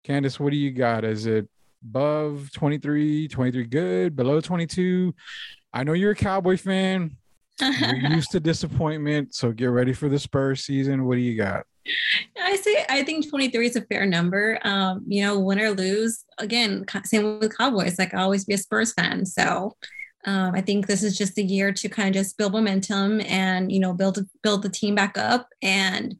Candace, 0.04 0.40
what 0.40 0.52
do 0.52 0.58
you 0.58 0.72
got? 0.72 1.04
Is 1.04 1.26
it 1.26 1.50
above 1.84 2.50
23, 2.54 3.28
23 3.28 3.64
good, 3.66 4.16
below 4.16 4.40
22? 4.40 5.14
I 5.74 5.84
know 5.84 5.94
you're 5.94 6.12
a 6.12 6.16
Cowboy 6.16 6.58
fan. 6.58 7.18
You're 7.60 7.96
used 8.12 8.32
to 8.32 8.40
disappointment, 8.40 9.36
so 9.36 9.52
get 9.52 9.66
ready 9.66 9.94
for 9.94 10.08
the 10.08 10.18
Spurs 10.18 10.64
season. 10.64 11.06
What 11.06 11.16
do 11.16 11.22
you 11.22 11.36
got? 11.36 11.66
I 12.42 12.56
say 12.58 12.86
I 12.90 13.04
think 13.04 13.30
23 13.30 13.68
is 13.68 13.76
a 13.76 13.82
fair 13.82 14.06
number. 14.06 14.60
Um, 14.64 15.04
you 15.08 15.24
know, 15.24 15.40
win 15.40 15.60
or 15.60 15.72
lose. 15.72 16.26
Again, 16.38 16.86
same 17.04 17.40
with 17.40 17.58
Cowboys. 17.58 18.00
Like 18.00 18.14
I 18.14 18.22
always 18.22 18.46
be 18.46 18.54
a 18.54 18.58
Spurs 18.58 18.94
fan. 18.94 19.26
So 19.26 19.76
um, 20.26 20.54
I 20.54 20.62
think 20.62 20.88
this 20.88 21.04
is 21.04 21.18
just 21.18 21.36
the 21.36 21.44
year 21.44 21.72
to 21.72 21.90
kind 21.90 22.10
of 22.10 22.14
just 22.14 22.38
build 22.38 22.54
momentum 22.54 23.22
and 23.22 23.72
you 23.72 23.80
know 23.80 23.94
build 23.94 24.20
build 24.44 24.64
the 24.64 24.70
team 24.70 24.96
back 24.96 25.18
up. 25.18 25.50
And 25.62 26.16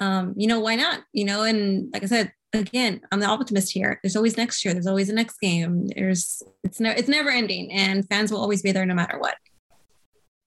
um, 0.00 0.34
you 0.36 0.46
know 0.46 0.60
why 0.60 0.76
not? 0.76 1.02
You 1.12 1.24
know, 1.24 1.42
and 1.42 1.92
like 1.92 2.02
I 2.02 2.06
said 2.06 2.32
again, 2.52 3.00
I'm 3.10 3.20
the 3.20 3.26
optimist 3.26 3.72
here. 3.72 4.00
There's 4.02 4.16
always 4.16 4.36
next 4.36 4.64
year. 4.64 4.74
There's 4.74 4.86
always 4.86 5.08
a 5.08 5.14
next 5.14 5.38
game. 5.40 5.88
There's 5.88 6.42
it's 6.64 6.80
no 6.80 6.90
it's 6.90 7.08
never 7.08 7.30
ending, 7.30 7.72
and 7.72 8.08
fans 8.08 8.32
will 8.32 8.40
always 8.40 8.62
be 8.62 8.72
there 8.72 8.86
no 8.86 8.94
matter 8.94 9.18
what. 9.18 9.36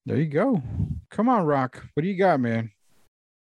There 0.05 0.17
you 0.17 0.27
go. 0.27 0.61
Come 1.09 1.29
on, 1.29 1.45
Rock. 1.45 1.83
What 1.93 2.03
do 2.03 2.09
you 2.09 2.17
got, 2.17 2.39
man? 2.39 2.71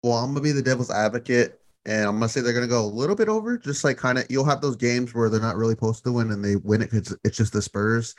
Well, 0.03 0.17
I'm 0.17 0.31
gonna 0.31 0.41
be 0.41 0.51
the 0.51 0.61
devil's 0.61 0.91
advocate, 0.91 1.59
and 1.85 2.05
I'm 2.05 2.15
gonna 2.15 2.29
say 2.29 2.41
they're 2.41 2.53
gonna 2.53 2.67
go 2.67 2.83
a 2.83 2.87
little 2.87 3.15
bit 3.15 3.29
over. 3.29 3.57
Just 3.57 3.83
like 3.83 3.97
kind 3.97 4.17
of, 4.17 4.25
you'll 4.29 4.45
have 4.45 4.61
those 4.61 4.75
games 4.75 5.13
where 5.13 5.29
they're 5.29 5.41
not 5.41 5.57
really 5.57 5.73
supposed 5.73 6.03
to 6.03 6.11
win, 6.11 6.31
and 6.31 6.43
they 6.43 6.55
win 6.57 6.81
it 6.81 6.91
because 6.91 7.17
it's 7.23 7.37
just 7.37 7.53
the 7.53 7.61
Spurs, 7.61 8.15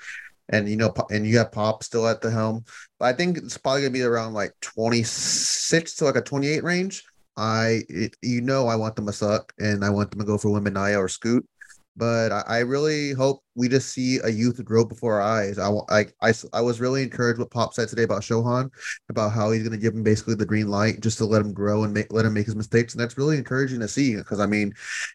and 0.49 0.69
you 0.69 0.77
know, 0.77 0.93
and 1.11 1.27
you 1.27 1.39
have 1.39 1.53
Pop 1.53 1.83
still 1.83 2.07
at 2.07 2.21
the 2.21 2.31
helm. 2.31 2.65
But 2.99 3.07
I 3.07 3.13
think 3.13 3.39
it's 3.39 3.59
probably 3.59 3.83
gonna 3.83 3.93
be 3.93 4.03
around 4.03 4.35
like 4.35 4.53
26 4.61 5.95
to 5.97 6.05
like 6.05 6.17
a 6.17 6.23
28 6.23 6.63
range. 6.65 7.05
I, 7.37 7.83
it, 7.89 8.17
you 8.23 8.41
know, 8.41 8.67
I 8.67 8.77
want 8.77 8.97
them 8.97 9.07
to 9.07 9.13
suck, 9.13 9.53
and 9.59 9.85
I 9.85 9.91
want 9.91 10.11
them 10.11 10.21
to 10.21 10.27
go 10.27 10.39
for 10.39 10.49
Wembanyama 10.49 10.99
or 10.99 11.09
Scoot. 11.09 11.47
But 11.97 12.33
I, 12.33 12.45
I 12.47 12.59
really 12.61 13.13
hope 13.13 13.43
we 13.55 13.69
just 13.69 13.93
see 13.93 14.19
a 14.23 14.29
youth 14.29 14.63
grow 14.65 14.85
before 14.85 15.15
our 15.15 15.23
eyes. 15.23 15.59
I, 15.59 15.71
I, 15.89 16.07
I, 16.21 16.33
I 16.53 16.61
was 16.61 16.79
really 16.79 17.03
encouraged 17.03 17.39
what 17.39 17.51
Pop 17.51 17.73
said 17.73 17.89
today 17.89 18.03
about 18.03 18.21
Sochan, 18.21 18.71
about 19.09 19.33
how 19.33 19.51
he's 19.51 19.63
going 19.63 19.73
to 19.73 19.79
give 19.79 19.95
him 19.95 20.03
basically 20.03 20.35
the 20.35 20.45
green 20.45 20.69
light 20.69 21.01
just 21.01 21.17
to 21.19 21.25
let 21.25 21.41
him 21.41 21.55
grow 21.55 21.85
and 21.85 21.95
make, 21.95 22.13
let 22.13 22.27
him 22.27 22.35
make 22.35 22.45
his 22.47 22.55
mistakes, 22.55 22.93
and 22.93 23.01
that's 23.01 23.17
really 23.17 23.39
encouraging 23.39 23.81
to 23.81 23.89
see. 23.89 24.15
Because 24.15 24.41
I 24.41 24.47
mean, 24.47 24.75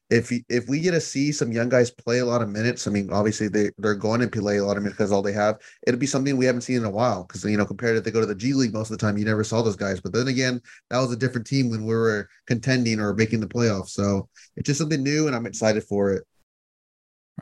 if 0.09 0.29
he, 0.29 0.43
if 0.49 0.67
we 0.67 0.79
get 0.79 0.91
to 0.91 1.01
see 1.01 1.31
some 1.31 1.51
young 1.51 1.69
guys 1.69 1.91
play 1.91 2.19
a 2.19 2.25
lot 2.25 2.41
of 2.41 2.49
minutes, 2.49 2.87
I 2.87 2.91
mean, 2.91 3.11
obviously 3.11 3.47
they 3.47 3.69
they're 3.77 3.95
going 3.95 4.21
to 4.21 4.27
play 4.27 4.57
a 4.57 4.65
lot 4.65 4.77
of 4.77 4.83
minutes 4.83 4.97
because 4.97 5.11
all 5.11 5.21
they 5.21 5.33
have. 5.33 5.57
It'll 5.85 5.99
be 5.99 6.07
something 6.07 6.35
we 6.35 6.45
haven't 6.45 6.61
seen 6.61 6.77
in 6.77 6.85
a 6.85 6.89
while. 6.89 7.23
Because 7.23 7.43
you 7.43 7.57
know, 7.57 7.65
compared 7.65 7.95
to 7.95 8.01
they 8.01 8.11
go 8.11 8.21
to 8.21 8.25
the 8.25 8.35
G 8.35 8.53
League 8.53 8.73
most 8.73 8.89
of 8.91 8.97
the 8.97 9.05
time, 9.05 9.17
you 9.17 9.25
never 9.25 9.43
saw 9.43 9.61
those 9.61 9.75
guys. 9.75 10.01
But 10.01 10.13
then 10.13 10.27
again, 10.27 10.61
that 10.89 10.99
was 10.99 11.11
a 11.11 11.17
different 11.17 11.45
team 11.45 11.69
when 11.69 11.85
we 11.85 11.93
were 11.93 12.27
contending 12.47 12.99
or 12.99 13.13
making 13.13 13.39
the 13.39 13.47
playoffs. 13.47 13.89
So 13.89 14.27
it's 14.57 14.67
just 14.67 14.79
something 14.79 15.03
new, 15.03 15.27
and 15.27 15.35
I'm 15.35 15.45
excited 15.45 15.83
for 15.83 16.13
it. 16.13 16.23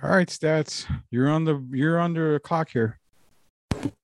All 0.01 0.09
right, 0.09 0.27
stats. 0.27 0.85
You're 1.11 1.29
on 1.29 1.43
the 1.43 1.65
you're 1.71 1.99
under 1.99 2.35
a 2.35 2.39
clock 2.39 2.69
here. 2.69 2.99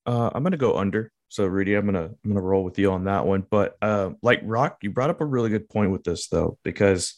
Uh, 0.04 0.30
I'm 0.34 0.42
gonna 0.42 0.56
go 0.56 0.76
under. 0.76 1.10
So 1.28 1.46
Rudy, 1.46 1.74
I'm 1.74 1.86
gonna 1.86 2.04
I'm 2.04 2.30
gonna 2.30 2.40
roll 2.40 2.64
with 2.64 2.78
you 2.78 2.92
on 2.92 3.04
that 3.04 3.26
one. 3.26 3.46
But 3.50 3.76
uh, 3.82 4.10
like 4.22 4.40
Rock, 4.44 4.78
you 4.82 4.90
brought 4.90 5.10
up 5.10 5.20
a 5.20 5.24
really 5.24 5.50
good 5.50 5.68
point 5.68 5.90
with 5.90 6.04
this 6.04 6.28
though, 6.28 6.58
because 6.62 7.14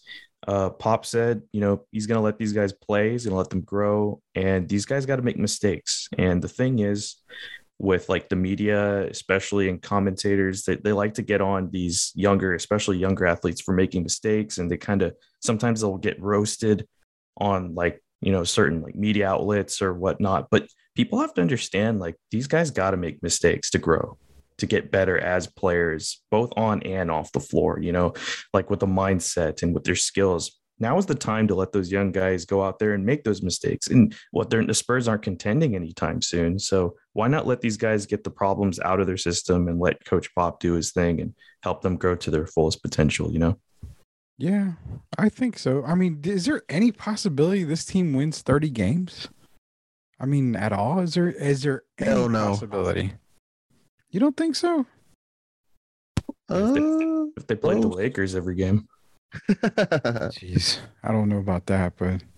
uh, 0.47 0.71
Pop 0.71 1.05
said, 1.05 1.43
you 1.53 1.61
know, 1.61 1.85
he's 1.91 2.07
gonna 2.07 2.21
let 2.21 2.39
these 2.39 2.53
guys 2.53 2.73
play, 2.73 3.11
he's 3.11 3.25
gonna 3.25 3.37
let 3.37 3.51
them 3.51 3.63
grow, 3.63 4.21
and 4.35 4.69
these 4.69 4.85
guys 4.87 5.07
got 5.07 5.17
to 5.17 5.23
make 5.23 5.37
mistakes. 5.37 6.09
And 6.17 6.41
the 6.41 6.49
thing 6.49 6.79
is, 6.79 7.17
with 7.79 8.09
like 8.09 8.29
the 8.29 8.37
media, 8.37 9.09
especially 9.09 9.69
and 9.69 9.81
commentators, 9.81 10.65
they, 10.65 10.77
they 10.77 10.93
like 10.93 11.15
to 11.15 11.23
get 11.23 11.41
on 11.41 11.71
these 11.71 12.13
younger, 12.15 12.55
especially 12.55 12.99
younger 12.99 13.27
athletes 13.27 13.61
for 13.61 13.73
making 13.73 14.03
mistakes, 14.03 14.59
and 14.59 14.71
they 14.71 14.77
kind 14.77 15.03
of 15.03 15.15
sometimes 15.41 15.81
they'll 15.81 15.99
get 15.99 16.21
roasted 16.21 16.87
on 17.37 17.75
like 17.75 18.03
you 18.21 18.33
know 18.33 18.45
certain 18.45 18.83
like 18.83 18.95
media 18.95 19.29
outlets 19.29 19.81
or 19.81 19.95
whatnot 19.95 20.49
but 20.51 20.67
people 20.95 21.21
have 21.21 21.33
to 21.35 21.41
understand 21.41 22.01
like 22.01 22.17
these 22.31 22.47
guys 22.47 22.71
got 22.71 22.91
to 22.91 22.97
make 22.97 23.23
mistakes 23.23 23.71
to 23.71 23.79
grow 23.79 24.19
to 24.59 24.67
get 24.67 24.91
better 24.91 25.19
as 25.19 25.47
players 25.47 26.23
both 26.31 26.53
on 26.57 26.83
and 26.83 27.11
off 27.11 27.33
the 27.33 27.41
floor 27.41 27.79
you 27.81 27.93
know 27.93 28.13
like 28.53 28.71
with 28.71 28.81
the 28.81 28.87
mindset 28.87 29.63
and 29.63 29.75
with 29.75 29.85
their 29.85 29.97
skills. 29.97 30.59
Now 30.81 30.97
is 30.97 31.07
the 31.07 31.15
time 31.15 31.49
to 31.49 31.57
let 31.57 31.73
those 31.73 31.91
young 31.91 32.13
guys 32.13 32.45
go 32.45 32.63
out 32.63 32.79
there 32.79 32.95
and 32.95 33.05
make 33.05 33.25
those 33.25 33.43
mistakes. 33.43 33.89
And 33.89 34.15
what 34.31 34.49
they're 34.49 34.65
the 34.65 34.75
spurs 34.75 35.09
aren't 35.09 35.23
contending 35.23 35.75
anytime 35.75 36.23
soon 36.23 36.59
so 36.59 36.95
why 37.15 37.27
not 37.27 37.49
let 37.49 37.61
these 37.61 37.77
guys 37.77 38.07
get 38.07 38.23
the 38.23 38.31
problems 38.31 38.79
out 38.79 39.01
of 39.01 39.09
their 39.09 39.17
system 39.17 39.67
and 39.67 39.81
let 39.81 40.05
coach 40.05 40.33
pop 40.37 40.61
do 40.61 40.75
his 40.75 40.93
thing 40.93 41.21
and 41.21 41.35
help 41.65 41.83
them 41.83 41.97
grow 41.97 42.15
to 42.15 42.31
their 42.31 42.47
fullest 42.47 42.81
potential 42.81 43.33
you 43.33 43.41
know 43.41 43.59
Yeah, 44.39 44.73
I 45.19 45.29
think 45.29 45.59
so. 45.59 45.85
I 45.85 45.95
mean, 45.97 46.21
is 46.25 46.45
there 46.45 46.63
any 46.69 46.93
possibility 46.93 47.65
this 47.65 47.85
team 47.85 48.13
wins 48.13 48.41
30 48.41 48.71
games? 48.71 49.29
I 50.21 50.27
mean, 50.27 50.55
at 50.55 50.73
all? 50.73 51.01
Is 51.01 51.15
there 51.15 51.29
is 51.31 51.63
there 51.63 51.83
any 51.99 52.11
Hell 52.11 52.29
no. 52.29 52.49
possibility? 52.51 53.15
You 54.11 54.21
don't 54.21 54.37
think 54.37 54.55
so? 54.55 54.87
Uh, 56.49 57.27
if 57.37 57.47
they 57.47 57.55
played 57.57 57.83
the 57.83 57.89
Oh. 57.89 57.91
lakers 57.91 58.35
every 58.35 58.55
game 58.55 58.87
Jeez, 59.51 60.79
I 61.03 61.13
don't 61.13 61.29
know 61.29 61.37
about 61.39 61.67
that, 61.67 61.95
but 61.99 62.23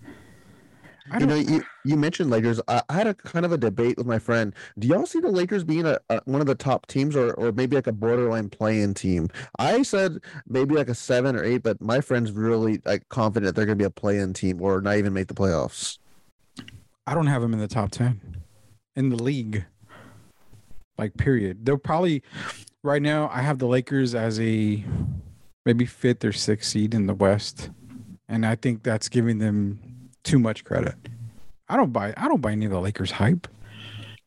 you 1.19 1.25
know, 1.25 1.35
you, 1.35 1.63
you 1.83 1.97
mentioned 1.97 2.29
Lakers. 2.29 2.61
I, 2.67 2.81
I 2.89 2.93
had 2.93 3.07
a 3.07 3.13
kind 3.13 3.45
of 3.45 3.51
a 3.51 3.57
debate 3.57 3.97
with 3.97 4.07
my 4.07 4.19
friend. 4.19 4.53
Do 4.79 4.87
y'all 4.87 5.05
see 5.05 5.19
the 5.19 5.31
Lakers 5.31 5.63
being 5.63 5.85
a, 5.85 5.99
a 6.09 6.21
one 6.25 6.41
of 6.41 6.47
the 6.47 6.55
top 6.55 6.87
teams, 6.87 7.15
or 7.15 7.33
or 7.33 7.51
maybe 7.51 7.75
like 7.75 7.87
a 7.87 7.91
borderline 7.91 8.49
playing 8.49 8.93
team? 8.93 9.29
I 9.59 9.83
said 9.83 10.19
maybe 10.47 10.75
like 10.75 10.89
a 10.89 10.95
seven 10.95 11.35
or 11.35 11.43
eight, 11.43 11.63
but 11.63 11.81
my 11.81 12.01
friend's 12.01 12.31
really 12.31 12.81
like 12.85 13.07
confident 13.09 13.55
they're 13.55 13.65
going 13.65 13.77
to 13.77 13.81
be 13.81 13.85
a 13.85 13.89
play-in 13.89 14.33
team 14.33 14.61
or 14.61 14.81
not 14.81 14.97
even 14.97 15.13
make 15.13 15.27
the 15.27 15.33
playoffs. 15.33 15.97
I 17.07 17.13
don't 17.13 17.27
have 17.27 17.41
them 17.41 17.53
in 17.53 17.59
the 17.59 17.67
top 17.67 17.91
10 17.91 18.37
in 18.95 19.09
the 19.09 19.21
league. 19.21 19.65
Like, 20.97 21.17
period. 21.17 21.65
They'll 21.65 21.77
probably, 21.77 22.21
right 22.83 23.01
now, 23.01 23.29
I 23.33 23.41
have 23.41 23.59
the 23.59 23.67
Lakers 23.67 24.13
as 24.13 24.39
a 24.39 24.83
maybe 25.65 25.85
fifth 25.85 26.23
or 26.23 26.31
sixth 26.31 26.69
seed 26.69 26.93
in 26.93 27.07
the 27.07 27.13
West. 27.13 27.69
And 28.29 28.45
I 28.45 28.55
think 28.55 28.83
that's 28.83 29.09
giving 29.09 29.39
them 29.39 29.79
too 30.23 30.39
much 30.39 30.63
credit. 30.63 30.95
I 31.69 31.77
don't 31.77 31.93
buy, 31.93 32.13
I 32.17 32.27
don't 32.27 32.41
buy 32.41 32.51
any 32.51 32.65
of 32.65 32.71
the 32.71 32.79
Lakers 32.79 33.11
hype. 33.11 33.47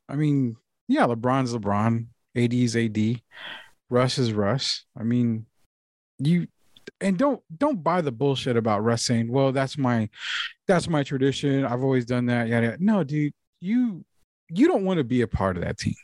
I 0.08 0.16
mean, 0.16 0.56
yeah, 0.88 1.06
LeBron's 1.06 1.54
LeBron, 1.54 2.06
AD 2.36 2.54
is 2.54 2.76
AD, 2.76 3.20
Russ 3.90 4.18
is 4.18 4.32
Russ. 4.32 4.84
I 4.98 5.02
mean, 5.02 5.46
you, 6.18 6.46
and 7.00 7.18
don't 7.18 7.40
don't 7.56 7.82
buy 7.82 8.00
the 8.00 8.12
bullshit 8.12 8.56
about 8.56 8.82
Russ 8.84 9.04
saying, 9.04 9.30
"Well, 9.30 9.52
that's 9.52 9.78
my 9.78 10.08
that's 10.66 10.88
my 10.88 11.02
tradition. 11.02 11.64
I've 11.64 11.82
always 11.82 12.04
done 12.04 12.26
that." 12.26 12.48
Yada. 12.48 12.66
yada. 12.66 12.76
No, 12.80 13.04
dude, 13.04 13.32
you 13.60 14.04
you 14.50 14.68
don't 14.68 14.84
want 14.84 14.98
to 14.98 15.04
be 15.04 15.22
a 15.22 15.28
part 15.28 15.56
of 15.56 15.62
that 15.64 15.78
team. 15.78 15.94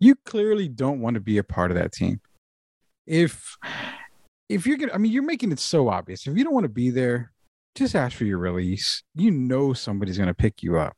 You 0.00 0.14
clearly 0.24 0.68
don't 0.68 1.00
want 1.00 1.14
to 1.14 1.20
be 1.20 1.38
a 1.38 1.44
part 1.44 1.70
of 1.70 1.76
that 1.76 1.92
team. 1.92 2.20
If 3.06 3.56
if 4.48 4.66
you're 4.66 4.76
gonna, 4.76 4.92
I 4.92 4.98
mean, 4.98 5.12
you're 5.12 5.22
making 5.22 5.52
it 5.52 5.58
so 5.58 5.88
obvious. 5.88 6.26
If 6.26 6.36
you 6.36 6.44
don't 6.44 6.54
want 6.54 6.64
to 6.64 6.70
be 6.70 6.90
there, 6.90 7.31
just 7.74 7.94
ask 7.94 8.16
for 8.16 8.24
your 8.24 8.38
release. 8.38 9.02
You 9.14 9.30
know 9.30 9.72
somebody's 9.72 10.18
gonna 10.18 10.34
pick 10.34 10.62
you 10.62 10.78
up. 10.78 10.96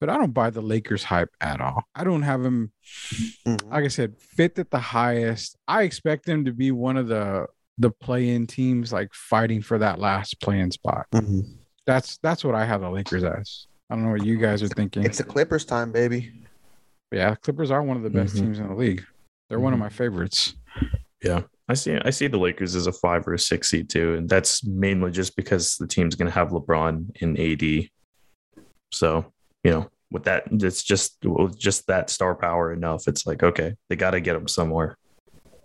But 0.00 0.10
I 0.10 0.16
don't 0.16 0.32
buy 0.32 0.50
the 0.50 0.60
Lakers 0.62 1.04
hype 1.04 1.28
at 1.40 1.60
all. 1.60 1.84
I 1.94 2.02
don't 2.04 2.22
have 2.22 2.42
them 2.42 2.72
Mhm. 3.46 3.70
like 3.70 3.84
I 3.84 3.88
said, 3.88 4.16
fifth 4.18 4.58
at 4.58 4.70
the 4.70 4.78
highest. 4.80 5.56
I 5.68 5.82
expect 5.82 6.26
them 6.26 6.44
to 6.44 6.52
be 6.52 6.70
one 6.72 6.96
of 6.96 7.08
the 7.08 7.46
the 7.78 7.90
play-in 7.90 8.46
teams, 8.46 8.92
like 8.92 9.14
fighting 9.14 9.62
for 9.62 9.78
that 9.78 9.98
last 9.98 10.40
play-in 10.40 10.70
spot. 10.70 11.06
Mhm. 11.12 11.56
That's 11.86 12.18
that's 12.18 12.44
what 12.44 12.54
I 12.54 12.64
have 12.66 12.80
the 12.80 12.90
Lakers 12.90 13.24
as. 13.24 13.66
I 13.90 13.94
don't 13.94 14.04
know 14.04 14.10
what 14.12 14.24
you 14.24 14.36
guys 14.38 14.62
are 14.62 14.68
thinking. 14.68 15.04
It's 15.04 15.18
the 15.18 15.24
Clippers 15.24 15.64
time, 15.64 15.90
baby. 15.92 16.32
yeah, 17.12 17.34
Clippers 17.36 17.70
are 17.70 17.82
one 17.82 17.96
of 17.96 18.02
the 18.02 18.10
best 18.10 18.34
Mhm. 18.34 18.40
teams 18.40 18.58
in 18.58 18.68
the 18.68 18.74
league. 18.74 19.04
They're 19.48 19.60
one 19.60 19.72
of 19.72 19.78
Mhm. 19.78 19.82
my 19.82 19.88
favorites. 19.90 20.54
Yeah, 21.22 21.42
I 21.72 21.74
see. 21.74 21.98
I 22.04 22.10
see 22.10 22.26
the 22.26 22.36
Lakers 22.36 22.76
as 22.76 22.86
a 22.86 22.92
five 22.92 23.26
or 23.26 23.32
a 23.32 23.38
six 23.38 23.70
seed 23.70 23.88
too, 23.88 24.16
and 24.16 24.28
that's 24.28 24.62
mainly 24.62 25.10
just 25.10 25.36
because 25.36 25.78
the 25.78 25.86
team's 25.86 26.14
going 26.14 26.26
to 26.26 26.34
have 26.34 26.50
LeBron 26.50 27.16
in 27.22 27.40
AD. 27.40 27.88
So 28.92 29.32
you 29.64 29.70
know, 29.70 29.90
with 30.10 30.24
that, 30.24 30.44
it's 30.50 30.82
just 30.82 31.16
with 31.24 31.58
just 31.58 31.86
that 31.86 32.10
star 32.10 32.34
power 32.34 32.74
enough. 32.74 33.08
It's 33.08 33.26
like 33.26 33.42
okay, 33.42 33.74
they 33.88 33.96
got 33.96 34.10
to 34.10 34.20
get 34.20 34.36
him 34.36 34.48
somewhere. 34.48 34.98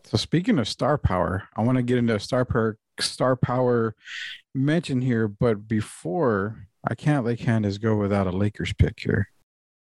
So 0.06 0.16
speaking 0.16 0.60
of 0.60 0.70
star 0.70 0.98
power, 0.98 1.50
I 1.58 1.64
want 1.64 1.76
to 1.76 1.84
get 1.84 1.98
into 1.98 2.16
a 2.16 2.22
star 2.22 2.46
power 2.46 2.78
star 3.02 3.36
power 3.36 3.94
mention 4.56 5.02
here, 5.02 5.28
but 5.28 5.68
before 5.68 6.68
I 6.90 6.96
can't 6.96 7.26
let 7.26 7.40
Candace 7.40 7.80
go 7.80 7.98
without 7.98 8.28
a 8.28 8.32
Lakers 8.32 8.72
pick 8.72 9.02
here. 9.02 9.28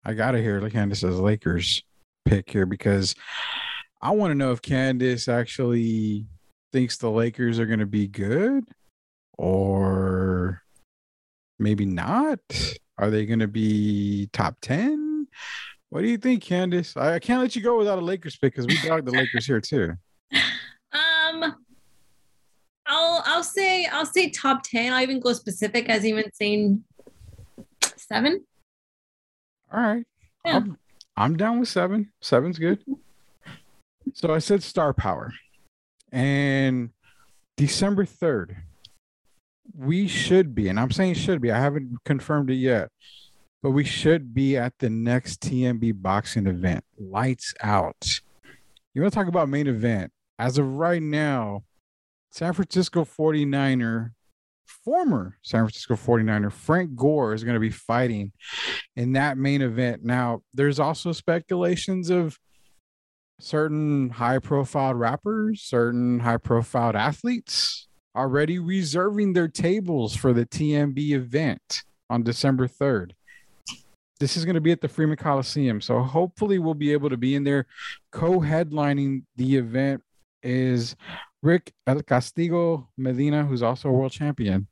I 0.04 0.14
gotta 0.14 0.38
hear 0.38 0.68
Candace's 0.70 1.20
Lakers 1.20 1.84
pick 2.24 2.50
here 2.50 2.66
because 2.66 3.14
I 4.02 4.12
want 4.12 4.30
to 4.30 4.34
know 4.34 4.52
if 4.52 4.62
Candace 4.62 5.28
actually 5.28 6.26
thinks 6.72 6.96
the 6.96 7.10
Lakers 7.10 7.58
are 7.58 7.66
gonna 7.66 7.86
be 7.86 8.06
good 8.06 8.64
or 9.36 10.62
maybe 11.58 11.84
not. 11.84 12.40
Are 12.98 13.10
they 13.10 13.26
gonna 13.26 13.48
be 13.48 14.28
top 14.32 14.56
10? 14.62 15.26
What 15.90 16.02
do 16.02 16.08
you 16.08 16.18
think, 16.18 16.42
Candace? 16.42 16.96
I, 16.96 17.14
I 17.14 17.18
can't 17.18 17.40
let 17.40 17.56
you 17.56 17.62
go 17.62 17.76
without 17.76 17.98
a 17.98 18.02
Lakers 18.02 18.36
pick 18.36 18.54
because 18.54 18.66
we 18.66 18.78
dog 18.88 19.04
the 19.04 19.12
Lakers 19.12 19.46
here 19.46 19.60
too. 19.60 19.94
Um, 20.92 21.54
I'll 22.84 23.22
I'll 23.24 23.44
say 23.44 23.86
I'll 23.86 24.04
say 24.04 24.30
top 24.30 24.64
ten. 24.64 24.92
I'll 24.92 25.02
even 25.02 25.20
go 25.20 25.32
specific 25.32 25.88
as 25.88 26.04
even 26.04 26.24
saying 26.32 26.82
seven. 27.96 28.44
All 29.72 29.80
right. 29.80 30.04
Yeah. 30.44 30.56
I'm, 30.56 30.78
I'm 31.16 31.36
down 31.36 31.60
with 31.60 31.68
seven. 31.68 32.10
Seven's 32.20 32.58
good. 32.58 32.82
So 34.14 34.32
I 34.32 34.38
said 34.38 34.62
star 34.62 34.92
power. 34.92 35.32
And 36.12 36.90
December 37.56 38.04
3rd, 38.04 38.56
we 39.76 40.08
should 40.08 40.54
be, 40.54 40.68
and 40.68 40.80
I'm 40.80 40.90
saying 40.90 41.14
should 41.14 41.40
be, 41.40 41.52
I 41.52 41.58
haven't 41.58 41.98
confirmed 42.04 42.50
it 42.50 42.56
yet, 42.56 42.88
but 43.62 43.70
we 43.70 43.84
should 43.84 44.34
be 44.34 44.56
at 44.56 44.72
the 44.78 44.90
next 44.90 45.40
TMB 45.42 46.02
boxing 46.02 46.46
event. 46.46 46.84
Lights 46.98 47.54
out. 47.62 48.20
You 48.94 49.02
want 49.02 49.12
to 49.12 49.18
talk 49.18 49.28
about 49.28 49.48
main 49.48 49.66
event? 49.66 50.12
As 50.38 50.58
of 50.58 50.66
right 50.66 51.02
now, 51.02 51.62
San 52.30 52.52
Francisco 52.52 53.04
49er, 53.04 54.12
former 54.66 55.36
San 55.42 55.60
Francisco 55.60 55.94
49er, 55.94 56.50
Frank 56.50 56.96
Gore 56.96 57.34
is 57.34 57.44
going 57.44 57.54
to 57.54 57.60
be 57.60 57.70
fighting 57.70 58.32
in 58.96 59.12
that 59.12 59.36
main 59.36 59.62
event. 59.62 60.04
Now, 60.04 60.42
there's 60.54 60.80
also 60.80 61.12
speculations 61.12 62.10
of 62.10 62.38
certain 63.42 64.10
high 64.10 64.38
profile 64.38 64.94
rappers, 64.94 65.62
certain 65.62 66.20
high 66.20 66.36
profile 66.36 66.96
athletes 66.96 67.88
already 68.16 68.58
reserving 68.58 69.32
their 69.32 69.48
tables 69.48 70.16
for 70.16 70.32
the 70.32 70.46
TMB 70.46 71.10
event 71.10 71.82
on 72.08 72.22
December 72.22 72.66
3rd. 72.66 73.12
This 74.18 74.36
is 74.36 74.44
going 74.44 74.54
to 74.54 74.60
be 74.60 74.72
at 74.72 74.80
the 74.80 74.88
Freeman 74.88 75.16
Coliseum. 75.16 75.80
So 75.80 76.00
hopefully 76.00 76.58
we'll 76.58 76.74
be 76.74 76.92
able 76.92 77.08
to 77.08 77.16
be 77.16 77.34
in 77.34 77.44
there 77.44 77.66
co 78.12 78.40
headlining 78.40 79.22
the 79.36 79.56
event 79.56 80.02
is 80.42 80.96
Rick 81.42 81.72
El 81.86 82.02
Castigo 82.02 82.88
Medina, 82.98 83.44
who's 83.44 83.62
also 83.62 83.88
a 83.88 83.92
world 83.92 84.12
champion. 84.12 84.66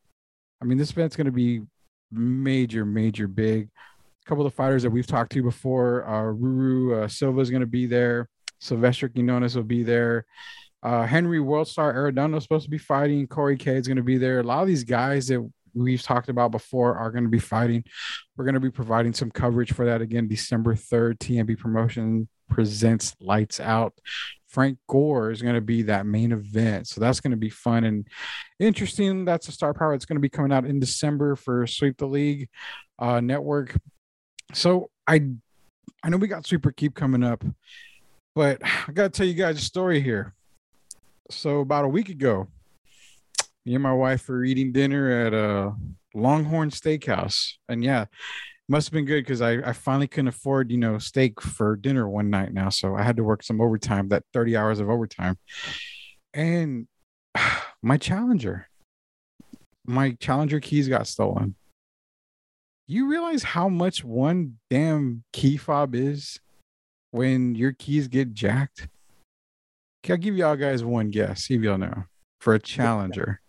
I 0.61 0.65
mean, 0.65 0.77
this 0.77 0.91
event's 0.91 1.17
going 1.17 1.27
to 1.27 1.33
be 1.33 1.63
major, 2.11 2.85
major 2.85 3.27
big. 3.27 3.69
A 4.27 4.29
couple 4.29 4.45
of 4.45 4.53
fighters 4.53 4.83
that 4.83 4.91
we've 4.91 5.07
talked 5.07 5.33
to 5.33 5.43
before, 5.43 6.05
uh, 6.07 6.35
Ruru 6.35 7.05
uh, 7.05 7.09
Silva 7.09 7.41
is 7.41 7.51
going 7.51 7.61
to 7.61 7.67
be 7.67 7.87
there. 7.87 8.29
Sylvester 8.61 9.09
Quinones 9.09 9.57
will 9.57 9.65
be 9.65 9.83
there. 9.83 10.27
Uh, 10.83 11.05
Henry 11.07 11.39
Worldstar 11.39 11.95
Arredondo 11.95 12.37
is 12.37 12.45
supposed 12.45 12.65
to 12.65 12.71
be 12.71 12.79
fighting. 12.79 13.27
Corey 13.27 13.57
K 13.57 13.77
is 13.77 13.89
going 13.89 13.97
to 13.97 14.03
be 14.03 14.19
there. 14.19 14.41
A 14.41 14.45
lot 14.45 14.63
of 14.63 14.69
these 14.69 14.85
guys 14.85 15.27
that 15.29 15.49
we've 15.75 16.03
talked 16.03 16.29
about 16.29 16.51
before 16.51 16.97
are 16.97 17.11
going 17.11 17.25
to 17.25 17.31
be 17.31 17.39
fighting. 17.39 17.85
We're 18.37 18.45
going 18.45 18.55
to 18.55 18.61
be 18.61 18.71
providing 18.71 19.13
some 19.13 19.31
coverage 19.31 19.73
for 19.73 19.87
that 19.87 20.03
again 20.03 20.29
December 20.29 20.75
3rd. 20.75 21.19
TMB 21.19 21.59
Promotion 21.59 22.29
presents 22.49 23.15
Lights 23.21 23.61
Out. 23.61 23.95
Frank 24.49 24.79
Gore 24.89 25.31
is 25.31 25.43
going 25.43 25.57
to 25.57 25.61
be 25.61 25.83
that 25.83 26.07
main 26.07 26.33
event. 26.33 26.89
So 26.89 27.01
that's 27.01 27.21
going 27.21 27.33
to 27.33 27.37
be 27.37 27.51
fun 27.51 27.85
and 27.85 28.07
interesting. 28.59 29.25
That's 29.25 29.49
a 29.49 29.53
star 29.53 29.75
power. 29.75 29.95
It's 29.95 30.07
going 30.07 30.17
to 30.17 30.21
be 30.21 30.31
coming 30.31 30.53
out 30.53 30.65
in 30.65 30.81
December 30.81 31.37
for 31.37 31.67
Sweep 31.67 31.99
the 31.99 32.07
League 32.07 32.49
uh, 32.99 33.21
network. 33.21 33.77
So 34.55 34.91
I 35.07 35.29
I 36.03 36.09
know 36.09 36.17
we 36.17 36.29
got 36.29 36.47
Super 36.47 36.73
Keep 36.73 36.95
coming 36.95 37.23
up, 37.23 37.45
but 38.39 38.61
I 38.65 38.93
got 38.93 39.03
to 39.03 39.09
tell 39.11 39.27
you 39.27 39.35
guys 39.35 39.59
a 39.59 39.61
story 39.61 40.01
here. 40.01 40.33
So 41.29 41.59
about 41.59 41.85
a 41.85 41.89
week 41.89 42.09
ago, 42.09 42.47
me 43.67 43.75
and 43.75 43.83
my 43.83 43.93
wife 43.93 44.29
were 44.29 44.45
eating 44.45 44.71
dinner 44.71 45.11
at 45.11 45.35
a 45.35 45.75
Longhorn 46.15 46.71
Steakhouse, 46.71 47.55
and 47.69 47.83
yeah, 47.83 48.05
must 48.69 48.87
have 48.87 48.93
been 48.93 49.07
good 49.07 49.25
because 49.25 49.43
I, 49.43 49.55
I 49.55 49.73
finally 49.73 50.07
couldn't 50.07 50.29
afford 50.29 50.71
you 50.71 50.79
know 50.79 50.99
steak 50.99 51.41
for 51.41 51.75
dinner 51.75 52.09
one 52.09 52.31
night 52.31 52.55
now, 52.55 52.69
so 52.69 52.95
I 52.95 53.03
had 53.03 53.17
to 53.17 53.25
work 53.25 53.43
some 53.43 53.61
overtime, 53.61 54.09
that 54.11 54.23
thirty 54.33 54.57
hours 54.57 54.79
of 54.79 54.89
overtime, 54.89 55.37
and 56.33 56.87
my 57.83 57.97
Challenger, 57.97 58.69
my 59.85 60.13
Challenger 60.21 60.61
keys 60.61 60.87
got 60.87 61.09
stolen. 61.09 61.57
You 62.87 63.11
realize 63.11 63.43
how 63.43 63.69
much 63.69 64.05
one 64.05 64.59
damn 64.71 65.25
key 65.33 65.57
fob 65.57 65.97
is 65.97 66.39
when 67.11 67.55
your 67.55 67.73
keys 67.73 68.09
get 68.09 68.33
jacked? 68.33 68.89
Can 70.03 70.13
I'll 70.13 70.19
give 70.19 70.37
y'all 70.37 70.57
guys 70.57 70.85
one 70.85 71.11
guess. 71.11 71.45
See 71.45 71.55
if 71.55 71.63
y'all 71.63 71.79
know 71.79 72.05
for 72.41 72.55
a 72.55 72.59
Challenger. 72.59 73.41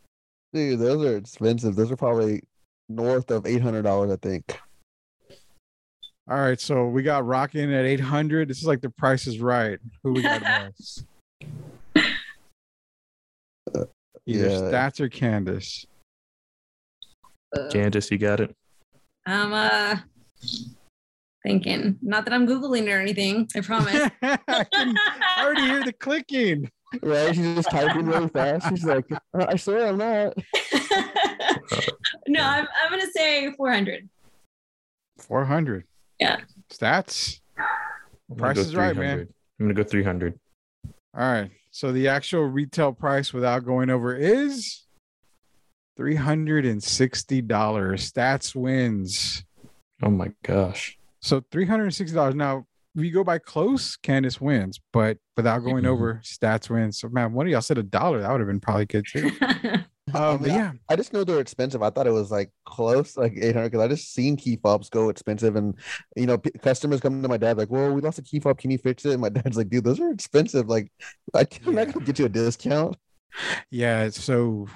Dude, 0.54 0.80
those 0.80 1.06
are 1.06 1.16
expensive. 1.16 1.76
Those 1.76 1.92
are 1.92 1.96
probably 1.96 2.42
north 2.90 3.30
of 3.32 3.46
eight 3.46 3.62
hundred 3.62 3.84
dollars, 3.84 4.12
I 4.12 4.16
think. 4.16 4.60
All 6.30 6.38
right, 6.38 6.60
so 6.60 6.88
we 6.88 7.02
got 7.04 7.26
rocking 7.26 7.74
at 7.74 7.86
eight 7.86 8.00
hundred. 8.00 8.50
This 8.50 8.60
is 8.60 8.66
like 8.68 8.82
the 8.82 8.90
price 8.90 9.28
is 9.28 9.40
right. 9.40 9.80
Who 10.04 10.14
we 10.14 10.22
got 10.22 10.42
most? 10.76 11.06
Either 13.66 13.88
Yeah. 14.26 14.48
Stats 14.60 15.00
or 15.00 15.10
Candace. 15.10 15.86
Uh, 17.56 17.68
Candace, 17.72 18.12
you 18.12 18.18
got 18.18 18.40
it. 18.40 18.56
I'm 19.26 19.54
uh 19.54 19.98
thinking. 21.44 21.98
Not 22.02 22.26
that 22.26 22.34
I'm 22.34 22.48
googling 22.48 22.88
or 22.94 23.00
anything. 23.00 23.48
I 23.56 23.62
promise. 23.62 24.10
I, 24.22 24.64
can 24.72 24.96
already 25.40 25.62
hear 25.62 25.84
the 25.84 25.94
clicking. 25.94 26.70
Right? 27.02 27.36
She's 27.36 27.56
just 27.56 27.70
typing 27.70 28.08
really 28.08 28.30
fast. 28.30 28.68
She's 28.70 28.84
like, 28.84 29.06
"Uh, 29.12 29.46
I 29.48 29.56
swear 29.56 29.88
I'm 29.88 29.98
not. 29.98 30.38
no, 32.28 32.42
I'm 32.42 32.68
I'm 32.84 32.90
gonna 32.90 33.12
say 33.16 33.52
400. 33.52 34.10
Four 35.20 35.46
hundred. 35.46 35.86
Yeah. 36.20 36.38
Stats. 36.72 37.40
I'm 37.58 38.38
Price 38.38 38.56
gonna 38.56 38.66
go 38.66 38.70
is 38.70 38.76
right, 38.76 38.96
man. 38.96 39.18
300. 39.18 39.34
I'm 39.60 39.66
gonna 39.66 39.74
go 39.74 39.84
300. 39.84 40.40
All 41.16 41.32
right. 41.32 41.52
So 41.72 41.92
the 41.92 42.08
actual 42.08 42.44
retail 42.46 42.92
price 42.92 43.34
without 43.34 43.66
going 43.66 43.90
over 43.90 44.16
is 44.16 44.84
three 45.96 46.16
hundred 46.16 46.66
and 46.66 46.82
sixty 46.82 47.42
dollars. 47.42 48.12
Stats 48.12 48.56
wins. 48.56 49.44
Oh 50.02 50.10
my 50.10 50.32
gosh. 50.44 50.99
So 51.22 51.44
three 51.52 51.66
hundred 51.66 51.86
and 51.86 51.96
sixty 51.96 52.16
dollars. 52.16 52.36
Now 52.36 52.66
we 52.96 53.12
go 53.12 53.24
by 53.24 53.40
close. 53.40 53.98
Candace 53.98 54.42
wins, 54.42 54.80
but 54.94 55.18
without 55.38 55.60
going 55.60 55.84
mm-hmm. 55.84 55.94
over, 55.94 56.22
stats 56.24 56.70
wins. 56.70 57.00
So 57.00 57.10
man, 57.10 57.34
what 57.34 57.46
do 57.46 57.52
y'all 57.52 57.62
said 57.62 57.78
a 57.78 57.84
dollar. 57.84 58.22
That 58.22 58.32
would 58.32 58.42
have 58.42 58.48
been 58.48 58.60
probably 58.60 58.86
good 58.86 59.06
too. 59.08 59.32
Um, 60.14 60.24
I 60.24 60.38
mean, 60.38 60.56
yeah, 60.56 60.72
I, 60.90 60.94
I, 60.94 60.96
just 60.96 61.14
know 61.14 61.24
they're 61.24 61.40
expensive. 61.40 61.84
I 61.84 61.90
thought 61.90 62.08
it 62.08 62.12
was 62.12 62.32
like 62.32 62.52
close, 62.66 63.16
like 63.16 63.34
800 63.36 63.70
because 63.70 63.84
I 63.84 63.88
just 63.88 64.14
seen 64.14 64.38
key 64.38 64.58
fobs 64.58 64.90
go 64.90 65.10
expensive. 65.10 65.56
And 65.56 65.76
you 66.16 66.26
know, 66.26 66.38
p- 66.38 66.52
customers 66.64 67.00
come 67.00 67.22
to 67.22 67.28
my 67.28 67.38
dad, 67.38 67.58
like, 67.58 67.70
Well, 67.70 67.94
we 67.94 68.02
lost 68.02 68.20
a 68.20 68.24
key 68.24 68.40
fob, 68.40 68.58
can 68.58 68.72
you 68.72 68.78
fix 68.78 69.06
it? 69.06 69.12
And 69.12 69.22
my 69.22 69.30
dad's 69.30 69.58
like, 69.58 69.70
Dude, 69.70 69.84
those 69.84 70.00
are 70.00 70.12
expensive. 70.12 70.68
Like, 70.68 70.92
I 71.34 71.44
can't, 71.44 71.76
yeah. 71.76 71.82
i 71.82 71.86
get 71.86 72.20
you 72.20 72.26
a 72.26 72.30
discount. 72.30 72.96
Yeah, 73.70 74.10
so 74.10 74.68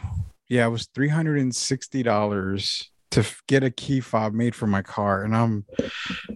yeah, 0.50 0.68
it 0.68 0.70
was 0.70 0.88
$360 0.88 2.88
to 3.14 3.26
get 3.48 3.64
a 3.64 3.72
key 3.72 4.00
fob 4.00 4.34
made 4.34 4.56
for 4.56 4.68
my 4.68 4.82
car, 4.82 5.24
and 5.24 5.36
I'm 5.36 5.66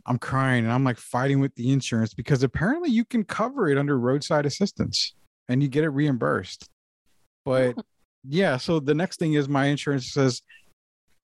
I'm 0.06 0.18
crying 0.18 0.64
and 0.64 0.74
I'm 0.74 0.84
like 0.84 0.98
fighting 0.98 1.40
with 1.40 1.54
the 1.56 1.72
insurance 1.72 2.14
because 2.14 2.44
apparently 2.44 2.90
you 2.90 3.04
can 3.04 3.24
cover 3.24 3.70
it 3.70 3.78
under 3.78 4.00
roadside 4.00 4.46
assistance 4.46 5.14
and 5.50 5.62
you 5.62 5.70
get 5.70 5.84
it 5.84 5.90
reimbursed. 5.90 6.70
But 7.46 7.76
oh. 7.78 7.84
yeah, 8.28 8.58
so 8.58 8.80
the 8.80 8.94
next 8.94 9.20
thing 9.20 9.34
is 9.34 9.50
my 9.50 9.66
insurance 9.66 10.12
says, 10.12 10.42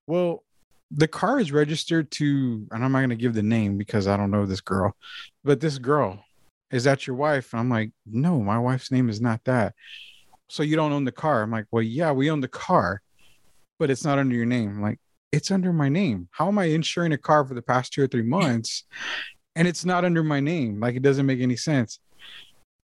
well, 0.06 0.42
the 0.90 1.08
car 1.08 1.38
is 1.38 1.52
registered 1.52 2.10
to, 2.12 2.66
and 2.70 2.84
I'm 2.84 2.92
not 2.92 3.00
going 3.00 3.10
to 3.10 3.16
give 3.16 3.34
the 3.34 3.42
name 3.42 3.78
because 3.78 4.06
I 4.06 4.16
don't 4.16 4.30
know 4.30 4.46
this 4.46 4.60
girl, 4.60 4.96
but 5.42 5.60
this 5.60 5.78
girl, 5.78 6.24
is 6.70 6.84
that 6.84 7.06
your 7.06 7.16
wife? 7.16 7.52
And 7.52 7.60
I'm 7.60 7.70
like, 7.70 7.90
no, 8.06 8.40
my 8.40 8.58
wife's 8.58 8.90
name 8.90 9.08
is 9.08 9.20
not 9.20 9.44
that. 9.44 9.74
So 10.48 10.62
you 10.62 10.76
don't 10.76 10.92
own 10.92 11.04
the 11.04 11.12
car? 11.12 11.42
I'm 11.42 11.50
like, 11.50 11.66
well, 11.70 11.82
yeah, 11.82 12.12
we 12.12 12.30
own 12.30 12.40
the 12.40 12.48
car, 12.48 13.00
but 13.78 13.90
it's 13.90 14.04
not 14.04 14.18
under 14.18 14.34
your 14.34 14.46
name. 14.46 14.68
I'm 14.68 14.82
like, 14.82 14.98
it's 15.34 15.50
under 15.50 15.72
my 15.72 15.88
name. 15.88 16.28
How 16.30 16.46
am 16.48 16.58
I 16.58 16.66
insuring 16.66 17.12
a 17.12 17.18
car 17.18 17.44
for 17.44 17.54
the 17.54 17.62
past 17.62 17.92
two 17.92 18.04
or 18.04 18.06
three 18.06 18.22
months 18.38 18.84
and 19.56 19.66
it's 19.66 19.84
not 19.84 20.04
under 20.04 20.22
my 20.22 20.40
name? 20.40 20.80
Like, 20.80 20.94
it 20.94 21.02
doesn't 21.02 21.26
make 21.26 21.40
any 21.40 21.56
sense. 21.56 21.98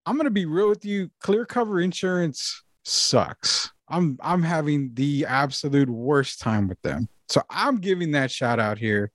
I'm 0.07 0.17
going 0.17 0.25
to 0.25 0.31
be 0.31 0.47
real 0.47 0.71
with 0.71 0.85
you. 0.85 1.11
Clearcover 1.23 1.85
insurance 1.85 2.63
sucks. 2.85 3.71
I'm 3.91 4.19
I'm 4.23 4.43
having 4.43 4.91
the 4.95 5.27
absolute 5.27 5.91
worst 5.91 6.41
time 6.41 6.69
with 6.69 6.81
them. 6.83 7.09
So 7.29 7.43
I'm 7.51 7.77
giving 7.77 8.13
that 8.13 8.31
shout 8.31 8.59
out 8.59 8.79
here. 8.79 9.11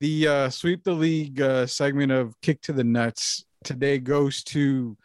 The 0.00 0.28
uh, 0.28 0.50
sweep 0.50 0.82
the 0.82 0.92
league 0.92 1.40
uh, 1.40 1.66
segment 1.66 2.10
of 2.10 2.34
kick 2.40 2.60
to 2.62 2.72
the 2.72 2.84
nuts 2.84 3.44
today 3.62 3.98
goes 3.98 4.42
to 4.44 4.96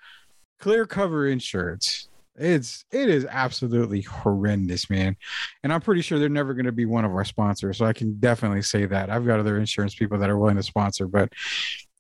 Clearcover 0.60 1.32
insurance. 1.32 2.10
It's 2.36 2.86
it 2.92 3.10
is 3.10 3.26
absolutely 3.30 4.02
horrendous, 4.02 4.90
man. 4.90 5.18
And 5.64 5.74
I'm 5.74 5.82
pretty 5.82 6.02
sure 6.02 6.18
they're 6.18 6.30
never 6.30 6.54
going 6.54 6.66
to 6.66 6.72
be 6.72 6.86
one 6.86 7.06
of 7.06 7.12
our 7.12 7.26
sponsors. 7.26 7.78
So 7.78 7.86
I 7.86 7.94
can 7.94 8.20
definitely 8.20 8.62
say 8.62 8.86
that. 8.86 9.10
I've 9.10 9.26
got 9.26 9.40
other 9.40 9.58
insurance 9.58 9.96
people 9.96 10.18
that 10.20 10.30
are 10.30 10.38
willing 10.38 10.56
to 10.56 10.64
sponsor, 10.64 11.08
but 11.08 11.34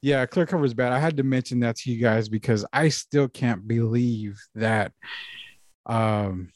yeah, 0.01 0.25
Clearcover 0.25 0.65
is 0.65 0.73
bad. 0.73 0.93
I 0.93 0.99
had 0.99 1.17
to 1.17 1.23
mention 1.23 1.59
that 1.59 1.75
to 1.77 1.91
you 1.91 2.01
guys 2.01 2.27
because 2.27 2.65
I 2.73 2.89
still 2.89 3.27
can't 3.27 3.67
believe 3.67 4.39
that 4.55 4.93
um 5.85 6.49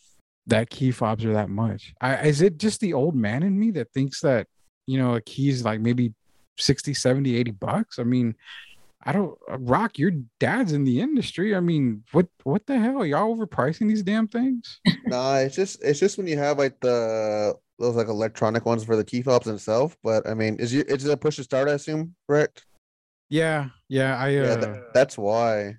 that 0.47 0.69
key 0.69 0.91
fobs 0.91 1.26
are 1.26 1.34
that 1.34 1.49
much. 1.49 1.93
I 2.01 2.26
is 2.26 2.41
it 2.41 2.57
just 2.57 2.80
the 2.80 2.93
old 2.93 3.15
man 3.15 3.43
in 3.43 3.59
me 3.59 3.71
that 3.71 3.91
thinks 3.91 4.21
that 4.21 4.47
you 4.88 4.97
know 4.97 5.15
a 5.15 5.21
key's 5.21 5.63
like 5.63 5.80
maybe 5.80 6.13
60, 6.57 6.93
70, 6.93 7.36
80 7.36 7.51
bucks? 7.51 7.99
I 7.99 8.03
mean, 8.03 8.36
I 9.06 9.12
don't 9.12 9.38
uh, 9.51 9.58
rock 9.60 9.99
your 9.99 10.12
dad's 10.39 10.74
in 10.74 10.84
the 10.84 10.99
industry. 10.99 11.56
I 11.56 11.60
mean, 11.60 12.03
what 12.12 12.28
what 12.43 12.66
the 12.66 12.80
hell? 12.80 13.06
Y'all 13.06 13.36
overpricing 13.36 13.88
these 13.88 14.03
damn 14.03 14.28
things? 14.28 14.80
Nah, 15.08 15.38
it's 15.38 15.56
just 15.56 15.84
it's 15.84 15.99
just 15.99 16.18
when 16.18 16.26
you 16.26 16.38
have 16.38 16.58
like 16.58 16.80
the 16.80 17.56
those 17.78 17.95
like 17.95 18.08
electronic 18.08 18.66
ones 18.66 18.84
for 18.84 18.95
the 18.95 19.03
key 19.03 19.22
fobs 19.22 19.45
themselves. 19.45 19.95
But 20.03 20.28
I 20.28 20.34
mean, 20.34 20.56
is 20.58 20.74
you 20.74 20.84
it's 20.88 21.06
a 21.06 21.16
push 21.16 21.36
to 21.36 21.43
start? 21.43 21.70
I 21.70 21.74
assume, 21.74 22.16
correct? 22.28 22.66
Yeah, 23.30 23.70
yeah, 23.88 24.18
I 24.18 24.28
uh, 24.28 24.30
Yeah, 24.30 24.56
that, 24.56 24.93
that's 24.93 25.18
why. 25.18 25.76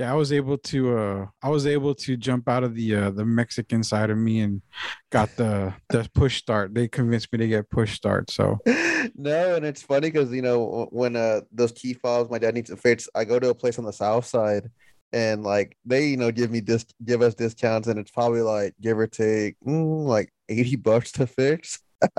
Yeah, 0.00 0.10
I 0.10 0.14
was 0.14 0.32
able 0.32 0.56
to 0.56 0.96
uh 0.96 1.26
I 1.42 1.50
was 1.50 1.66
able 1.66 1.94
to 1.94 2.16
jump 2.16 2.48
out 2.48 2.64
of 2.64 2.74
the 2.74 2.94
uh 2.94 3.10
the 3.10 3.26
Mexican 3.26 3.84
side 3.84 4.08
of 4.08 4.16
me 4.16 4.40
and 4.40 4.62
got 5.10 5.28
the 5.36 5.74
the 5.90 6.08
push 6.14 6.38
start. 6.38 6.74
They 6.74 6.88
convinced 6.88 7.30
me 7.32 7.38
to 7.40 7.46
get 7.46 7.68
push 7.68 7.92
start. 7.94 8.30
So 8.30 8.58
no, 9.14 9.56
and 9.56 9.66
it's 9.66 9.82
funny 9.82 10.10
because 10.10 10.32
you 10.32 10.40
know 10.40 10.88
when 10.90 11.16
uh 11.16 11.42
those 11.52 11.72
key 11.72 11.92
fobs 11.92 12.30
my 12.30 12.38
dad 12.38 12.54
needs 12.54 12.70
to 12.70 12.78
fix, 12.78 13.10
I 13.14 13.24
go 13.24 13.38
to 13.38 13.50
a 13.50 13.54
place 13.54 13.78
on 13.78 13.84
the 13.84 13.92
south 13.92 14.24
side, 14.24 14.70
and 15.12 15.44
like 15.44 15.76
they 15.84 16.06
you 16.06 16.16
know 16.16 16.32
give 16.32 16.50
me 16.50 16.62
dis 16.62 16.86
give 17.04 17.20
us 17.20 17.34
discounts, 17.34 17.86
and 17.86 17.98
it's 17.98 18.10
probably 18.10 18.40
like 18.40 18.74
give 18.80 18.98
or 18.98 19.06
take 19.06 19.56
mm, 19.66 20.06
like 20.06 20.32
eighty 20.48 20.76
bucks 20.76 21.12
to 21.12 21.26
fix. 21.26 21.78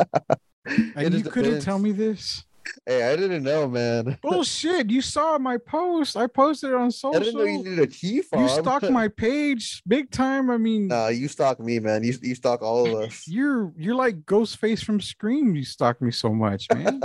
And 0.95 1.15
you 1.15 1.23
couldn't 1.23 1.61
tell 1.61 1.79
me 1.79 1.91
this. 1.91 2.45
Hey, 2.85 3.11
I 3.11 3.15
didn't 3.15 3.43
know, 3.43 3.67
man. 3.67 4.17
Bullshit! 4.23 4.89
You 4.89 5.01
saw 5.01 5.37
my 5.37 5.57
post. 5.57 6.15
I 6.15 6.27
posted 6.27 6.69
it 6.71 6.75
on 6.75 6.85
I 6.85 6.89
social. 6.89 7.19
didn't 7.19 7.37
know 7.37 7.43
you 7.43 7.57
needed 7.63 7.79
a 7.79 7.87
key 7.87 8.21
fob. 8.21 8.41
You 8.41 8.49
stalked 8.49 8.89
my 8.89 9.07
page 9.07 9.81
big 9.87 10.11
time. 10.11 10.49
I 10.49 10.57
mean, 10.57 10.87
Nah, 10.87 11.07
you 11.07 11.27
stalk 11.27 11.59
me, 11.59 11.79
man. 11.79 12.03
You 12.03 12.13
you 12.21 12.35
stalk 12.35 12.61
all 12.61 12.85
of 12.95 13.01
us. 13.09 13.23
you're 13.27 13.73
you're 13.77 13.95
like 13.95 14.21
Ghostface 14.25 14.83
from 14.83 14.99
Scream. 15.01 15.55
You 15.55 15.63
stalk 15.65 16.01
me 16.01 16.11
so 16.11 16.33
much, 16.33 16.67
man. 16.73 17.01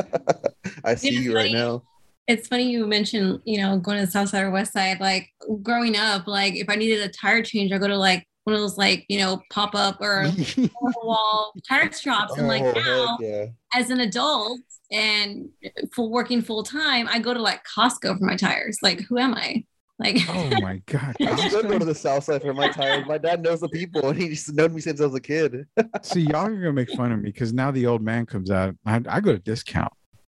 I 0.85 0.95
see 0.95 1.11
Yeah, 1.15 1.21
you 1.21 1.35
right 1.35 1.53
now. 1.53 1.83
it's 2.27 2.49
funny 2.49 2.71
you 2.71 2.87
mentioned, 2.87 3.41
you 3.45 3.59
know, 3.63 3.79
going 3.79 3.99
to 4.01 4.07
the 4.07 4.11
south 4.13 4.29
side 4.31 4.43
or 4.45 4.51
west 4.51 4.73
side. 4.73 5.01
Like 5.01 5.29
growing 5.63 5.97
up, 5.97 6.27
like 6.27 6.55
if 6.55 6.69
I 6.69 6.77
needed 6.77 7.01
a 7.03 7.09
tire 7.09 7.43
change, 7.43 7.73
I 7.73 7.79
go 7.79 7.89
to 7.89 7.97
like 7.97 8.27
one 8.47 8.55
of 8.55 8.61
those 8.61 8.79
like, 8.79 9.05
you 9.09 9.19
know, 9.19 9.43
pop 9.51 9.75
up 9.75 10.01
or 10.01 10.31
wall 11.03 11.53
tire 11.69 11.93
shops. 11.93 12.37
And 12.39 12.47
like 12.47 12.63
Oh, 12.63 12.73
now, 12.73 13.19
yeah. 13.21 13.47
as 13.75 13.91
an 13.91 14.01
adult 14.01 14.61
and 14.93 15.49
full 15.93 16.11
working 16.11 16.41
full 16.43 16.63
time, 16.63 17.09
I 17.11 17.19
go 17.19 17.35
to 17.35 17.43
like 17.43 17.63
Costco 17.65 18.19
for 18.19 18.25
my 18.25 18.37
tires. 18.37 18.79
Like, 18.83 19.01
who 19.01 19.19
am 19.19 19.35
I? 19.35 19.65
Like, 19.99 20.19
Oh 20.29 20.51
my 20.61 20.77
god. 20.87 21.17
I 21.21 21.49
still 21.49 21.63
go 21.63 21.79
to 21.79 21.85
the 21.85 21.95
south 21.95 22.25
side 22.25 22.43
for 22.43 22.55
my 22.55 22.69
tires. 22.71 23.05
My 23.07 23.19
dad 23.19 23.43
knows 23.43 23.61
the 23.61 23.69
people, 23.69 24.09
and 24.11 24.21
he's 24.21 24.49
known 24.53 24.75
me 24.75 24.81
since 24.81 25.01
I 25.01 25.07
was 25.07 25.15
a 25.15 25.21
kid. 25.21 25.67
See, 26.03 26.21
y'all 26.21 26.47
are 26.47 26.51
gonna 26.55 26.73
make 26.73 26.91
fun 26.93 27.11
of 27.13 27.19
me 27.19 27.31
because 27.33 27.53
now 27.53 27.71
the 27.73 27.87
old 27.87 28.03
man 28.03 28.27
comes 28.27 28.51
out. 28.51 28.77
I, 28.87 29.01
I 29.09 29.21
go 29.21 29.33
to 29.33 29.39
discount. 29.39 29.93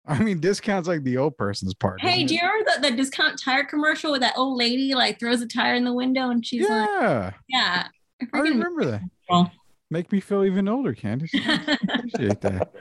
I 0.07 0.17
mean, 0.21 0.39
discount's 0.39 0.87
like 0.87 1.03
the 1.03 1.17
old 1.17 1.37
person's 1.37 1.75
part. 1.75 2.01
hey, 2.01 2.25
do 2.25 2.33
you 2.33 2.41
remember 2.41 2.71
the, 2.81 2.89
the 2.89 2.97
discount 2.97 3.39
tire 3.39 3.63
commercial 3.63 4.11
with 4.11 4.21
that 4.21 4.33
old 4.35 4.57
lady 4.57 4.95
like 4.95 5.19
throws 5.19 5.41
a 5.41 5.47
tire 5.47 5.75
in 5.75 5.85
the 5.85 5.93
window 5.93 6.31
and 6.31 6.43
she's 6.45 6.67
like, 6.67 6.89
Yeah, 6.99 7.31
yeah. 7.47 7.87
I 8.33 8.37
I 8.37 8.41
remember 8.41 8.85
that. 8.85 9.01
Well. 9.29 9.51
Make 9.89 10.09
me 10.13 10.21
feel 10.21 10.45
even 10.45 10.69
older, 10.69 10.93
Candace. 10.93 11.31
Appreciate 11.83 12.39
that. 12.41 12.71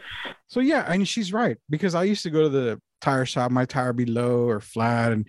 So 0.46 0.60
yeah, 0.60 0.90
and 0.90 1.06
she's 1.06 1.32
right 1.32 1.56
because 1.68 1.96
I 1.96 2.04
used 2.04 2.22
to 2.22 2.30
go 2.30 2.42
to 2.42 2.48
the 2.48 2.80
tire 3.00 3.26
shop. 3.26 3.50
My 3.50 3.64
tire 3.64 3.92
be 3.92 4.06
low 4.06 4.48
or 4.48 4.60
flat, 4.60 5.10
and 5.10 5.26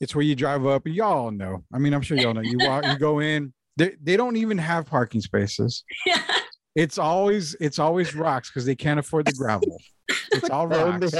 it's 0.00 0.14
where 0.14 0.24
you 0.24 0.34
drive 0.34 0.64
up. 0.66 0.86
And 0.86 0.94
y'all 0.94 1.30
know. 1.30 1.64
I 1.72 1.78
mean, 1.78 1.92
I'm 1.92 2.00
sure 2.00 2.16
y'all 2.16 2.32
know. 2.32 2.40
You 2.40 2.56
walk, 2.60 2.86
you 2.86 2.98
go 2.98 3.18
in. 3.20 3.52
They 3.76 3.94
they 4.02 4.16
don't 4.16 4.36
even 4.36 4.56
have 4.56 4.86
parking 4.86 5.20
spaces. 5.20 5.84
yeah. 6.06 6.22
It's 6.74 6.96
always 6.96 7.54
it's 7.60 7.78
always 7.78 8.14
rocks 8.14 8.50
because 8.50 8.64
they 8.64 8.76
can't 8.76 9.00
afford 9.00 9.26
the 9.26 9.32
gravel. 9.32 9.78
It's 10.32 10.48
all 10.48 10.66
rocks. 10.66 11.12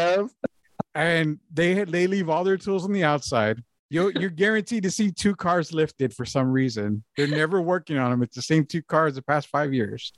and 0.95 1.39
they 1.53 1.84
they 1.84 2.07
leave 2.07 2.30
all 2.30 2.45
their 2.45 2.57
tools 2.57 2.84
on 2.84 2.93
the 2.93 3.05
outside. 3.05 3.62
You 3.91 4.12
you're 4.14 4.30
guaranteed 4.30 4.82
to 4.82 4.91
see 4.91 5.11
two 5.11 5.34
cars 5.34 5.72
lifted 5.72 6.14
for 6.14 6.26
some 6.26 6.51
reason. 6.51 7.05
They're 7.16 7.26
never 7.26 7.61
working 7.61 7.97
on 7.97 8.11
them. 8.11 8.22
It's 8.22 8.36
the 8.36 8.43
same 8.43 8.66
two 8.66 8.82
cars 8.82 9.14
the 9.14 9.22
past 9.22 9.49
five 9.49 9.72
years. 9.72 10.12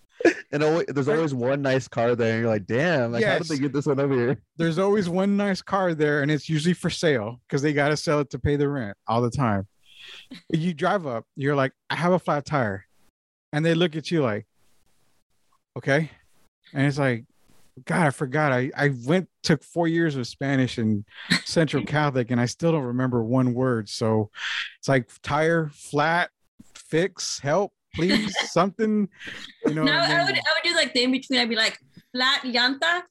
And 0.52 0.62
always, 0.62 0.86
there's 0.88 1.08
always 1.08 1.32
one 1.32 1.62
nice 1.62 1.86
car 1.86 2.16
there, 2.16 2.32
and 2.32 2.40
you're 2.42 2.50
like, 2.50 2.66
damn, 2.66 3.12
like, 3.12 3.24
how 3.24 3.38
did 3.38 3.46
they 3.46 3.58
get 3.58 3.72
this 3.72 3.86
one 3.86 4.00
over 4.00 4.14
here? 4.14 4.42
There's 4.56 4.78
always 4.78 5.08
one 5.08 5.36
nice 5.36 5.62
car 5.62 5.94
there, 5.94 6.22
and 6.22 6.30
it's 6.30 6.48
usually 6.48 6.74
for 6.74 6.90
sale 6.90 7.40
because 7.46 7.62
they 7.62 7.72
got 7.72 7.88
to 7.88 7.96
sell 7.96 8.18
it 8.20 8.30
to 8.30 8.38
pay 8.38 8.56
the 8.56 8.68
rent 8.68 8.96
all 9.06 9.22
the 9.22 9.30
time. 9.30 9.68
You 10.48 10.74
drive 10.74 11.06
up, 11.06 11.24
you're 11.36 11.54
like, 11.54 11.72
I 11.88 11.94
have 11.94 12.12
a 12.12 12.18
flat 12.18 12.44
tire, 12.44 12.84
and 13.52 13.64
they 13.64 13.74
look 13.74 13.94
at 13.94 14.10
you 14.10 14.22
like, 14.22 14.46
okay, 15.78 16.10
and 16.74 16.86
it's 16.86 16.98
like, 16.98 17.24
God, 17.84 18.06
I 18.06 18.10
forgot. 18.10 18.52
I 18.52 18.70
I 18.76 18.90
went 19.04 19.28
took 19.42 19.62
four 19.62 19.88
years 19.88 20.16
of 20.16 20.26
Spanish 20.26 20.78
in 20.78 21.04
Central 21.44 21.84
Catholic, 21.84 22.30
and 22.30 22.40
I 22.40 22.46
still 22.46 22.72
don't 22.72 22.84
remember 22.84 23.22
one 23.22 23.54
word. 23.54 23.88
So 23.88 24.30
it's 24.78 24.88
like 24.88 25.08
tire, 25.22 25.70
flat, 25.72 26.30
fix, 26.74 27.38
help, 27.38 27.72
please, 27.94 28.34
something. 28.50 29.08
You 29.66 29.74
know, 29.74 29.84
No, 29.84 29.92
and 29.92 30.12
I 30.12 30.24
would 30.24 30.34
I 30.34 30.40
would 30.54 30.62
do 30.64 30.74
like 30.74 30.92
the 30.92 31.02
in 31.02 31.12
between. 31.12 31.40
I'd 31.40 31.48
be 31.48 31.56
like 31.56 31.78
flat 32.12 32.42
llanta. 32.42 33.02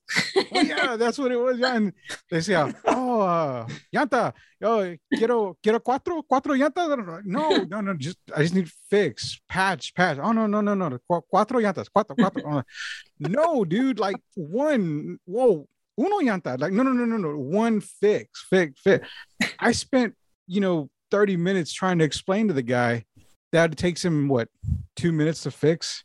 oh 0.54 0.62
yeah, 0.62 0.96
that's 0.98 1.18
what 1.18 1.32
it 1.32 1.38
was. 1.38 1.60
Yeah, 1.60 1.76
and 1.76 1.94
they 2.30 2.42
say, 2.42 2.56
"Oh, 2.86 3.22
uh, 3.22 3.68
llanta, 3.94 4.34
yo, 4.60 4.96
quiero, 5.14 5.58
quiero 5.62 5.80
cuatro, 5.80 6.24
cuatro 6.30 6.56
llantas." 6.58 7.26
No, 7.26 7.50
no, 7.70 7.82
no, 7.82 7.94
just 7.96 8.18
I 8.36 8.42
just 8.42 8.56
need 8.56 8.70
fix, 8.90 9.40
patch, 9.48 9.94
patch. 9.96 10.18
Oh 10.22 10.32
no, 10.32 10.48
no, 10.48 10.62
no, 10.62 10.74
no, 10.74 11.00
cuatro 11.10 11.62
llantas, 11.62 11.88
cuatro, 11.96 12.16
cuatro. 12.16 12.44
Oh, 12.46 12.64
no, 13.20 13.66
dude, 13.66 14.00
like 14.00 14.18
one. 14.36 15.18
Whoa, 15.26 15.68
uno 15.98 16.20
llanta. 16.20 16.60
Like 16.60 16.74
no, 16.74 16.84
no, 16.84 16.92
no, 16.92 17.06
no, 17.06 17.18
no, 17.18 17.38
one 17.38 17.82
fix, 17.82 18.46
fix, 18.50 18.80
fix. 18.82 19.08
I 19.60 19.72
spent, 19.72 20.16
you 20.48 20.62
know, 20.62 20.90
thirty 21.12 21.38
minutes 21.38 21.74
trying 21.74 22.00
to 22.00 22.06
explain 22.06 22.48
to 22.48 22.54
the 22.54 22.62
guy 22.64 23.06
that 23.52 23.72
it 23.72 23.78
takes 23.78 24.04
him 24.06 24.28
what 24.28 24.48
two 24.96 25.12
minutes 25.12 25.44
to 25.44 25.52
fix. 25.52 26.04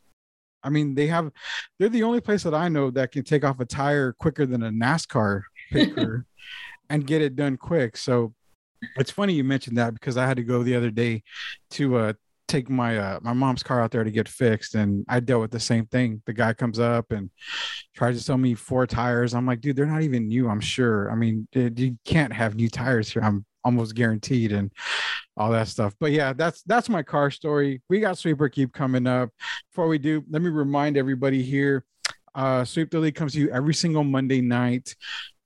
I 0.65 0.69
mean, 0.69 0.95
they 0.95 1.07
have 1.07 1.31
they're 1.79 1.89
the 1.89 2.03
only 2.03 2.21
place 2.21 2.43
that 2.43 2.53
I 2.53 2.67
know 2.67 2.91
that 2.91 3.11
can 3.11 3.23
take 3.23 3.43
off 3.45 3.59
a 3.59 3.65
tire 3.65 4.13
quicker 4.13 4.45
than 4.45 4.63
a 4.63 4.71
NASCAR 4.71 5.43
picker 5.71 6.25
and 6.89 7.07
get 7.07 7.21
it 7.21 7.35
done 7.35 7.57
quick. 7.57 7.95
So 7.97 8.33
it's 8.97 9.11
funny 9.11 9.33
you 9.33 9.43
mentioned 9.43 9.77
that 9.77 9.93
because 9.93 10.17
I 10.17 10.25
had 10.25 10.37
to 10.37 10.43
go 10.43 10.63
the 10.63 10.75
other 10.75 10.91
day 10.91 11.23
to 11.71 11.97
uh 11.97 12.13
take 12.47 12.69
my 12.69 12.97
uh 12.97 13.19
my 13.21 13.33
mom's 13.33 13.63
car 13.63 13.81
out 13.81 13.91
there 13.91 14.03
to 14.03 14.11
get 14.11 14.29
fixed 14.29 14.75
and 14.75 15.03
I 15.09 15.19
dealt 15.19 15.41
with 15.41 15.51
the 15.51 15.59
same 15.59 15.85
thing. 15.87 16.21
The 16.25 16.33
guy 16.33 16.53
comes 16.53 16.79
up 16.79 17.11
and 17.11 17.29
tries 17.95 18.17
to 18.17 18.23
sell 18.23 18.37
me 18.37 18.53
four 18.53 18.85
tires. 18.85 19.33
I'm 19.33 19.45
like, 19.45 19.61
dude, 19.61 19.75
they're 19.75 19.85
not 19.85 20.03
even 20.03 20.27
new, 20.27 20.49
I'm 20.49 20.61
sure. 20.61 21.11
I 21.11 21.15
mean, 21.15 21.47
dude, 21.51 21.79
you 21.79 21.97
can't 22.05 22.33
have 22.33 22.55
new 22.55 22.69
tires 22.69 23.09
here. 23.09 23.23
I'm 23.23 23.45
almost 23.63 23.95
guaranteed 23.95 24.51
and 24.51 24.71
all 25.37 25.51
that 25.51 25.67
stuff. 25.67 25.95
But 25.99 26.11
yeah, 26.11 26.33
that's 26.33 26.61
that's 26.63 26.89
my 26.89 27.03
car 27.03 27.31
story. 27.31 27.81
We 27.89 27.99
got 27.99 28.17
sweeper 28.17 28.49
keep 28.49 28.73
coming 28.73 29.07
up. 29.07 29.29
Before 29.71 29.87
we 29.87 29.97
do, 29.97 30.23
let 30.29 30.41
me 30.41 30.49
remind 30.49 30.97
everybody 30.97 31.43
here. 31.43 31.85
Uh, 32.33 32.65
Sweep 32.65 32.91
the 32.91 32.99
League 32.99 33.15
comes 33.15 33.33
to 33.33 33.39
you 33.39 33.49
every 33.49 33.73
single 33.73 34.03
Monday 34.03 34.41
night. 34.41 34.95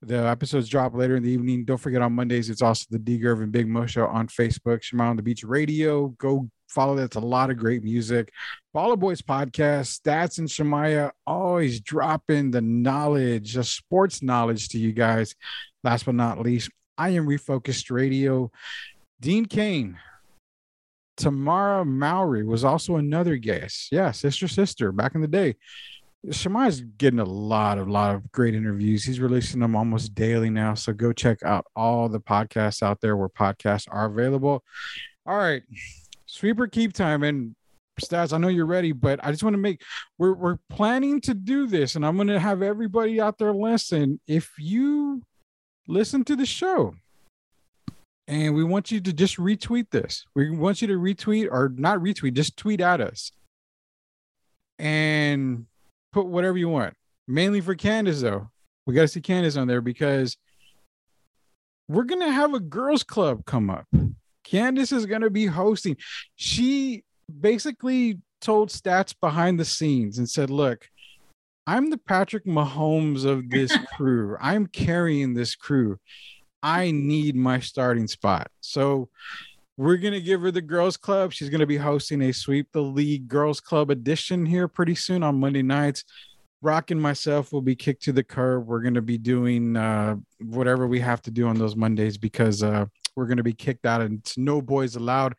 The 0.01 0.27
episodes 0.27 0.69
drop 0.69 0.95
later 0.95 1.17
in 1.17 1.23
the 1.23 1.29
evening. 1.29 1.65
Don't 1.65 1.77
forget 1.77 2.01
on 2.01 2.13
Mondays, 2.13 2.49
it's 2.49 2.61
also 2.61 2.85
the 2.89 2.99
D 2.99 3.19
Gerv 3.19 3.43
and 3.43 3.51
Big 3.51 3.67
Mo 3.67 3.85
show 3.85 4.07
on 4.07 4.27
Facebook, 4.27 4.81
Shema 4.81 5.09
on 5.09 5.17
the 5.17 5.21
Beat 5.21 5.43
Radio. 5.43 6.07
Go 6.17 6.49
follow 6.69 6.95
that. 6.95 7.03
It's 7.03 7.15
a 7.15 7.19
lot 7.19 7.49
of 7.49 7.57
great 7.57 7.83
music. 7.83 8.31
Baller 8.73 8.97
Boys 8.97 9.21
podcast, 9.21 9.99
Stats 9.99 10.37
and 10.37 10.47
Shemaya 10.47 11.11
always 11.27 11.81
dropping 11.81 12.51
the 12.51 12.61
knowledge, 12.61 13.55
the 13.55 13.63
sports 13.63 14.23
knowledge 14.23 14.69
to 14.69 14.79
you 14.79 14.93
guys. 14.93 15.35
Last 15.83 16.05
but 16.05 16.15
not 16.15 16.39
least, 16.39 16.69
I 16.97 17.09
am 17.09 17.27
Refocused 17.27 17.91
Radio. 17.91 18.51
Dean 19.21 19.45
Cain, 19.45 19.97
Tamera 21.17 21.85
Mowry 21.85 22.45
was 22.45 22.63
also 22.63 22.95
another 22.95 23.35
guest. 23.35 23.89
Yeah, 23.91 24.11
sister, 24.11 24.47
sister, 24.47 24.91
back 24.91 25.15
in 25.15 25.21
the 25.21 25.27
day. 25.27 25.55
Shemai's 26.31 26.81
getting 26.81 27.19
a 27.19 27.25
lot 27.25 27.77
of 27.77 27.87
lot 27.87 28.15
of 28.15 28.31
great 28.31 28.53
interviews. 28.53 29.03
He's 29.03 29.19
releasing 29.19 29.61
them 29.61 29.75
almost 29.75 30.15
daily 30.15 30.49
now. 30.49 30.73
So 30.73 30.91
go 30.91 31.13
check 31.13 31.43
out 31.43 31.65
all 31.75 32.09
the 32.09 32.19
podcasts 32.19 32.83
out 32.83 32.99
there 32.99 33.15
where 33.15 33.29
podcasts 33.29 33.87
are 33.89 34.05
available. 34.05 34.63
All 35.25 35.37
right. 35.37 35.63
Sweeper 36.25 36.67
keep 36.67 36.93
time 36.93 37.23
and 37.23 37.55
stats. 38.01 38.33
I 38.33 38.37
know 38.37 38.49
you're 38.49 38.65
ready, 38.65 38.91
but 38.91 39.19
I 39.23 39.31
just 39.31 39.43
want 39.43 39.53
to 39.53 39.59
make 39.59 39.81
we're 40.17 40.33
we're 40.33 40.57
planning 40.69 41.21
to 41.21 41.33
do 41.33 41.67
this, 41.67 41.95
and 41.95 42.05
I'm 42.05 42.17
gonna 42.17 42.39
have 42.39 42.61
everybody 42.61 43.21
out 43.21 43.37
there 43.37 43.53
listen. 43.53 44.19
If 44.27 44.51
you 44.57 45.21
listen 45.87 46.23
to 46.25 46.35
the 46.35 46.45
show, 46.45 46.95
and 48.29 48.53
we 48.53 48.63
want 48.63 48.91
you 48.91 49.01
to 49.01 49.11
just 49.11 49.37
retweet 49.37 49.89
this. 49.89 50.23
We 50.35 50.51
want 50.51 50.83
you 50.83 50.87
to 50.89 50.93
retweet 50.93 51.49
or 51.51 51.73
not 51.75 51.97
retweet, 51.97 52.35
just 52.35 52.55
tweet 52.55 52.79
at 52.79 53.01
us 53.01 53.31
and 54.77 55.65
put 56.13 56.27
whatever 56.27 56.55
you 56.55 56.69
want. 56.69 56.93
Mainly 57.27 57.59
for 57.59 57.73
Candace, 57.73 58.21
though. 58.21 58.51
We 58.85 58.93
got 58.93 59.01
to 59.01 59.07
see 59.07 59.21
Candace 59.21 59.57
on 59.57 59.67
there 59.67 59.81
because 59.81 60.37
we're 61.87 62.03
going 62.03 62.21
to 62.21 62.31
have 62.31 62.53
a 62.53 62.59
girls' 62.59 63.03
club 63.03 63.45
come 63.45 63.71
up. 63.71 63.87
Candace 64.43 64.91
is 64.91 65.07
going 65.07 65.21
to 65.21 65.31
be 65.31 65.47
hosting. 65.47 65.97
She 66.35 67.03
basically 67.39 68.19
told 68.41 68.69
stats 68.69 69.15
behind 69.19 69.59
the 69.59 69.65
scenes 69.65 70.19
and 70.19 70.29
said, 70.29 70.51
Look, 70.51 70.87
I'm 71.65 71.89
the 71.89 71.97
Patrick 71.97 72.45
Mahomes 72.45 73.25
of 73.25 73.49
this 73.49 73.75
crew. 73.97 74.37
I'm 74.39 74.67
carrying 74.67 75.33
this 75.33 75.55
crew. 75.55 75.97
I 76.61 76.91
need 76.91 77.35
my 77.35 77.59
starting 77.59 78.07
spot. 78.07 78.49
So 78.61 79.09
we're 79.77 79.97
going 79.97 80.13
to 80.13 80.21
give 80.21 80.41
her 80.41 80.51
the 80.51 80.61
girls 80.61 80.97
club. 80.97 81.31
She's 81.31 81.49
going 81.49 81.61
to 81.61 81.67
be 81.67 81.77
hosting 81.77 82.21
a 82.23 82.33
sweep 82.33 82.67
the 82.73 82.81
league 82.81 83.27
girls 83.27 83.61
club 83.61 83.89
edition 83.89 84.45
here 84.45 84.67
pretty 84.67 84.95
soon 84.95 85.23
on 85.23 85.39
Monday 85.39 85.61
nights. 85.61 86.03
Rock 86.61 86.91
and 86.91 87.01
myself 87.01 87.53
will 87.53 87.61
be 87.61 87.75
kicked 87.75 88.03
to 88.03 88.11
the 88.11 88.23
curb. 88.23 88.67
We're 88.67 88.81
going 88.81 88.95
to 88.95 89.01
be 89.01 89.17
doing 89.17 89.77
uh, 89.77 90.17
whatever 90.41 90.87
we 90.87 90.99
have 90.99 91.21
to 91.21 91.31
do 91.31 91.47
on 91.47 91.57
those 91.57 91.77
Mondays 91.77 92.17
because 92.17 92.61
uh, 92.61 92.87
we're 93.15 93.25
going 93.25 93.37
to 93.37 93.43
be 93.43 93.53
kicked 93.53 93.85
out 93.85 94.01
and 94.01 94.19
it's 94.19 94.37
no 94.37 94.61
boys 94.61 94.95
allowed, 94.95 95.35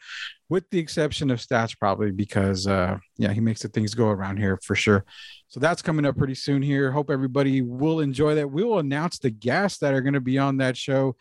with 0.49 0.69
the 0.71 0.79
exception 0.79 1.31
of 1.31 1.39
Stats, 1.39 1.77
probably 1.79 2.11
because, 2.11 2.67
uh, 2.67 2.99
yeah, 3.17 3.33
he 3.33 3.41
makes 3.41 3.63
the 3.63 3.69
things 3.69 3.95
go 3.95 4.09
around 4.09 4.39
here 4.39 4.59
for 4.63 4.75
sure. 4.75 5.05
So 5.49 5.61
that's 5.61 5.83
coming 5.83 6.07
up 6.07 6.17
pretty 6.17 6.35
soon 6.35 6.63
here. 6.63 6.93
Hope 6.93 7.11
everybody 7.11 7.63
will 7.63 8.01
enjoy 8.01 8.35
that. 8.37 8.51
We 8.51 8.65
will 8.65 8.79
announce 8.79 9.19
the 9.19 9.31
guests 9.31 9.79
that 9.81 9.95
are 9.95 10.01
going 10.01 10.15
to 10.15 10.21
be 10.21 10.39
on 10.39 10.59
that 10.59 10.77
show. 10.77 11.17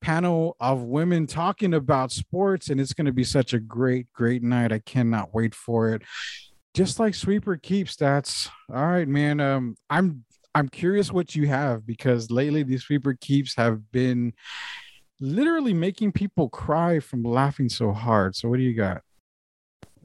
Panel 0.00 0.56
of 0.60 0.82
women 0.82 1.26
talking 1.26 1.74
about 1.74 2.12
sports, 2.12 2.70
and 2.70 2.80
it's 2.80 2.92
going 2.92 3.06
to 3.06 3.12
be 3.12 3.24
such 3.24 3.52
a 3.52 3.58
great, 3.58 4.12
great 4.12 4.44
night. 4.44 4.72
I 4.72 4.78
cannot 4.78 5.34
wait 5.34 5.54
for 5.54 5.90
it. 5.90 6.02
Just 6.72 7.00
like 7.00 7.16
Sweeper 7.16 7.56
keeps 7.56 7.96
Stats. 7.96 8.48
All 8.72 8.86
right, 8.86 9.08
man. 9.08 9.40
Um, 9.40 9.74
I'm 9.90 10.24
I'm 10.54 10.68
curious 10.68 11.12
what 11.12 11.36
you 11.36 11.46
have 11.46 11.86
because 11.86 12.30
lately 12.30 12.62
these 12.62 12.82
Sweeper 12.82 13.14
Keeps 13.20 13.54
have 13.56 13.92
been 13.92 14.32
literally 15.20 15.74
making 15.74 16.12
people 16.12 16.48
cry 16.48 17.00
from 17.00 17.22
laughing 17.22 17.68
so 17.68 17.92
hard. 17.92 18.36
So 18.36 18.48
what 18.48 18.58
do 18.58 18.62
you 18.62 18.74
got? 18.74 19.02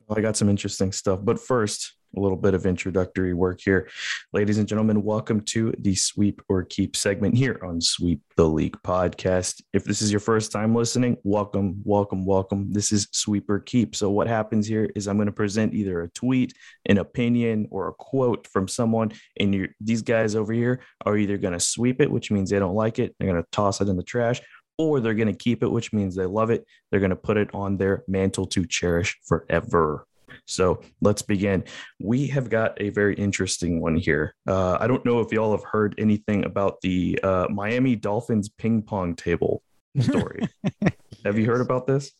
Well, 0.07 0.18
I 0.18 0.22
got 0.22 0.38
some 0.38 0.49
interesting 0.49 0.91
stuff. 0.91 1.20
But 1.24 1.39
first, 1.39 1.93
a 2.16 2.20
little 2.20 2.38
bit 2.38 2.53
of 2.53 2.68
introductory 2.68 3.34
work 3.34 3.59
here. 3.59 3.89
Ladies 4.34 4.59
and 4.59 4.68
gentlemen, 4.68 5.01
welcome 5.01 5.41
to 5.41 5.74
the 5.80 5.95
Sweep 5.95 6.43
or 6.47 6.64
Keep 6.64 6.95
segment 6.95 7.36
here 7.36 7.59
on 7.64 7.82
Sweep 7.82 8.22
the 8.36 8.47
League 8.47 8.78
podcast. 8.86 9.64
If 9.74 9.84
this 9.84 10.01
is 10.01 10.11
your 10.11 10.20
first 10.20 10.51
time 10.51 10.76
listening, 10.76 11.18
welcome, 11.24 11.82
welcome, 11.84 12.24
welcome. 12.24 12.72
This 12.72 12.91
is 12.91 13.07
Sweep 13.11 13.49
or 13.49 13.59
Keep. 13.59 13.95
So, 13.95 14.11
what 14.11 14.28
happens 14.28 14.68
here 14.68 14.89
is 14.95 15.07
I'm 15.07 15.18
going 15.18 15.26
to 15.26 15.32
present 15.32 15.74
either 15.74 16.03
a 16.03 16.09
tweet, 16.09 16.53
an 16.86 16.99
opinion, 16.99 17.68
or 17.72 17.88
a 17.88 17.93
quote 17.93 18.47
from 18.47 18.68
someone, 18.68 19.11
and 19.39 19.70
these 19.82 20.03
guys 20.03 20.36
over 20.36 20.53
here 20.53 20.82
are 21.05 21.18
either 21.18 21.38
going 21.38 21.53
to 21.53 21.59
sweep 21.59 21.99
it, 21.99 22.11
which 22.11 22.30
means 22.30 22.51
they 22.51 22.59
don't 22.59 22.76
like 22.76 22.99
it, 22.99 23.16
they're 23.18 23.32
going 23.32 23.41
to 23.41 23.49
toss 23.51 23.82
it 23.82 23.89
in 23.89 23.97
the 23.97 24.03
trash, 24.03 24.39
or 24.78 24.99
they're 24.99 25.13
going 25.13 25.28
to 25.28 25.38
keep 25.38 25.63
it, 25.63 25.71
which 25.71 25.93
means 25.93 26.15
they 26.15 26.26
love 26.26 26.49
it. 26.49 26.65
They're 26.89 26.99
going 26.99 27.09
to 27.11 27.15
put 27.15 27.38
it 27.38 27.49
on 27.53 27.78
their 27.78 28.03
mantle 28.07 28.45
to 28.47 28.65
cherish 28.65 29.17
forever. 29.26 30.05
So 30.45 30.82
let's 31.01 31.21
begin. 31.21 31.63
We 32.01 32.28
have 32.28 32.49
got 32.49 32.80
a 32.82 32.89
very 32.89 33.15
interesting 33.15 33.82
one 33.82 33.95
here. 33.95 34.36
Uh, 34.47 34.78
I 34.80 34.88
don't 34.88 35.05
know 35.05 35.19
if 35.19 35.32
y'all 35.32 35.51
have 35.51 35.63
heard 35.63 35.95
anything 35.97 36.45
about 36.45 36.82
the 36.82 37.19
uh, 37.24 37.47
Miami 37.49 37.95
Dolphins 37.95 38.49
ping 38.49 38.82
pong 38.82 39.15
table 39.15 39.61
story. 39.99 40.47
have 41.26 41.38
you 41.38 41.45
heard 41.45 41.61
about 41.61 41.88
this? 41.88 42.11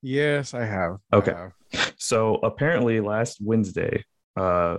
Yes, 0.00 0.54
I 0.54 0.64
have. 0.64 0.98
Okay. 1.12 1.32
I 1.32 1.50
have. 1.72 1.94
So 1.98 2.36
apparently, 2.36 3.00
last 3.00 3.38
Wednesday, 3.42 4.04
uh, 4.36 4.78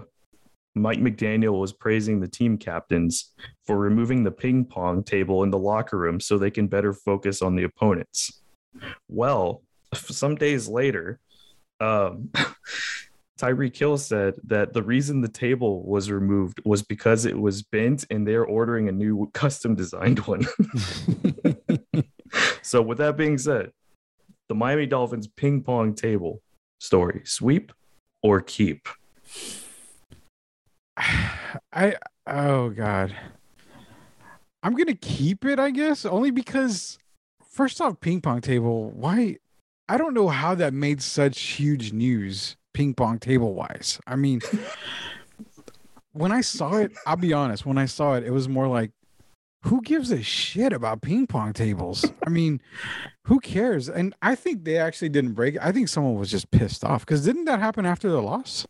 Mike 0.76 1.00
McDaniel 1.00 1.60
was 1.60 1.74
praising 1.74 2.20
the 2.20 2.28
team 2.28 2.58
captains 2.58 3.34
for 3.66 3.78
removing 3.78 4.24
the 4.24 4.32
ping 4.32 4.66
pong 4.66 5.04
table 5.04 5.44
in 5.44 5.50
the 5.50 5.58
locker 5.58 5.98
room 5.98 6.20
so 6.20 6.38
they 6.38 6.52
can 6.52 6.68
better 6.68 6.94
focus 6.94 7.42
on 7.42 7.56
the 7.56 7.64
opponents. 7.64 8.42
Well, 9.08 9.64
some 9.94 10.36
days 10.36 10.68
later, 10.68 11.20
um, 11.80 12.30
Tyreek 13.40 13.76
Hill 13.76 13.98
said 13.98 14.36
that 14.46 14.74
the 14.74 14.84
reason 14.84 15.22
the 15.22 15.30
table 15.30 15.82
was 15.84 16.12
removed 16.12 16.62
was 16.66 16.84
because 16.84 17.26
it 17.26 17.40
was 17.40 17.64
bent 17.64 18.06
and 18.10 18.28
they're 18.28 18.46
ordering 18.46 18.90
a 18.90 18.92
new 18.92 19.30
custom 19.34 19.76
designed 19.76 20.20
one. 20.20 20.42
so, 22.62 22.82
with 22.82 22.98
that 22.98 23.16
being 23.18 23.38
said, 23.38 23.72
the 24.50 24.56
Miami 24.56 24.86
Dolphins 24.86 25.28
ping 25.28 25.64
pong 25.64 25.96
table 25.96 26.42
story 26.80 27.22
sweep 27.24 27.72
or 28.22 28.42
keep? 28.42 28.90
I 31.74 31.95
oh 32.28 32.70
god. 32.70 33.16
I'm 34.62 34.76
gonna 34.76 34.95
keep 34.95 35.45
it, 35.45 35.60
I 35.60 35.72
guess, 35.72 36.06
only 36.06 36.32
because 36.32 37.00
first 37.50 37.80
off, 37.82 38.00
ping 38.00 38.22
pong 38.22 38.41
table. 38.41 38.91
Why? 38.91 39.38
I 39.88 39.97
don't 39.97 40.14
know 40.14 40.28
how 40.28 40.54
that 40.56 40.74
made 40.74 41.02
such 41.02 41.39
huge 41.39 41.93
news, 41.93 42.58
ping 42.74 42.93
pong 42.93 43.20
table 43.20 43.54
wise. 43.54 44.00
I 44.06 44.16
mean, 44.16 44.41
when 46.12 46.32
I 46.32 46.41
saw 46.41 46.76
it, 46.76 46.91
I'll 47.08 47.16
be 47.16 47.34
honest. 47.34 47.66
When 47.66 47.78
I 47.78 47.86
saw 47.86 48.16
it, 48.16 48.24
it 48.24 48.32
was 48.32 48.47
more 48.47 48.68
like, 48.68 48.91
who 49.64 49.82
gives 49.82 50.12
a 50.12 50.22
shit 50.22 50.74
about 50.74 51.02
ping 51.02 51.26
pong 51.28 51.54
tables? 51.54 52.06
I 52.26 52.30
mean, 52.30 52.62
who 53.26 53.39
cares? 53.39 53.89
And 53.89 54.14
I 54.22 54.36
think 54.36 54.64
they 54.64 54.78
actually 54.78 55.10
didn't 55.10 55.34
break. 55.34 55.56
it. 55.56 55.62
I 55.64 55.72
think 55.72 55.88
someone 55.88 56.16
was 56.16 56.30
just 56.30 56.52
pissed 56.52 56.84
off 56.84 57.06
because 57.06 57.26
didn't 57.26 57.45
that 57.45 57.60
happen 57.60 57.86
after 57.86 58.10
the 58.10 58.22
loss? 58.22 58.68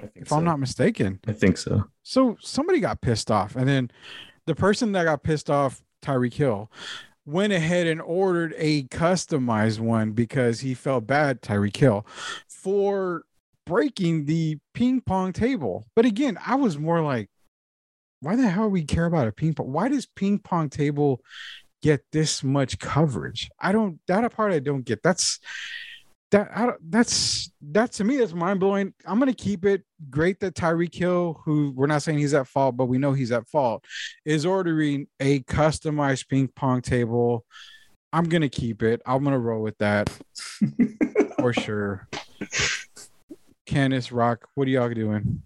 I 0.00 0.06
think 0.06 0.26
If 0.26 0.32
I'm 0.32 0.44
not 0.44 0.60
mistaken. 0.60 1.20
I 1.26 1.32
think 1.32 1.56
so. 1.56 1.84
So 2.02 2.36
somebody 2.40 2.80
got 2.80 3.00
pissed 3.00 3.30
off, 3.30 3.56
and 3.56 3.68
then 3.68 3.90
the 4.46 4.54
person 4.54 4.92
that 4.92 5.04
got 5.04 5.22
pissed 5.22 5.50
off, 5.50 5.82
Tyreek 6.02 6.34
Hill, 6.34 6.70
went 7.24 7.52
ahead 7.52 7.86
and 7.86 8.00
ordered 8.00 8.54
a 8.56 8.84
customized 8.84 9.80
one 9.80 10.12
because 10.12 10.60
he 10.60 10.74
felt 10.74 11.06
bad, 11.06 11.42
Tyreek 11.42 11.76
Hill, 11.76 12.06
for 12.48 13.24
breaking 13.66 14.26
the 14.26 14.58
ping 14.74 15.00
pong 15.00 15.32
table. 15.32 15.86
But 15.96 16.04
again, 16.04 16.38
I 16.46 16.54
was 16.54 16.78
more 16.78 17.02
like, 17.02 17.28
why 18.20 18.36
the 18.36 18.48
hell 18.48 18.68
we 18.68 18.84
care 18.84 19.06
about 19.06 19.28
a 19.28 19.32
ping 19.32 19.54
pong? 19.54 19.72
Why 19.72 19.88
does 19.88 20.06
ping 20.06 20.38
pong 20.38 20.70
table 20.70 21.20
get 21.82 22.04
this 22.12 22.44
much 22.44 22.78
coverage? 22.78 23.50
I 23.60 23.72
don't. 23.72 23.98
That 24.06 24.30
part 24.32 24.52
I 24.52 24.60
don't 24.60 24.84
get. 24.84 25.02
That's 25.02 25.40
that. 26.36 26.50
I 26.56 26.72
that's 26.88 27.50
that 27.72 27.92
to 27.92 28.04
me. 28.04 28.18
That's 28.18 28.32
mind 28.32 28.60
blowing. 28.60 28.94
I'm 29.06 29.18
gonna 29.18 29.34
keep 29.34 29.64
it. 29.64 29.82
Great 30.10 30.40
that 30.40 30.54
Tyreek 30.54 30.94
Hill, 30.94 31.40
who 31.44 31.72
we're 31.74 31.86
not 31.86 32.02
saying 32.02 32.18
he's 32.18 32.34
at 32.34 32.46
fault, 32.46 32.76
but 32.76 32.86
we 32.86 32.98
know 32.98 33.12
he's 33.12 33.32
at 33.32 33.48
fault, 33.48 33.84
is 34.24 34.44
ordering 34.44 35.06
a 35.20 35.40
customized 35.40 36.28
ping 36.28 36.48
pong 36.48 36.82
table. 36.82 37.44
I'm 38.12 38.28
gonna 38.28 38.48
keep 38.48 38.82
it. 38.82 39.02
I'm 39.06 39.24
gonna 39.24 39.38
roll 39.38 39.62
with 39.62 39.78
that 39.78 40.10
for 41.38 41.52
sure. 41.52 42.08
Candace 43.66 44.12
Rock, 44.12 44.48
what 44.54 44.68
are 44.68 44.70
y'all 44.70 44.88
doing? 44.92 45.42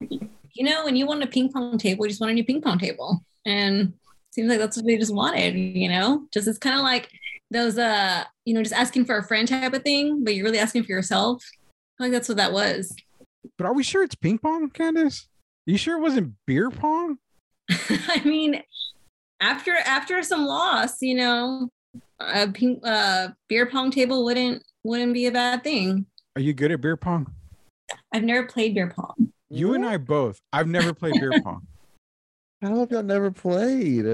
You 0.00 0.64
know, 0.64 0.84
when 0.84 0.96
you 0.96 1.06
want 1.06 1.22
a 1.22 1.26
ping 1.26 1.50
pong 1.50 1.78
table, 1.78 2.04
you 2.04 2.10
just 2.10 2.20
want 2.20 2.30
a 2.30 2.34
new 2.34 2.44
ping 2.44 2.60
pong 2.60 2.78
table. 2.78 3.24
And 3.44 3.94
seems 4.32 4.48
like 4.48 4.58
that's 4.58 4.76
what 4.76 4.86
they 4.86 4.96
just 4.96 5.14
wanted, 5.14 5.54
you 5.54 5.88
know? 5.88 6.26
Just 6.32 6.48
it's 6.48 6.58
kind 6.58 6.76
of 6.76 6.82
like 6.82 7.08
those 7.50 7.78
uh, 7.78 8.24
you 8.44 8.54
know, 8.54 8.62
just 8.62 8.74
asking 8.74 9.04
for 9.04 9.18
a 9.18 9.24
friend 9.24 9.46
type 9.46 9.72
of 9.72 9.82
thing, 9.82 10.24
but 10.24 10.34
you're 10.34 10.44
really 10.44 10.58
asking 10.58 10.84
for 10.84 10.92
yourself. 10.92 11.44
I 12.00 12.04
like 12.04 12.12
that's 12.12 12.28
what 12.28 12.38
that 12.38 12.52
was. 12.52 12.94
But 13.58 13.66
are 13.66 13.74
we 13.74 13.82
sure 13.82 14.02
it's 14.02 14.14
ping 14.14 14.38
pong, 14.38 14.70
Candace? 14.70 15.28
You 15.66 15.76
sure 15.76 15.98
it 15.98 16.00
wasn't 16.00 16.34
beer 16.46 16.70
pong? 16.70 17.18
I 17.70 18.22
mean, 18.24 18.62
after 19.40 19.76
after 19.76 20.22
some 20.22 20.46
loss, 20.46 21.02
you 21.02 21.14
know, 21.14 21.68
a 22.20 22.48
ping 22.48 22.80
uh 22.84 23.28
beer 23.48 23.66
pong 23.66 23.90
table 23.90 24.24
wouldn't 24.24 24.62
wouldn't 24.84 25.14
be 25.14 25.26
a 25.26 25.32
bad 25.32 25.62
thing. 25.62 26.06
Are 26.36 26.42
you 26.42 26.52
good 26.54 26.72
at 26.72 26.80
beer 26.80 26.96
pong? 26.96 27.32
I've 28.12 28.24
never 28.24 28.46
played 28.46 28.74
beer 28.74 28.92
pong. 28.94 29.32
You 29.50 29.74
and 29.74 29.84
I 29.84 29.98
both. 29.98 30.40
I've 30.52 30.68
never 30.68 30.94
played 30.94 31.14
beer 31.20 31.32
pong. 31.44 31.66
How 32.62 32.78
have 32.78 32.92
y'all 32.92 33.02
never 33.02 33.32
played? 33.32 34.04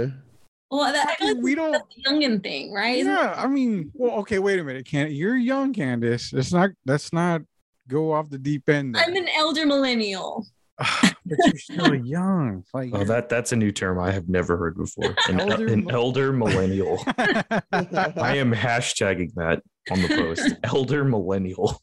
Well, 0.70 0.92
that, 0.92 1.06
I 1.08 1.14
feel 1.16 1.34
like 1.34 1.42
we 1.44 1.54
don't. 1.54 1.72
that's 1.72 1.84
a 2.06 2.10
youngin 2.10 2.42
thing, 2.42 2.72
right? 2.72 3.04
Yeah, 3.04 3.34
I 3.36 3.46
mean, 3.46 3.90
well, 3.94 4.18
okay, 4.20 4.38
wait 4.38 4.58
a 4.58 4.64
minute, 4.64 4.86
Can 4.86 5.10
you're 5.10 5.36
young, 5.36 5.74
Candace. 5.74 6.32
Let's 6.32 6.52
not 6.52 6.70
let's 6.86 7.12
not 7.12 7.42
go 7.88 8.12
off 8.12 8.30
the 8.30 8.38
deep 8.38 8.68
end. 8.70 8.94
there. 8.94 9.04
I'm 9.04 9.14
an 9.14 9.28
elder 9.36 9.66
millennial. 9.66 10.46
but 10.78 11.14
you're 11.26 11.58
still 11.58 11.94
young. 11.94 12.64
Like 12.72 12.90
Oh, 12.94 13.04
that 13.04 13.28
that's 13.28 13.52
a 13.52 13.56
new 13.56 13.72
term 13.72 13.98
I 13.98 14.12
have 14.12 14.28
never 14.28 14.56
heard 14.56 14.76
before. 14.76 15.14
An 15.28 15.40
Elder 15.40 15.52
elder, 15.52 15.72
an 15.72 15.90
elder 15.90 16.32
millennial. 16.32 17.02
I 17.06 18.36
am 18.36 18.54
hashtagging 18.54 19.34
that 19.34 19.60
on 19.90 20.00
the 20.02 20.08
post. 20.08 20.54
elder 20.64 21.04
millennial. 21.04 21.82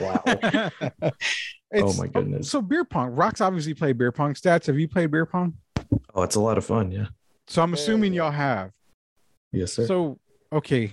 Wow. 0.00 0.22
Oh 1.72 1.78
it's- 1.78 1.98
my 1.98 2.06
goodness. 2.06 2.50
So 2.50 2.62
beer 2.62 2.84
pong. 2.84 3.16
Rock's 3.16 3.40
obviously 3.40 3.74
play 3.74 3.92
beer 3.92 4.12
pong. 4.12 4.34
Stats, 4.34 4.66
have 4.66 4.78
you 4.78 4.86
played 4.86 5.10
beer 5.10 5.26
pong? 5.26 5.54
Oh, 6.14 6.22
it's 6.22 6.36
a 6.36 6.40
lot 6.40 6.58
of 6.58 6.64
fun. 6.64 6.90
Yeah. 6.90 7.06
So 7.46 7.62
I'm 7.62 7.74
assuming 7.74 8.12
yeah. 8.12 8.22
y'all 8.22 8.30
have. 8.32 8.70
Yes, 9.52 9.72
sir. 9.72 9.86
So 9.86 10.18
okay. 10.52 10.92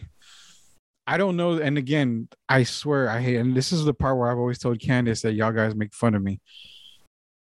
I 1.07 1.17
don't 1.17 1.35
know. 1.35 1.57
And 1.57 1.77
again, 1.77 2.27
I 2.47 2.63
swear 2.63 3.09
I 3.09 3.21
hate 3.21 3.37
and 3.37 3.55
this 3.55 3.71
is 3.71 3.85
the 3.85 3.93
part 3.93 4.17
where 4.17 4.31
I've 4.31 4.37
always 4.37 4.59
told 4.59 4.79
Candace 4.79 5.21
that 5.23 5.33
y'all 5.33 5.51
guys 5.51 5.75
make 5.75 5.93
fun 5.93 6.15
of 6.15 6.21
me. 6.21 6.39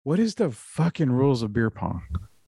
What 0.04 0.20
is 0.20 0.36
the 0.36 0.52
fucking 0.52 1.12
rules 1.12 1.42
of 1.42 1.54
beer 1.54 1.70
pong? 1.70 2.04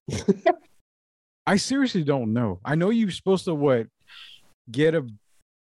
I 1.46 1.56
seriously 1.56 2.04
don't 2.04 2.32
know. 2.32 2.60
I 2.64 2.74
know 2.74 2.90
you're 2.90 3.10
supposed 3.10 3.46
to 3.46 3.54
what 3.54 3.86
get 4.70 4.94
a 4.94 5.06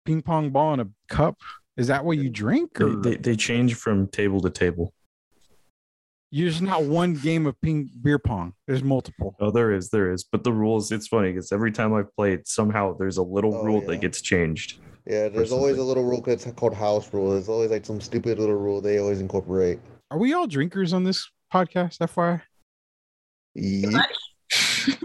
ping 0.06 0.22
pong 0.22 0.50
ball 0.50 0.74
in 0.74 0.82
a 0.82 0.88
cup. 1.08 1.38
Is 1.78 1.88
that 1.88 2.04
what 2.04 2.18
you 2.18 2.30
drink? 2.30 2.78
they, 2.78 2.96
they, 2.96 3.16
they 3.16 3.36
change 3.36 3.76
from 3.76 4.08
table 4.08 4.42
to 4.42 4.50
table. 4.50 4.94
There's 6.32 6.62
not 6.62 6.84
one 6.84 7.16
game 7.16 7.46
of 7.48 7.60
ping 7.62 7.90
beer 8.02 8.20
pong. 8.20 8.54
There's 8.68 8.84
multiple. 8.84 9.36
Oh, 9.40 9.52
there 9.52 9.72
is, 9.72 9.90
there 9.90 10.12
is. 10.12 10.24
But 10.24 10.44
the 10.44 10.54
rules, 10.54 10.92
it's 10.92 11.08
funny 11.08 11.32
because 11.32 11.52
every 11.52 11.72
time 11.72 11.94
I've 11.94 12.14
played, 12.16 12.48
somehow 12.48 12.96
there's 12.98 13.18
a 13.18 13.24
little 13.24 13.56
Oh, 13.56 13.64
rule 13.64 13.82
yeah. 13.82 13.88
that 13.88 13.98
gets 14.02 14.22
changed. 14.22 14.80
Yeah, 15.08 15.28
there's 15.30 15.52
always 15.52 15.78
a 15.80 15.84
little 15.84 16.04
rule 16.04 16.24
it's 16.28 16.46
called 16.52 16.76
house 16.76 17.12
rule. 17.14 17.32
There's 17.32 17.50
always 17.50 17.72
like 17.72 17.86
some 17.86 18.00
stupid 18.00 18.38
little 18.38 18.56
rule 18.56 18.80
they 18.80 19.00
always 19.00 19.22
incorporate. 19.22 19.80
Are 20.12 20.20
we 20.20 20.34
all 20.34 20.46
drinkers 20.46 20.94
on 20.94 21.04
this 21.04 21.28
podcast? 21.52 21.98
FYI? 21.98 22.42
Yeet. 23.58 24.04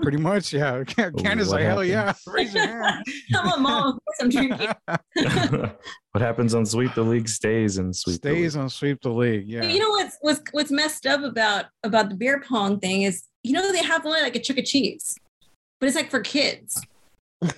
Pretty 0.03 0.19
much, 0.19 0.53
yeah. 0.53 0.83
Oh, 0.99 1.11
Candace 1.13 1.49
what 1.49 1.57
like, 1.61 1.65
hell 1.65 1.85
yeah. 1.85 2.07
happened? 2.07 2.35
Raise 2.35 2.55
your 2.55 2.67
hand. 2.67 3.05
I'm 3.35 3.53
a 3.53 3.57
mom. 3.59 3.95
Of 3.97 4.01
I'm 4.21 4.29
drinking. 4.29 4.69
what 6.13 6.23
happens 6.23 6.55
on 6.55 6.65
Sweep 6.67 6.95
the 6.95 7.03
League 7.03 7.29
stays 7.29 7.79
in 7.79 7.93
Sweep 7.93 8.21
the 8.23 8.31
Stays 8.31 8.55
League. 8.55 8.63
on 8.63 8.71
sweep 8.71 9.01
the 9.03 9.11
league. 9.11 9.47
Yeah. 9.49 9.65
You 9.65 9.79
know 9.81 9.91
what's 9.91 10.17
what's 10.21 10.41
what's 10.53 10.71
messed 10.71 11.07
up 11.07 11.23
about 11.23 11.67
about 11.83 12.09
the 12.11 12.15
beer 12.15 12.43
pong 12.47 12.79
thing 12.81 13.03
is 13.03 13.25
you 13.43 13.53
know 13.53 13.73
they 13.73 13.83
have 13.83 14.05
one 14.05 14.23
like 14.23 14.37
a 14.37 14.41
Chuck 14.41 14.59
E. 14.59 14.63
Cheese, 14.63 15.17
but 15.81 15.87
it's 15.87 15.97
like 15.97 16.11
for 16.11 16.21
kids. 16.21 16.81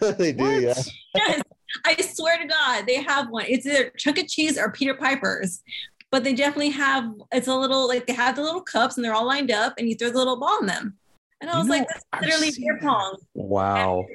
they 0.01 0.33
do, 0.33 0.43
What? 0.43 0.63
yeah. 0.63 0.75
Yes, 1.15 1.43
I 1.85 2.01
swear 2.03 2.39
to 2.39 2.47
God, 2.47 2.85
they 2.87 3.03
have 3.03 3.29
one. 3.31 3.45
It's 3.49 3.67
either 3.67 3.91
Chuck 3.99 4.19
E. 4.19 4.27
Cheese 4.27 4.59
or 4.59 4.73
Peter 4.73 4.95
Piper's, 4.95 5.63
but 6.11 6.25
they 6.25 6.35
definitely 6.35 6.71
have. 6.71 7.05
It's 7.33 7.49
a 7.49 7.55
little 7.55 7.87
like 7.87 8.07
they 8.07 8.15
have 8.15 8.37
the 8.37 8.43
little 8.43 8.63
cups 8.63 8.97
and 8.97 9.05
they're 9.05 9.15
all 9.15 9.27
lined 9.27 9.51
up, 9.51 9.75
and 9.79 9.89
you 9.89 9.95
throw 9.95 10.11
the 10.11 10.19
little 10.19 10.39
ball 10.41 10.59
in 10.61 10.67
them. 10.67 10.97
And 11.41 11.51
I 11.51 11.55
You 11.55 11.59
was 11.61 11.67
know, 11.67 11.75
like, 11.75 11.89
that's 11.89 12.05
literally 12.23 12.51
beer 12.57 12.79
pong. 12.81 13.19
Wow. 13.35 14.07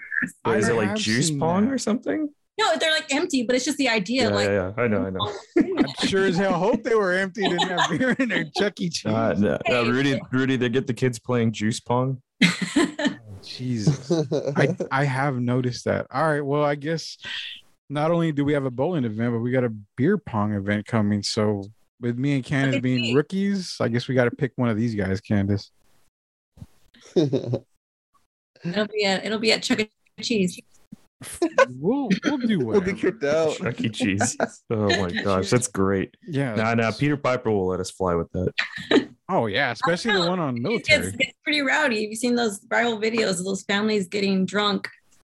I 0.43 0.55
is 0.55 0.67
it 0.67 0.75
like 0.75 0.89
have 0.89 0.97
juice 0.97 1.31
pong 1.31 1.67
that. 1.67 1.73
or 1.73 1.77
something? 1.77 2.29
No, 2.59 2.75
they're 2.77 2.91
like 2.91 3.13
empty, 3.13 3.43
but 3.43 3.55
it's 3.55 3.65
just 3.65 3.77
the 3.77 3.89
idea. 3.89 4.23
Yeah, 4.29 4.35
like, 4.35 4.47
yeah, 4.47 4.71
yeah. 4.75 4.83
I 4.83 4.87
know, 4.87 5.05
I 5.05 5.09
know. 5.09 5.31
I'm 5.57 6.07
sure 6.07 6.25
as 6.25 6.37
hell 6.37 6.53
hope 6.53 6.83
they 6.83 6.95
were 6.95 7.13
empty. 7.13 7.41
Didn't 7.41 7.67
have 7.67 7.89
beer 7.89 8.11
in 8.19 8.29
their 8.29 8.45
Chuck 8.55 8.79
E. 8.79 8.89
Cheese. 8.89 9.11
Uh, 9.11 9.33
no, 9.37 9.57
no, 9.67 9.89
Rudy, 9.89 10.19
Rudy, 10.31 10.57
they 10.57 10.69
get 10.69 10.85
the 10.85 10.93
kids 10.93 11.17
playing 11.17 11.53
juice 11.53 11.79
pong. 11.79 12.21
Jesus. 13.41 14.11
I 14.55 14.75
I 14.91 15.03
have 15.05 15.39
noticed 15.39 15.85
that. 15.85 16.07
All 16.11 16.27
right. 16.27 16.41
Well, 16.41 16.63
I 16.63 16.75
guess 16.75 17.17
not 17.89 18.11
only 18.11 18.31
do 18.31 18.45
we 18.45 18.53
have 18.53 18.65
a 18.65 18.71
bowling 18.71 19.05
event, 19.05 19.33
but 19.33 19.39
we 19.39 19.51
got 19.51 19.63
a 19.63 19.73
beer 19.95 20.17
pong 20.17 20.53
event 20.53 20.85
coming. 20.85 21.23
So 21.23 21.63
with 21.99 22.17
me 22.17 22.35
and 22.35 22.43
Candace 22.43 22.81
being 22.81 23.15
rookies, 23.15 23.77
I 23.79 23.87
guess 23.87 24.07
we 24.07 24.15
got 24.15 24.25
to 24.25 24.31
pick 24.31 24.51
one 24.55 24.69
of 24.69 24.77
these 24.77 24.95
guys, 24.95 25.19
Candace. 25.21 25.71
It'll 27.15 28.87
be 28.87 29.05
at 29.05 29.25
it'll 29.25 29.39
be 29.39 29.51
at 29.51 29.63
Chuck 29.63 29.79
E. 29.81 29.89
Cheese. 30.21 30.59
We'll 31.79 32.09
we'll 32.23 32.37
do 32.39 32.57
we'll 32.59 32.67
whatever. 32.67 32.93
be 32.93 32.99
kicked 32.99 33.23
out. 33.23 33.55
Chuck 33.57 33.79
E. 33.81 33.89
Cheese. 33.89 34.37
Oh 34.69 34.87
my 34.87 35.11
gosh, 35.23 35.49
that's 35.49 35.67
great. 35.67 36.15
Yeah. 36.27 36.55
Nah, 36.55 36.73
nah. 36.73 36.91
Peter 36.91 37.17
Piper 37.17 37.51
will 37.51 37.67
let 37.67 37.79
us 37.79 37.91
fly 37.91 38.15
with 38.15 38.31
that. 38.31 38.53
Oh 39.33 39.45
yeah, 39.45 39.71
especially 39.71 40.11
the 40.11 40.27
one 40.27 40.41
on 40.41 40.57
It 40.57 40.61
military. 40.61 41.03
gets, 41.03 41.15
gets 41.15 41.31
pretty 41.45 41.61
rowdy. 41.61 42.01
Have 42.01 42.09
you 42.09 42.17
seen 42.17 42.35
those 42.35 42.59
viral 42.65 43.01
videos 43.01 43.39
of 43.39 43.45
those 43.45 43.63
families 43.63 44.09
getting 44.09 44.45
drunk 44.45 44.89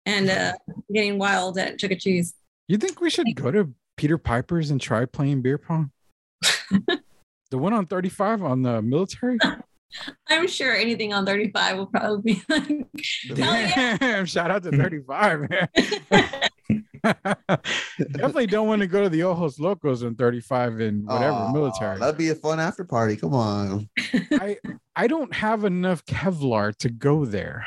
and 0.05 0.29
uh, 0.31 0.53
getting 0.93 1.17
wild 1.17 1.59
at 1.59 1.79
Chuck 1.79 1.93
E. 1.93 1.97
Cheese? 1.97 2.35
You 2.67 2.77
think 2.77 3.01
we 3.01 3.09
should 3.09 3.27
go 3.37 3.53
to 3.53 3.73
Peter 3.97 4.19
Piper's 4.19 4.73
and 4.73 4.81
try 4.81 5.05
playing 5.05 5.43
beer 5.43 5.59
pong? 5.59 5.93
the 7.53 7.59
one 7.59 7.73
on 7.73 7.87
35 7.87 8.43
on 8.43 8.62
the 8.62 8.83
military? 8.83 9.39
I'm 10.28 10.49
sure 10.49 10.74
anything 10.74 11.12
on 11.12 11.26
35 11.26 11.76
will 11.76 11.86
probably 11.86 12.34
be 12.34 12.42
like, 12.49 12.86
yeah. 13.24 13.97
Damn, 13.99 14.26
shout 14.26 14.51
out 14.51 14.62
to 14.64 14.70
hmm. 14.70 14.80
35, 14.80 15.51
man. 15.51 15.68
Definitely 17.99 18.47
don't 18.47 18.66
want 18.66 18.80
to 18.80 18.86
go 18.86 19.03
to 19.03 19.09
the 19.09 19.22
Ojos 19.22 19.59
Locos 19.59 20.03
on 20.03 20.14
35 20.14 20.80
and 20.80 21.07
whatever 21.07 21.36
Aw, 21.36 21.53
military. 21.53 21.99
That'd 21.99 22.16
be 22.16 22.30
a 22.30 22.34
fun 22.34 22.61
after 22.61 22.84
party. 22.84 23.16
Come 23.16 23.34
on. 23.34 23.88
I 24.32 24.57
I 24.97 25.07
don't 25.07 25.34
have 25.34 25.64
enough 25.64 26.05
Kevlar 26.07 26.74
to 26.76 26.88
go 26.88 27.26
there 27.26 27.66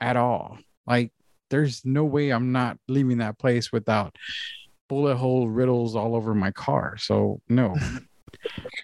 at 0.00 0.16
all. 0.16 0.58
Like 0.86 1.12
there's 1.50 1.84
no 1.84 2.04
way 2.04 2.30
I'm 2.30 2.50
not 2.52 2.78
leaving 2.88 3.18
that 3.18 3.38
place 3.38 3.70
without 3.70 4.16
bullet 4.88 5.16
hole 5.16 5.48
riddles 5.48 5.94
all 5.94 6.16
over 6.16 6.34
my 6.34 6.50
car. 6.50 6.96
So 6.96 7.42
no. 7.50 7.76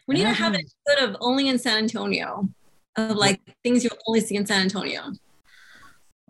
we 0.06 0.16
need 0.16 0.22
to 0.22 0.32
have 0.32 0.52
an 0.52 0.60
episode 0.60 1.08
of 1.08 1.16
only 1.20 1.48
in 1.48 1.58
San 1.58 1.78
Antonio 1.78 2.48
of 2.98 3.16
like 3.16 3.40
things 3.62 3.84
you'll 3.84 3.96
only 4.06 4.20
see 4.20 4.36
in 4.36 4.46
San 4.46 4.62
Antonio. 4.62 5.12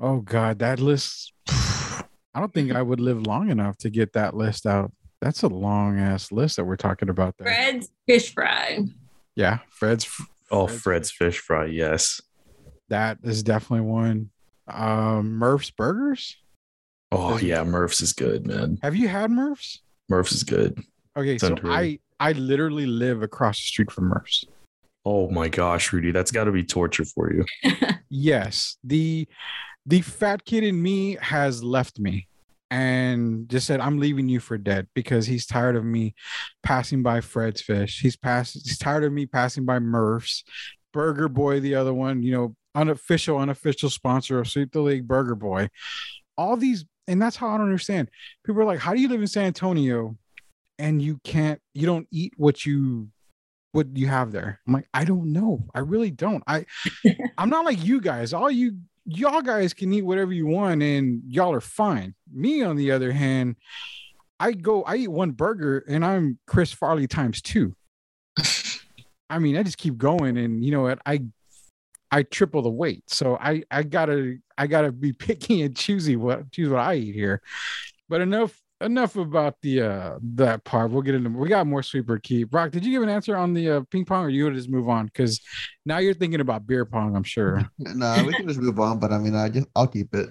Oh 0.00 0.20
God, 0.20 0.58
that 0.60 0.80
list. 0.80 1.32
I 1.48 2.40
don't 2.40 2.52
think 2.52 2.72
I 2.72 2.82
would 2.82 3.00
live 3.00 3.26
long 3.26 3.50
enough 3.50 3.76
to 3.78 3.90
get 3.90 4.12
that 4.12 4.34
list 4.34 4.66
out. 4.66 4.92
That's 5.20 5.42
a 5.42 5.48
long 5.48 5.98
ass 5.98 6.30
list 6.30 6.56
that 6.56 6.64
we're 6.64 6.76
talking 6.76 7.08
about 7.08 7.36
there. 7.38 7.46
Fred's 7.48 7.90
fish 8.06 8.32
fry. 8.32 8.84
Yeah, 9.34 9.58
Fred's. 9.68 10.08
Oh, 10.50 10.66
Fred's- 10.66 10.82
Fred's 10.82 11.10
fish 11.10 11.38
fry. 11.40 11.66
Yes. 11.66 12.20
That 12.88 13.18
is 13.22 13.42
definitely 13.42 13.86
one. 13.86 14.30
Um, 14.68 15.32
Murph's 15.32 15.70
Burgers. 15.70 16.36
Oh 17.10 17.38
yeah, 17.38 17.64
Murph's 17.64 18.00
is 18.00 18.12
good, 18.12 18.46
man. 18.46 18.78
Have 18.82 18.94
you 18.94 19.08
had 19.08 19.30
Murph's? 19.30 19.80
Murph's 20.08 20.32
is 20.32 20.44
good. 20.44 20.78
Okay, 21.16 21.34
It's 21.34 21.42
so 21.42 21.48
underrated. 21.48 22.00
I 22.20 22.28
I 22.28 22.32
literally 22.32 22.86
live 22.86 23.22
across 23.22 23.58
the 23.58 23.64
street 23.64 23.90
from 23.90 24.04
Murph's. 24.04 24.44
Oh 25.10 25.30
my 25.30 25.48
gosh, 25.48 25.90
Rudy, 25.90 26.10
that's 26.10 26.30
got 26.30 26.44
to 26.44 26.52
be 26.52 26.62
torture 26.62 27.06
for 27.06 27.32
you. 27.32 27.44
Yes, 28.10 28.78
the 28.82 29.28
the 29.84 30.00
fat 30.00 30.46
kid 30.46 30.64
in 30.64 30.80
me 30.80 31.18
has 31.20 31.62
left 31.62 31.98
me 31.98 32.26
and 32.70 33.48
just 33.50 33.66
said 33.66 33.80
I'm 33.80 33.98
leaving 33.98 34.30
you 34.30 34.40
for 34.40 34.56
dead 34.56 34.88
because 34.94 35.26
he's 35.26 35.46
tired 35.46 35.76
of 35.76 35.84
me 35.84 36.14
passing 36.62 37.02
by 37.02 37.20
Fred's 37.20 37.60
Fish. 37.60 38.00
He's 38.00 38.16
passed. 38.16 38.54
He's 38.54 38.78
tired 38.78 39.04
of 39.04 39.12
me 39.12 39.26
passing 39.26 39.66
by 39.66 39.78
Murph's, 39.78 40.42
Burger 40.94 41.28
Boy, 41.28 41.60
the 41.60 41.74
other 41.74 41.92
one. 41.92 42.22
You 42.22 42.32
know, 42.32 42.56
unofficial 42.74 43.36
unofficial 43.36 43.90
sponsor 43.90 44.38
of 44.38 44.48
Sweep 44.48 44.72
the 44.72 44.80
League, 44.80 45.06
Burger 45.06 45.34
Boy. 45.34 45.68
All 46.38 46.56
these, 46.56 46.86
and 47.06 47.20
that's 47.20 47.36
how 47.36 47.48
I 47.48 47.58
don't 47.58 47.66
understand. 47.66 48.10
People 48.44 48.62
are 48.62 48.66
like, 48.66 48.80
"How 48.80 48.94
do 48.94 49.02
you 49.02 49.08
live 49.08 49.20
in 49.20 49.26
San 49.26 49.44
Antonio 49.44 50.16
and 50.78 51.02
you 51.02 51.20
can't? 51.24 51.60
You 51.74 51.84
don't 51.84 52.08
eat 52.10 52.32
what 52.36 52.64
you." 52.64 53.08
What 53.78 53.96
you 53.96 54.08
have 54.08 54.32
there? 54.32 54.58
I'm 54.66 54.72
like, 54.72 54.88
I 54.92 55.04
don't 55.04 55.32
know. 55.32 55.64
I 55.72 55.78
really 55.78 56.10
don't. 56.10 56.42
I 56.48 56.66
I'm 57.38 57.48
not 57.48 57.64
like 57.64 57.84
you 57.84 58.00
guys. 58.00 58.32
All 58.32 58.50
you 58.50 58.78
y'all 59.04 59.40
guys 59.40 59.72
can 59.72 59.92
eat 59.92 60.02
whatever 60.02 60.32
you 60.32 60.46
want 60.46 60.82
and 60.82 61.22
y'all 61.28 61.52
are 61.52 61.60
fine. 61.60 62.16
Me, 62.28 62.60
on 62.64 62.74
the 62.74 62.90
other 62.90 63.12
hand, 63.12 63.54
I 64.40 64.50
go, 64.50 64.82
I 64.82 64.96
eat 64.96 65.12
one 65.12 65.30
burger 65.30 65.84
and 65.86 66.04
I'm 66.04 66.40
Chris 66.44 66.72
Farley 66.72 67.06
times 67.06 67.40
two. 67.40 67.76
I 69.30 69.38
mean, 69.38 69.56
I 69.56 69.62
just 69.62 69.78
keep 69.78 69.96
going, 69.96 70.36
and 70.36 70.64
you 70.64 70.72
know 70.72 70.82
what? 70.82 70.98
I 71.06 71.22
I 72.10 72.24
triple 72.24 72.62
the 72.62 72.70
weight, 72.70 73.04
so 73.06 73.36
I 73.40 73.62
I 73.70 73.84
gotta 73.84 74.38
I 74.56 74.66
gotta 74.66 74.90
be 74.90 75.12
picky 75.26 75.62
and 75.62 75.76
choosy 75.76 76.16
what 76.16 76.50
choose 76.50 76.68
what 76.68 76.80
I 76.80 76.96
eat 76.96 77.14
here. 77.14 77.42
But 78.08 78.22
enough 78.22 78.60
enough 78.80 79.16
about 79.16 79.56
the 79.62 79.82
uh 79.82 80.18
that 80.34 80.64
part. 80.64 80.90
We'll 80.90 81.02
get 81.02 81.14
into 81.14 81.30
we 81.30 81.48
got 81.48 81.66
more 81.66 81.82
sweeper 81.82 82.18
keep. 82.18 82.52
Rock, 82.54 82.70
did 82.70 82.84
you 82.84 82.92
give 82.92 83.02
an 83.02 83.08
answer 83.08 83.36
on 83.36 83.54
the 83.54 83.70
uh, 83.70 83.80
ping 83.90 84.04
pong, 84.04 84.24
or 84.24 84.28
you 84.28 84.44
would 84.44 84.54
just 84.54 84.68
move 84.68 84.88
on? 84.88 85.06
Because 85.06 85.40
now 85.84 85.98
you're 85.98 86.14
thinking 86.14 86.40
about 86.40 86.66
beer 86.66 86.84
pong, 86.84 87.16
I'm 87.16 87.24
sure. 87.24 87.68
Nah, 87.78 88.22
we 88.24 88.32
can 88.34 88.46
just 88.48 88.60
move 88.60 88.78
on. 88.80 88.98
But 88.98 89.12
I 89.12 89.18
mean, 89.18 89.34
I 89.34 89.48
just 89.48 89.68
I'll 89.74 89.86
keep 89.86 90.14
it. 90.14 90.30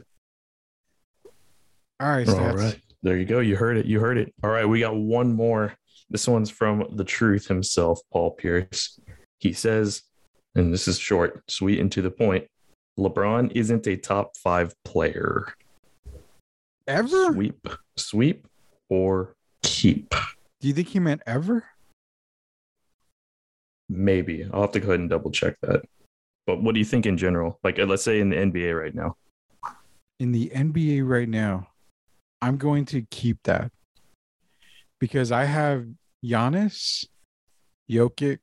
All 2.00 2.10
right, 2.10 2.28
All 2.28 2.36
Stats. 2.36 2.58
right. 2.58 2.82
There 3.04 3.18
you 3.18 3.26
go. 3.26 3.40
You 3.40 3.56
heard 3.56 3.78
it. 3.78 3.86
You 3.86 4.00
heard 4.00 4.18
it. 4.18 4.34
All 4.44 4.50
right. 4.50 4.66
We 4.66 4.80
got 4.80 4.96
one 4.96 5.34
more. 5.34 5.76
This 6.10 6.28
one's 6.28 6.50
from 6.50 6.86
the 6.96 7.04
truth 7.04 7.48
himself, 7.48 8.00
Paul 8.12 8.32
Pierce. 8.32 9.00
He 9.40 9.54
says, 9.54 10.04
and 10.56 10.74
this 10.74 10.88
is 10.88 10.98
short, 10.98 11.44
sweet, 11.48 11.80
and 11.80 11.92
to 11.92 12.02
the 12.02 12.12
point 12.12 12.48
LeBron 12.98 13.52
isn't 13.56 13.88
a 13.88 13.96
top 13.98 14.36
five 14.38 14.74
player. 14.84 15.54
Ever? 16.88 17.34
Sweep, 17.34 17.68
sweep, 17.98 18.48
or 18.90 19.36
keep. 19.62 20.10
Do 20.62 20.68
you 20.68 20.74
think 20.74 20.88
he 20.88 21.00
meant 21.00 21.22
ever? 21.28 21.66
Maybe. 23.90 24.48
I'll 24.52 24.62
have 24.62 24.72
to 24.72 24.80
go 24.80 24.88
ahead 24.88 25.02
and 25.02 25.10
double 25.10 25.32
check 25.32 25.56
that. 25.62 25.84
But 26.46 26.64
what 26.64 26.74
do 26.74 26.80
you 26.80 26.86
think 26.86 27.06
in 27.06 27.18
general? 27.18 27.60
Like, 27.64 27.78
let's 27.78 28.04
say 28.04 28.20
in 28.22 28.30
the 28.30 28.38
NBA 28.38 28.80
right 28.80 28.96
now. 28.96 29.16
In 30.20 30.32
the 30.32 30.50
NBA 30.50 31.08
right 31.08 31.28
now, 31.28 31.68
I'm 32.42 32.58
going 32.58 32.86
to 32.86 33.02
keep 33.12 33.38
that 33.44 33.72
because 35.00 35.32
I 35.32 35.44
have 35.46 35.86
Giannis, 36.24 37.06
Jokic, 37.92 38.40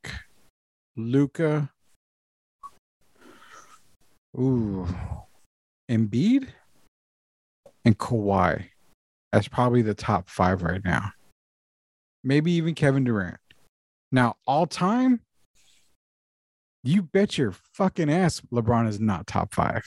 Luka, 0.97 1.71
ooh, 4.39 4.87
Embiid, 5.91 6.49
and 7.85 7.99
Kawhi. 7.99 8.67
That's 9.33 9.49
probably 9.49 9.83
the 9.83 9.95
top 9.95 10.29
five 10.29 10.63
right 10.63 10.85
now. 10.85 11.11
Maybe 12.23 12.53
even 12.53 12.75
Kevin 12.75 13.05
Durant. 13.05 13.39
Now, 14.13 14.37
all 14.47 14.67
time, 14.67 15.21
you 16.85 17.03
bet 17.03 17.37
your 17.37 17.53
fucking 17.73 18.11
ass 18.11 18.41
LeBron 18.53 18.89
is 18.89 19.01
not 19.01 19.27
top 19.27 19.55
five. 19.55 19.85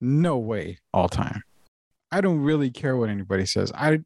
No 0.00 0.38
way, 0.38 0.78
all 0.92 1.08
time. 1.08 1.42
I 2.10 2.20
don't 2.20 2.40
really 2.40 2.70
care 2.70 2.96
what 2.96 3.08
anybody 3.08 3.46
says. 3.46 3.72
I 3.74 4.00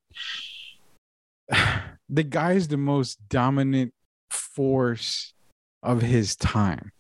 the 2.09 2.23
guy's 2.23 2.69
the 2.69 2.77
most 2.77 3.19
dominant 3.29 3.93
force 4.31 5.35
of 5.83 6.03
his 6.03 6.37
time. 6.37 6.91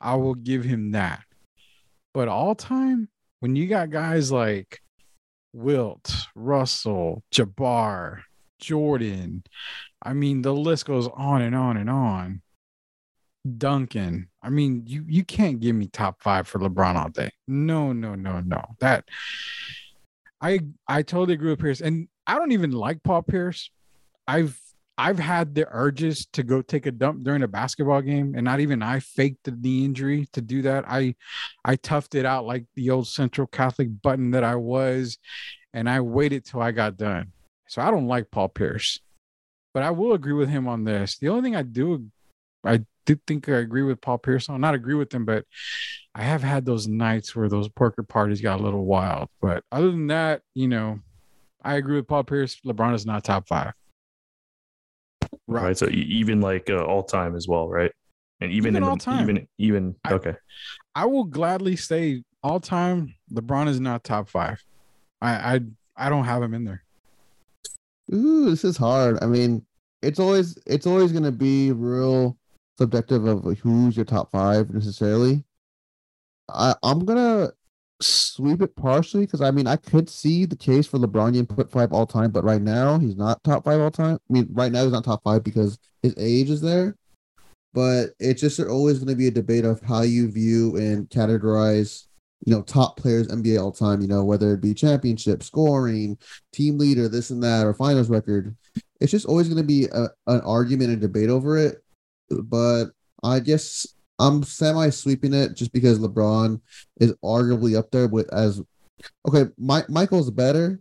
I 0.00 0.16
will 0.16 0.34
give 0.34 0.64
him 0.64 0.92
that. 0.92 1.22
But 2.14 2.28
all 2.28 2.54
time, 2.54 3.08
when 3.40 3.56
you 3.56 3.66
got 3.66 3.90
guys 3.90 4.30
like 4.32 4.80
Wilt, 5.58 6.14
Russell, 6.34 7.24
Jabbar, 7.32 8.20
Jordan, 8.60 9.42
I 10.02 10.12
mean, 10.12 10.42
the 10.42 10.54
list 10.54 10.86
goes 10.86 11.08
on 11.14 11.42
and 11.42 11.54
on 11.54 11.76
and 11.76 11.90
on. 11.90 12.42
Duncan. 13.56 14.28
I 14.42 14.50
mean, 14.50 14.84
you 14.86 15.04
you 15.08 15.24
can't 15.24 15.60
give 15.60 15.74
me 15.74 15.88
top 15.88 16.22
five 16.22 16.46
for 16.46 16.58
LeBron 16.58 16.96
all 16.96 17.08
day. 17.08 17.30
No, 17.46 17.92
no, 17.92 18.14
no, 18.14 18.40
no. 18.40 18.62
That 18.80 19.08
I 20.40 20.60
I 20.86 21.02
totally 21.02 21.34
agree 21.34 21.50
with 21.50 21.60
Pierce, 21.60 21.80
and 21.80 22.08
I 22.26 22.34
don't 22.34 22.52
even 22.52 22.70
like 22.72 23.02
Paul 23.02 23.22
Pierce. 23.22 23.70
I've 24.26 24.60
I've 25.00 25.20
had 25.20 25.54
the 25.54 25.68
urges 25.70 26.26
to 26.32 26.42
go 26.42 26.60
take 26.60 26.86
a 26.86 26.90
dump 26.90 27.22
during 27.22 27.44
a 27.44 27.48
basketball 27.48 28.02
game, 28.02 28.34
and 28.34 28.44
not 28.44 28.58
even 28.58 28.82
I 28.82 28.98
faked 28.98 29.44
the 29.44 29.52
knee 29.52 29.84
injury 29.84 30.26
to 30.32 30.40
do 30.40 30.62
that. 30.62 30.84
I 30.88 31.14
I 31.64 31.76
toughed 31.76 32.16
it 32.16 32.26
out 32.26 32.46
like 32.46 32.64
the 32.74 32.90
old 32.90 33.06
Central 33.06 33.46
Catholic 33.46 33.88
button 34.02 34.32
that 34.32 34.42
I 34.42 34.56
was, 34.56 35.18
and 35.72 35.88
I 35.88 36.00
waited 36.00 36.44
till 36.44 36.60
I 36.60 36.72
got 36.72 36.96
done. 36.96 37.32
So 37.68 37.80
I 37.80 37.92
don't 37.92 38.08
like 38.08 38.32
Paul 38.32 38.48
Pierce, 38.48 38.98
but 39.72 39.84
I 39.84 39.92
will 39.92 40.14
agree 40.14 40.32
with 40.32 40.48
him 40.48 40.66
on 40.66 40.82
this. 40.82 41.16
The 41.16 41.28
only 41.28 41.42
thing 41.42 41.54
I 41.54 41.62
do, 41.62 42.06
I 42.64 42.84
do 43.06 43.16
think 43.24 43.48
I 43.48 43.58
agree 43.58 43.84
with 43.84 44.00
Paul 44.00 44.18
Pierce 44.18 44.48
on. 44.48 44.60
Not 44.60 44.74
agree 44.74 44.94
with 44.94 45.14
him, 45.14 45.24
but 45.24 45.44
I 46.12 46.22
have 46.22 46.42
had 46.42 46.66
those 46.66 46.88
nights 46.88 47.36
where 47.36 47.48
those 47.48 47.68
poker 47.68 48.02
parties 48.02 48.40
got 48.40 48.58
a 48.58 48.64
little 48.64 48.84
wild. 48.84 49.28
But 49.40 49.62
other 49.70 49.92
than 49.92 50.08
that, 50.08 50.42
you 50.54 50.66
know, 50.66 50.98
I 51.62 51.74
agree 51.74 51.96
with 51.96 52.08
Paul 52.08 52.24
Pierce. 52.24 52.60
LeBron 52.66 52.94
is 52.94 53.06
not 53.06 53.22
top 53.22 53.46
five. 53.46 53.74
Right. 55.48 55.62
right 55.62 55.78
so 55.78 55.88
even 55.90 56.40
like 56.40 56.68
uh, 56.68 56.84
all 56.84 57.02
time 57.02 57.34
as 57.34 57.48
well, 57.48 57.68
right? 57.68 57.90
And 58.40 58.52
even, 58.52 58.74
even 58.74 58.82
in 58.82 58.88
all 58.88 58.96
the, 58.96 59.02
time, 59.02 59.22
even 59.22 59.48
even 59.58 59.96
I, 60.04 60.12
okay. 60.12 60.34
I 60.94 61.06
will 61.06 61.24
gladly 61.24 61.74
say 61.74 62.22
all 62.42 62.60
time 62.60 63.14
LeBron 63.32 63.68
is 63.68 63.80
not 63.80 64.04
top 64.04 64.28
five. 64.28 64.62
I 65.20 65.56
I 65.56 65.60
I 65.96 66.08
don't 66.08 66.24
have 66.24 66.42
him 66.42 66.54
in 66.54 66.64
there. 66.64 66.84
Ooh, 68.14 68.48
this 68.48 68.64
is 68.64 68.76
hard. 68.76 69.18
I 69.22 69.26
mean, 69.26 69.64
it's 70.02 70.20
always 70.20 70.58
it's 70.66 70.86
always 70.86 71.12
gonna 71.12 71.32
be 71.32 71.72
real 71.72 72.36
subjective 72.78 73.24
of 73.24 73.44
who's 73.58 73.96
your 73.96 74.04
top 74.04 74.30
five 74.30 74.70
necessarily. 74.70 75.42
I 76.48 76.74
I'm 76.82 77.04
gonna 77.04 77.50
sweep 78.00 78.62
it 78.62 78.74
partially 78.76 79.26
because 79.26 79.40
I 79.40 79.50
mean 79.50 79.66
I 79.66 79.76
could 79.76 80.08
see 80.08 80.44
the 80.44 80.56
case 80.56 80.86
for 80.86 80.98
LeBron 80.98 81.36
in 81.36 81.46
put 81.46 81.70
five 81.70 81.92
all 81.92 82.06
time, 82.06 82.30
but 82.30 82.44
right 82.44 82.62
now 82.62 82.98
he's 82.98 83.16
not 83.16 83.42
top 83.44 83.64
five 83.64 83.80
all 83.80 83.90
time. 83.90 84.18
I 84.28 84.32
mean, 84.32 84.48
right 84.52 84.70
now 84.70 84.84
he's 84.84 84.92
not 84.92 85.04
top 85.04 85.22
five 85.24 85.42
because 85.42 85.78
his 86.02 86.14
age 86.16 86.50
is 86.50 86.60
there. 86.60 86.96
But 87.74 88.10
it's 88.18 88.40
just 88.40 88.58
always 88.60 88.98
going 88.98 89.08
to 89.08 89.14
be 89.14 89.28
a 89.28 89.32
debate 89.32 89.64
of 89.64 89.80
how 89.82 90.02
you 90.02 90.30
view 90.30 90.76
and 90.76 91.08
categorize, 91.10 92.06
you 92.44 92.52
know, 92.52 92.62
top 92.62 92.96
players 92.96 93.28
NBA 93.28 93.60
all 93.60 93.72
time. 93.72 94.00
You 94.00 94.08
know, 94.08 94.24
whether 94.24 94.54
it 94.54 94.62
be 94.62 94.72
championship, 94.72 95.42
scoring, 95.42 96.16
team 96.52 96.78
leader, 96.78 97.08
this 97.08 97.30
and 97.30 97.42
that, 97.42 97.66
or 97.66 97.74
finals 97.74 98.08
record. 98.08 98.56
It's 99.00 99.12
just 99.12 99.26
always 99.26 99.48
going 99.48 99.62
to 99.62 99.66
be 99.66 99.84
a, 99.92 100.08
an 100.26 100.40
argument 100.40 100.90
and 100.90 101.00
debate 101.00 101.28
over 101.28 101.58
it. 101.58 101.82
But 102.30 102.86
I 103.22 103.40
guess 103.40 103.86
I'm 104.18 104.42
semi 104.42 104.90
sweeping 104.90 105.34
it 105.34 105.54
just 105.54 105.72
because 105.72 105.98
LeBron 105.98 106.60
is 107.00 107.12
arguably 107.24 107.78
up 107.78 107.90
there 107.90 108.08
with 108.08 108.32
as 108.32 108.60
okay. 109.28 109.44
My, 109.56 109.84
Michael's 109.88 110.30
better 110.30 110.80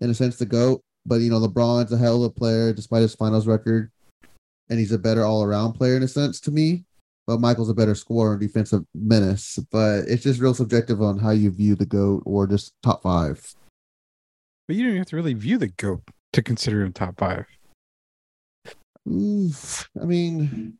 in 0.00 0.10
a 0.10 0.14
sense 0.14 0.38
to 0.38 0.46
go, 0.46 0.82
but 1.04 1.16
you 1.16 1.30
know 1.30 1.40
LeBron's 1.40 1.92
a 1.92 1.98
hell 1.98 2.22
of 2.24 2.30
a 2.30 2.34
player 2.34 2.72
despite 2.72 3.02
his 3.02 3.14
finals 3.14 3.46
record, 3.46 3.90
and 4.70 4.78
he's 4.78 4.92
a 4.92 4.98
better 4.98 5.24
all 5.24 5.42
around 5.42 5.72
player 5.72 5.96
in 5.96 6.02
a 6.02 6.08
sense 6.08 6.40
to 6.40 6.50
me. 6.50 6.84
But 7.26 7.40
Michael's 7.40 7.68
a 7.68 7.74
better 7.74 7.94
scorer 7.94 8.32
and 8.32 8.40
defensive 8.40 8.84
menace. 8.94 9.58
But 9.70 10.04
it's 10.08 10.22
just 10.22 10.40
real 10.40 10.54
subjective 10.54 11.02
on 11.02 11.18
how 11.18 11.30
you 11.30 11.50
view 11.50 11.74
the 11.74 11.84
goat 11.84 12.22
or 12.24 12.46
just 12.46 12.72
top 12.82 13.02
five. 13.02 13.54
But 14.66 14.76
you 14.76 14.86
don't 14.86 14.96
have 14.96 15.06
to 15.08 15.16
really 15.16 15.34
view 15.34 15.58
the 15.58 15.68
goat 15.68 16.02
to 16.32 16.42
consider 16.42 16.82
him 16.82 16.92
top 16.92 17.18
five. 17.18 17.46
I 19.06 20.04
mean, 20.04 20.78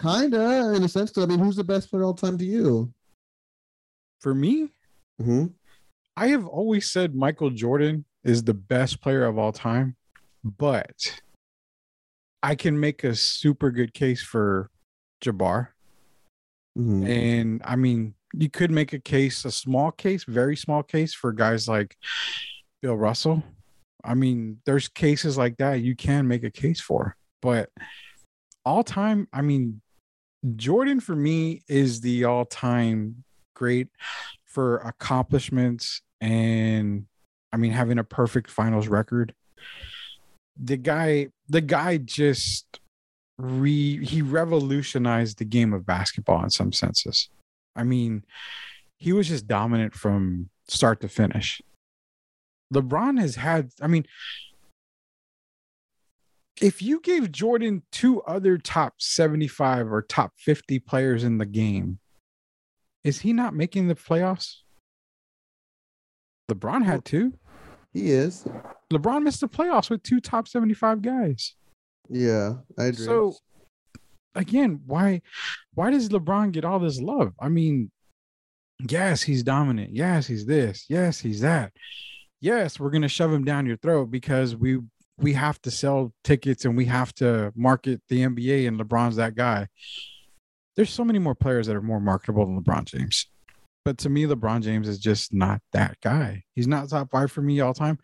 Kinda, 0.00 0.74
in 0.74 0.82
a 0.82 0.88
sense. 0.88 1.16
I 1.16 1.26
mean, 1.26 1.38
who's 1.38 1.56
the 1.56 1.64
best 1.64 1.90
player 1.90 2.04
all 2.04 2.14
time 2.14 2.38
to 2.38 2.44
you? 2.44 2.92
For 4.20 4.34
me, 4.34 4.70
mm-hmm. 5.20 5.46
I 6.16 6.28
have 6.28 6.46
always 6.46 6.90
said 6.90 7.14
Michael 7.14 7.50
Jordan 7.50 8.04
is 8.24 8.42
the 8.42 8.54
best 8.54 9.00
player 9.00 9.24
of 9.24 9.38
all 9.38 9.52
time, 9.52 9.96
but 10.44 11.20
I 12.42 12.54
can 12.54 12.78
make 12.78 13.04
a 13.04 13.14
super 13.14 13.70
good 13.70 13.94
case 13.94 14.22
for 14.22 14.70
Jabbar. 15.24 15.68
Mm-hmm. 16.76 17.06
And 17.06 17.62
I 17.64 17.76
mean, 17.76 18.14
you 18.34 18.50
could 18.50 18.70
make 18.70 18.92
a 18.92 18.98
case, 18.98 19.44
a 19.44 19.50
small 19.50 19.90
case, 19.90 20.24
very 20.24 20.56
small 20.56 20.82
case 20.82 21.14
for 21.14 21.32
guys 21.32 21.68
like 21.68 21.96
Bill 22.82 22.96
Russell. 22.96 23.42
I 24.04 24.14
mean, 24.14 24.58
there's 24.64 24.88
cases 24.88 25.36
like 25.36 25.56
that 25.58 25.80
you 25.80 25.96
can 25.96 26.28
make 26.28 26.44
a 26.44 26.50
case 26.50 26.80
for, 26.80 27.16
but 27.42 27.70
all 28.68 28.84
time, 28.84 29.26
I 29.32 29.40
mean, 29.40 29.80
Jordan 30.56 31.00
for 31.00 31.16
me 31.16 31.62
is 31.68 32.02
the 32.02 32.24
all 32.24 32.44
time 32.44 33.24
great 33.54 33.88
for 34.44 34.76
accomplishments 34.78 36.02
and 36.20 37.06
I 37.52 37.56
mean 37.56 37.72
having 37.72 37.98
a 37.98 38.04
perfect 38.04 38.50
finals 38.50 38.86
record. 38.86 39.34
The 40.60 40.76
guy, 40.76 41.28
the 41.48 41.62
guy 41.62 41.96
just 41.96 42.80
re 43.38 44.04
he 44.04 44.20
revolutionized 44.20 45.38
the 45.38 45.44
game 45.44 45.72
of 45.72 45.86
basketball 45.86 46.44
in 46.44 46.50
some 46.50 46.72
senses. 46.72 47.30
I 47.74 47.84
mean, 47.84 48.24
he 48.98 49.12
was 49.12 49.28
just 49.28 49.46
dominant 49.46 49.94
from 49.94 50.50
start 50.66 51.00
to 51.00 51.08
finish. 51.08 51.62
LeBron 52.74 53.18
has 53.18 53.36
had, 53.36 53.70
I 53.80 53.86
mean, 53.86 54.04
if 56.60 56.82
you 56.82 57.00
gave 57.00 57.32
Jordan 57.32 57.82
two 57.92 58.22
other 58.22 58.58
top 58.58 58.94
75 58.98 59.92
or 59.92 60.02
top 60.02 60.32
50 60.36 60.78
players 60.80 61.24
in 61.24 61.38
the 61.38 61.46
game, 61.46 61.98
is 63.04 63.20
he 63.20 63.32
not 63.32 63.54
making 63.54 63.88
the 63.88 63.94
playoffs? 63.94 64.56
LeBron 66.50 66.84
had 66.84 67.04
two. 67.04 67.32
He 67.92 68.10
is. 68.10 68.46
LeBron 68.92 69.22
missed 69.22 69.40
the 69.40 69.48
playoffs 69.48 69.90
with 69.90 70.02
two 70.02 70.20
top 70.20 70.48
75 70.48 71.02
guys. 71.02 71.54
Yeah, 72.08 72.54
I 72.78 72.84
agree. 72.84 73.04
So 73.04 73.34
again, 74.34 74.80
why 74.86 75.22
why 75.74 75.90
does 75.90 76.08
LeBron 76.08 76.52
get 76.52 76.64
all 76.64 76.78
this 76.78 77.00
love? 77.00 77.34
I 77.38 77.48
mean, 77.48 77.90
yes, 78.88 79.22
he's 79.22 79.42
dominant. 79.42 79.94
Yes, 79.94 80.26
he's 80.26 80.46
this. 80.46 80.86
Yes, 80.88 81.20
he's 81.20 81.40
that. 81.40 81.72
Yes, 82.40 82.80
we're 82.80 82.90
gonna 82.90 83.08
shove 83.08 83.32
him 83.32 83.44
down 83.44 83.66
your 83.66 83.76
throat 83.76 84.10
because 84.10 84.56
we 84.56 84.78
we 85.20 85.32
have 85.34 85.60
to 85.62 85.70
sell 85.70 86.12
tickets 86.24 86.64
and 86.64 86.76
we 86.76 86.84
have 86.86 87.12
to 87.14 87.52
market 87.56 88.00
the 88.08 88.20
NBA 88.20 88.68
and 88.68 88.78
LeBron's 88.78 89.16
that 89.16 89.34
guy. 89.34 89.68
There's 90.76 90.90
so 90.90 91.04
many 91.04 91.18
more 91.18 91.34
players 91.34 91.66
that 91.66 91.76
are 91.76 91.82
more 91.82 92.00
marketable 92.00 92.46
than 92.46 92.62
LeBron 92.62 92.84
James. 92.84 93.26
But 93.84 93.98
to 93.98 94.10
me, 94.10 94.26
LeBron 94.26 94.62
James 94.62 94.86
is 94.86 94.98
just 94.98 95.32
not 95.32 95.60
that 95.72 95.96
guy. 96.02 96.44
He's 96.54 96.66
not 96.66 96.88
top 96.88 97.10
five 97.10 97.32
for 97.32 97.42
me 97.42 97.60
all 97.60 97.74
time. 97.74 97.98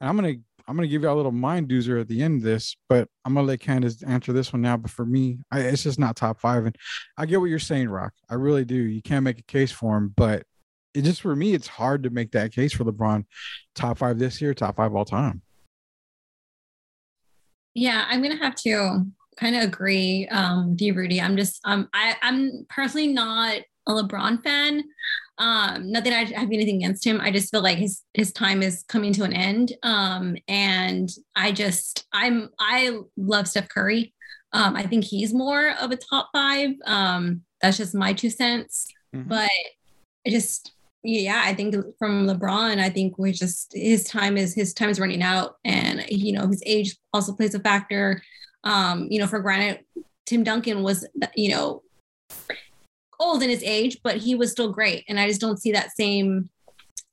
And 0.00 0.08
I'm 0.08 0.16
gonna 0.16 0.34
I'm 0.68 0.76
gonna 0.76 0.86
give 0.86 1.02
you 1.02 1.10
a 1.10 1.14
little 1.14 1.32
mind 1.32 1.68
doozer 1.68 2.00
at 2.00 2.08
the 2.08 2.22
end 2.22 2.36
of 2.36 2.42
this, 2.42 2.76
but 2.88 3.08
I'm 3.24 3.34
gonna 3.34 3.46
let 3.46 3.60
Candace 3.60 4.02
answer 4.02 4.32
this 4.32 4.52
one 4.52 4.62
now. 4.62 4.76
But 4.76 4.90
for 4.90 5.04
me, 5.04 5.38
I, 5.50 5.60
it's 5.60 5.82
just 5.82 5.98
not 5.98 6.14
top 6.14 6.40
five. 6.40 6.66
And 6.66 6.76
I 7.16 7.26
get 7.26 7.40
what 7.40 7.50
you're 7.50 7.58
saying, 7.58 7.88
Rock. 7.88 8.12
I 8.28 8.34
really 8.34 8.64
do. 8.64 8.76
You 8.76 9.02
can't 9.02 9.24
make 9.24 9.38
a 9.38 9.44
case 9.44 9.72
for 9.72 9.96
him, 9.96 10.12
but 10.16 10.44
it 10.94 11.02
just 11.02 11.22
for 11.22 11.34
me, 11.34 11.54
it's 11.54 11.66
hard 11.66 12.02
to 12.04 12.10
make 12.10 12.32
that 12.32 12.52
case 12.52 12.72
for 12.72 12.84
LeBron 12.84 13.24
top 13.74 13.98
five 13.98 14.18
this 14.18 14.40
year, 14.40 14.54
top 14.54 14.76
five 14.76 14.94
all 14.94 15.04
time. 15.04 15.42
Yeah, 17.74 18.04
I'm 18.08 18.22
gonna 18.22 18.36
have 18.36 18.54
to 18.56 19.06
kind 19.36 19.56
of 19.56 19.62
agree 19.62 20.28
um, 20.28 20.70
with 20.70 20.82
you, 20.82 20.94
Rudy. 20.94 21.20
I'm 21.20 21.36
just 21.36 21.60
um, 21.64 21.88
I, 21.94 22.16
I'm 22.22 22.66
personally 22.68 23.08
not 23.08 23.60
a 23.86 23.92
LeBron 23.92 24.42
fan. 24.42 24.84
Um, 25.38 25.90
not 25.90 26.04
that 26.04 26.12
I 26.12 26.38
have 26.38 26.52
anything 26.52 26.76
against 26.76 27.04
him. 27.04 27.18
I 27.20 27.30
just 27.30 27.50
feel 27.50 27.62
like 27.62 27.78
his 27.78 28.02
his 28.12 28.32
time 28.32 28.62
is 28.62 28.84
coming 28.88 29.12
to 29.14 29.24
an 29.24 29.32
end. 29.32 29.72
Um, 29.82 30.36
and 30.48 31.08
I 31.34 31.52
just 31.52 32.06
I'm 32.12 32.50
I 32.58 32.98
love 33.16 33.48
Steph 33.48 33.68
Curry. 33.68 34.12
Um, 34.52 34.76
I 34.76 34.82
think 34.86 35.04
he's 35.04 35.32
more 35.32 35.74
of 35.80 35.90
a 35.90 35.96
top 35.96 36.28
five. 36.32 36.70
Um, 36.84 37.42
that's 37.62 37.78
just 37.78 37.94
my 37.94 38.12
two 38.12 38.30
cents. 38.30 38.88
Mm-hmm. 39.14 39.28
But 39.28 39.50
I 40.26 40.30
just 40.30 40.72
yeah, 41.02 41.42
I 41.44 41.54
think 41.54 41.74
from 41.98 42.26
LeBron, 42.26 42.78
I 42.78 42.90
think 42.90 43.18
we 43.18 43.32
just 43.32 43.72
his 43.74 44.04
time 44.04 44.36
is 44.36 44.54
his 44.54 44.74
time 44.74 44.90
is 44.90 45.00
running 45.00 45.22
out, 45.22 45.56
and 45.64 46.04
you 46.08 46.32
know 46.32 46.46
his 46.46 46.62
age 46.66 46.96
also 47.12 47.32
plays 47.32 47.54
a 47.54 47.60
factor. 47.60 48.22
Um, 48.64 49.06
you 49.10 49.18
know, 49.18 49.26
for 49.26 49.40
granted, 49.40 49.84
Tim 50.26 50.44
Duncan 50.44 50.82
was 50.82 51.06
you 51.34 51.50
know 51.50 51.82
old 53.18 53.42
in 53.42 53.48
his 53.48 53.62
age, 53.62 54.00
but 54.02 54.16
he 54.16 54.34
was 54.34 54.50
still 54.50 54.72
great, 54.72 55.04
and 55.08 55.18
I 55.18 55.26
just 55.26 55.40
don't 55.40 55.60
see 55.60 55.72
that 55.72 55.96
same 55.96 56.50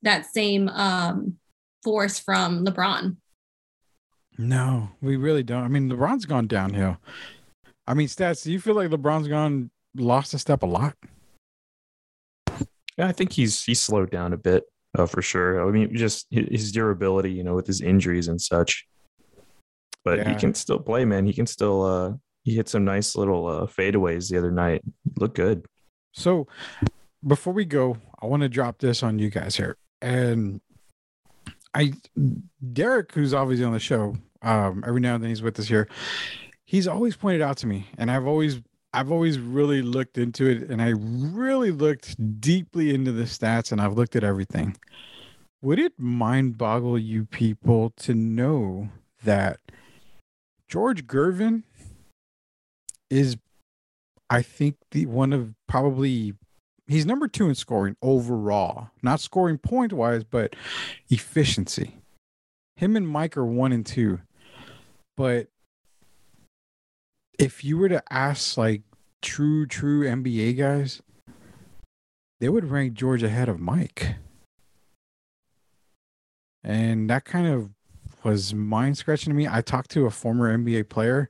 that 0.02 0.26
same 0.26 0.68
um, 0.70 1.38
force 1.84 2.20
from 2.20 2.66
LeBron. 2.66 3.16
No, 4.38 4.90
we 5.02 5.16
really 5.16 5.44
don't. 5.44 5.64
I 5.64 5.68
mean, 5.68 5.90
LeBron's 5.90 6.26
gone 6.26 6.48
downhill. 6.48 6.98
I 7.88 7.94
mean, 7.94 8.08
stats. 8.08 8.44
Do 8.44 8.52
you 8.52 8.60
feel 8.60 8.76
like 8.76 8.90
LeBron's 8.90 9.30
gone 9.30 9.72
lost 9.96 10.34
a 10.34 10.40
step 10.40 10.64
a 10.64 10.68
lot? 10.68 10.96
Yeah, 12.98 13.08
I 13.08 13.12
think 13.12 13.32
he's 13.32 13.64
he's 13.64 13.80
slowed 13.80 14.12
down 14.12 14.34
a 14.34 14.38
bit 14.38 14.64
uh, 14.98 15.06
for 15.06 15.22
sure. 15.22 15.68
I 15.68 15.72
mean, 15.72 15.96
just 15.96 16.28
his 16.32 16.72
durability, 16.72 17.32
you 17.32 17.44
know, 17.44 17.56
with 17.56 17.68
his 17.68 17.82
injuries 17.82 18.28
and 18.28 18.42
such. 18.42 18.88
But 20.04 20.20
yeah. 20.20 20.30
he 20.30 20.36
can 20.36 20.54
still 20.54 20.80
play, 20.80 21.06
man. 21.06 21.26
He 21.26 21.34
can 21.34 21.46
still. 21.48 21.84
uh 21.84 22.14
He 22.44 22.56
hit 22.56 22.70
some 22.70 22.86
nice 22.86 23.16
little 23.16 23.46
uh, 23.46 23.68
fadeaways 23.68 24.30
the 24.30 24.38
other 24.38 24.52
night. 24.52 24.82
Look 25.18 25.36
good. 25.36 25.66
So, 26.14 26.48
before 27.26 27.54
we 27.54 27.66
go, 27.66 27.98
I 28.22 28.26
want 28.26 28.42
to 28.44 28.50
drop 28.50 28.80
this 28.80 29.04
on 29.04 29.20
you 29.20 29.30
guys 29.30 29.56
here, 29.56 29.78
and 30.02 30.62
I, 31.74 31.94
Derek, 32.74 33.12
who's 33.12 33.34
obviously 33.34 33.66
on 33.66 33.74
the 33.74 33.80
show, 33.80 34.16
um, 34.42 34.84
every 34.88 35.02
now 35.02 35.16
and 35.16 35.24
then 35.24 35.30
he's 35.30 35.42
with 35.42 35.60
us 35.60 35.68
here. 35.68 35.88
He's 36.66 36.88
always 36.88 37.16
pointed 37.16 37.42
out 37.42 37.58
to 37.58 37.68
me, 37.68 37.88
and 37.98 38.10
I've 38.10 38.26
always 38.26 38.62
I've 38.94 39.12
always 39.12 39.40
really 39.40 39.82
looked 39.82 40.18
into 40.18 40.48
it 40.48 40.70
and 40.70 40.82
I 40.82 40.90
really 40.90 41.72
looked 41.72 42.42
deeply 42.42 42.94
into 42.94 43.12
the 43.12 43.24
stats 43.24 43.72
and 43.72 43.82
I've 43.82 43.94
looked 43.94 44.16
at 44.16 44.24
everything. 44.24 44.78
Would 45.62 45.80
it 45.80 45.94
mind 45.98 46.58
boggle 46.58 46.98
you 46.98 47.26
people 47.26 47.92
to 47.98 48.14
know 48.14 48.90
that 49.24 49.60
George 50.68 51.08
Gervin 51.08 51.64
is, 53.10 53.38
I 54.30 54.42
think, 54.42 54.78
the 54.92 55.06
one 55.06 55.34
of 55.34 55.54
probably 55.68 56.34
he's 56.88 57.06
number 57.06 57.28
two 57.28 57.50
in 57.50 57.56
scoring 57.56 57.96
overall, 58.02 58.90
not 59.02 59.20
scoring 59.20 59.58
point 59.58 59.94
wise, 59.94 60.24
but 60.24 60.56
efficiency. 61.10 61.96
Him 62.76 62.96
and 62.96 63.08
Mike 63.08 63.38
are 63.38 63.46
one 63.46 63.72
and 63.72 63.86
two. 63.86 64.20
But 65.16 65.48
if 67.38 67.64
you 67.64 67.78
were 67.78 67.90
to 67.90 68.04
ask 68.10 68.58
like 68.58 68.82
true, 69.22 69.66
true 69.66 70.04
NBA 70.04 70.58
guys, 70.58 71.02
they 72.40 72.50
would 72.50 72.70
rank 72.70 72.94
George 72.94 73.24
ahead 73.24 73.50
of 73.50 73.60
Mike. 73.60 74.16
And 76.64 77.10
that 77.10 77.26
kind 77.26 77.48
of 77.48 77.70
was 78.24 78.54
mind 78.54 78.98
scratching 78.98 79.32
to 79.32 79.38
me. 79.38 79.48
I 79.50 79.62
talked 79.62 79.92
to 79.92 80.06
a 80.06 80.12
former 80.12 80.56
NBA 80.56 80.90
player, 80.90 81.30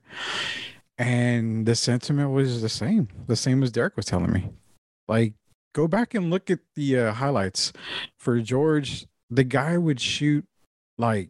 and 0.97 1.65
the 1.65 1.75
sentiment 1.75 2.31
was 2.31 2.61
the 2.61 2.69
same, 2.69 3.07
the 3.27 3.35
same 3.35 3.61
as 3.61 3.71
Derek 3.71 3.95
was 3.95 4.05
telling 4.05 4.31
me. 4.31 4.49
Like, 5.07 5.33
go 5.73 5.87
back 5.87 6.13
and 6.13 6.29
look 6.29 6.49
at 6.49 6.59
the 6.75 6.99
uh, 6.99 7.13
highlights 7.13 7.71
for 8.17 8.39
George. 8.39 9.05
The 9.29 9.43
guy 9.43 9.77
would 9.77 9.99
shoot 9.99 10.45
like 10.97 11.29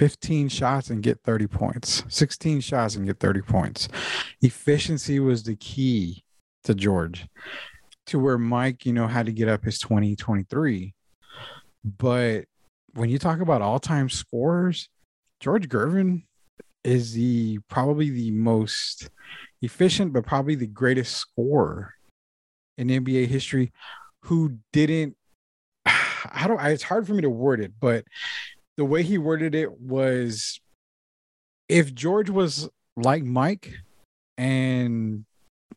15 0.00 0.48
shots 0.48 0.88
and 0.88 1.02
get 1.02 1.20
30 1.24 1.46
points, 1.46 2.04
16 2.08 2.62
shots 2.62 2.96
and 2.96 3.04
get 3.06 3.20
30 3.20 3.42
points. 3.42 3.86
Efficiency 4.40 5.20
was 5.20 5.42
the 5.42 5.56
key 5.56 6.24
to 6.64 6.74
George, 6.74 7.26
to 8.06 8.18
where 8.18 8.38
Mike, 8.38 8.86
you 8.86 8.94
know, 8.94 9.06
had 9.06 9.26
to 9.26 9.32
get 9.32 9.46
up 9.46 9.62
his 9.62 9.78
20, 9.78 10.16
23. 10.16 10.94
But 11.84 12.46
when 12.94 13.10
you 13.10 13.18
talk 13.18 13.40
about 13.40 13.60
all 13.60 13.78
time 13.78 14.08
scorers, 14.08 14.88
George 15.38 15.68
Gervin 15.68 16.22
is 16.82 17.12
the 17.12 17.58
probably 17.68 18.08
the 18.08 18.30
most 18.30 19.10
efficient, 19.60 20.14
but 20.14 20.24
probably 20.24 20.54
the 20.54 20.66
greatest 20.66 21.14
scorer 21.14 21.92
in 22.78 22.88
NBA 22.88 23.26
history 23.26 23.70
who 24.20 24.56
didn't. 24.72 25.14
I 25.84 26.46
don't. 26.48 26.58
It's 26.58 26.84
hard 26.84 27.06
for 27.06 27.12
me 27.12 27.20
to 27.20 27.28
word 27.28 27.60
it, 27.60 27.72
but 27.78 28.06
the 28.80 28.86
way 28.86 29.02
he 29.02 29.18
worded 29.18 29.54
it 29.54 29.78
was 29.78 30.58
if 31.68 31.94
George 31.94 32.30
was 32.30 32.66
like 32.96 33.22
Mike 33.22 33.74
and 34.38 35.26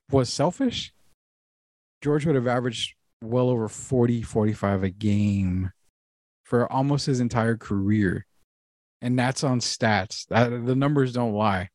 was 0.09 0.31
selfish, 0.31 0.93
George 2.01 2.25
would 2.25 2.35
have 2.35 2.47
averaged 2.47 2.95
well 3.21 3.49
over 3.49 3.67
40, 3.67 4.21
45 4.21 4.83
a 4.83 4.89
game 4.89 5.71
for 6.45 6.71
almost 6.71 7.05
his 7.05 7.19
entire 7.19 7.57
career. 7.57 8.25
And 9.01 9.19
that's 9.19 9.43
on 9.43 9.59
stats. 9.59 10.25
That, 10.29 10.65
the 10.65 10.75
numbers 10.75 11.11
don't 11.11 11.33
lie. 11.33 11.71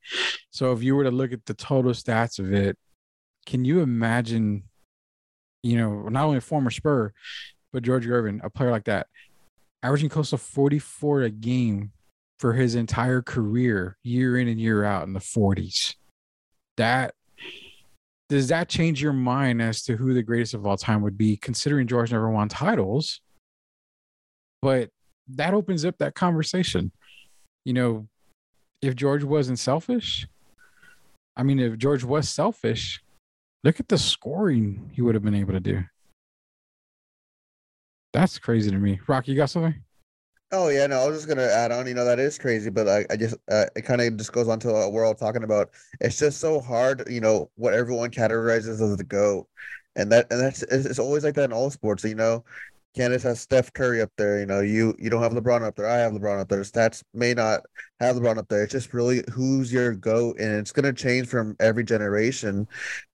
So 0.51 0.73
if 0.73 0.83
you 0.83 0.97
were 0.97 1.05
to 1.05 1.11
look 1.11 1.35
at 1.35 1.45
the 1.45 1.53
total 1.53 1.93
stats 1.93 2.39
of 2.39 2.55
it, 2.55 2.79
can 3.45 3.67
you 3.67 3.81
imagine, 3.81 4.63
you 5.63 5.77
know, 5.77 6.09
not 6.09 6.25
only 6.25 6.39
a 6.39 6.41
former 6.41 6.71
Spur, 6.71 7.13
but 7.71 7.83
George 7.83 8.07
Gervin, 8.07 8.41
a 8.43 8.49
player 8.49 8.71
like 8.71 8.85
that, 8.85 9.09
averaging 9.83 10.09
close 10.09 10.31
to 10.31 10.39
44 10.39 11.23
a 11.23 11.31
game 11.31 11.93
for 12.39 12.53
his 12.53 12.75
entire 12.75 13.23
career, 13.23 13.97
year 14.03 14.39
in 14.39 14.49
and 14.49 14.61
year 14.61 14.85
out 14.85 15.07
in 15.07 15.13
the 15.13 15.21
40s. 15.21 15.95
That 16.77 17.15
does 18.29 18.49
that 18.49 18.69
change 18.69 19.03
your 19.03 19.15
mind 19.15 19.63
as 19.63 19.83
to 19.85 19.97
who 19.97 20.13
the 20.13 20.23
greatest 20.23 20.53
of 20.53 20.67
all 20.67 20.77
time 20.77 21.03
would 21.03 21.17
be, 21.17 21.37
considering 21.37 21.87
George 21.87 22.13
never 22.13 22.31
won 22.31 22.49
titles? 22.49 23.21
But 24.61 24.91
that 25.29 25.55
opens 25.55 25.85
up 25.85 25.97
that 25.99 26.15
conversation. 26.15 26.93
You 27.65 27.73
know, 27.73 28.09
if 28.83 28.95
George 28.95 29.25
wasn't 29.25 29.59
selfish, 29.59 30.27
I 31.37 31.43
mean, 31.43 31.59
if 31.59 31.79
George 31.79 32.05
was 32.05 32.29
selfish, 32.29 33.03
look 33.65 33.81
at 33.81 33.89
the 33.89 33.99
scoring 33.99 34.91
he 34.93 35.03
would 35.03 35.15
have 35.15 35.25
been 35.25 35.35
able 35.35 35.55
to 35.55 35.61
do. 35.61 35.85
That's 38.19 38.37
crazy 38.37 38.69
to 38.73 38.79
me. 38.79 38.99
Rock, 39.07 39.29
you 39.29 39.37
got 39.37 39.49
something? 39.49 39.81
Oh 40.51 40.71
yeah, 40.71 40.89
no, 40.89 40.99
I 40.99 41.07
was 41.07 41.19
just 41.19 41.29
gonna 41.29 41.43
add 41.47 41.71
on. 41.71 41.87
You 41.87 41.95
know 41.95 42.05
that 42.05 42.19
is 42.19 42.37
crazy, 42.37 42.69
but 42.69 42.89
I, 42.89 43.05
I 43.11 43.17
just 43.17 43.37
uh, 43.49 43.67
it 43.77 43.83
kind 43.83 44.01
of 44.01 44.17
just 44.17 44.33
goes 44.33 44.49
on 44.49 44.59
to 44.61 44.73
what 44.73 44.93
we're 44.93 45.05
all 45.05 45.15
talking 45.15 45.45
about. 45.45 45.71
It's 46.01 46.19
just 46.19 46.41
so 46.41 46.59
hard, 46.59 47.05
you 47.09 47.21
know, 47.21 47.49
what 47.55 47.75
everyone 47.75 48.11
categorizes 48.11 48.81
as 48.81 48.97
the 48.97 49.05
goat, 49.05 49.47
and 49.95 50.11
that 50.11 50.27
and 50.33 50.41
that's 50.41 50.63
it's, 50.65 50.85
it's 50.87 50.99
always 50.99 51.23
like 51.23 51.35
that 51.37 51.45
in 51.45 51.53
all 51.53 51.71
sports. 51.71 52.03
You 52.03 52.17
know, 52.17 52.45
Candace 52.97 53.23
has 53.23 53.41
Steph 53.41 53.73
Curry 53.73 54.01
up 54.01 54.11
there. 54.17 54.41
You 54.41 54.47
know, 54.47 54.61
you 54.61 54.97
you 54.99 55.11
don't 55.11 55.23
have 55.23 55.33
LeBron 55.33 55.63
up 55.63 55.77
there. 55.77 55.87
I 55.89 55.99
have 55.99 56.13
LeBron 56.13 56.41
up 56.41 56.49
there. 56.49 56.63
Stats 56.63 57.05
may 57.15 57.35
not 57.35 57.61
have 58.01 58.17
LeBron 58.17 58.39
up 58.39 58.49
there. 58.49 58.65
It's 58.65 58.73
just 58.73 58.93
really 58.95 59.23
who's 59.33 59.73
your 59.73 59.95
goat, 59.95 60.41
and 60.41 60.51
it's 60.59 60.73
gonna 60.73 60.93
change 60.93 61.29
from 61.29 61.55
every 61.61 61.85
generation. 61.85 62.67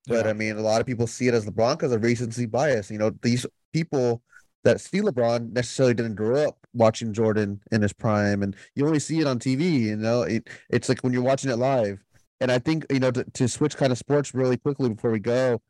But 0.06 0.24
Yeah. 0.24 0.30
I 0.30 0.32
mean, 0.34 0.56
a 0.56 0.62
lot 0.62 0.80
of 0.80 0.86
people 0.86 1.06
see 1.06 1.28
it 1.28 1.34
as 1.34 1.44
LeBron 1.46 1.78
because 1.78 1.92
of 1.92 2.02
recency 2.02 2.46
bias. 2.46 2.90
You 2.90 2.98
know, 2.98 3.10
these 3.22 3.44
people 3.72 4.22
that 4.64 4.80
see 4.80 5.00
LeBron 5.00 5.52
necessarily 5.52 5.94
didn't 5.94 6.16
grow 6.16 6.48
up 6.48 6.58
watching 6.72 7.12
Jordan 7.12 7.60
in 7.70 7.82
his 7.82 7.92
prime, 7.92 8.42
and 8.42 8.56
you 8.74 8.86
only 8.86 8.98
see 8.98 9.20
it 9.20 9.26
on 9.26 9.38
TV. 9.38 9.80
You 9.80 9.96
know, 9.96 10.22
it, 10.22 10.48
it's 10.70 10.88
like 10.88 11.00
when 11.00 11.12
you're 11.12 11.22
watching 11.22 11.50
it 11.50 11.56
live. 11.56 12.02
And 12.40 12.50
I 12.50 12.58
think 12.58 12.84
you 12.90 13.00
know 13.00 13.10
to, 13.12 13.24
to 13.24 13.48
switch 13.48 13.76
kind 13.76 13.92
of 13.92 13.98
sports 13.98 14.34
really 14.34 14.56
quickly 14.56 14.88
before 14.88 15.10
we 15.10 15.20
go, 15.20 15.60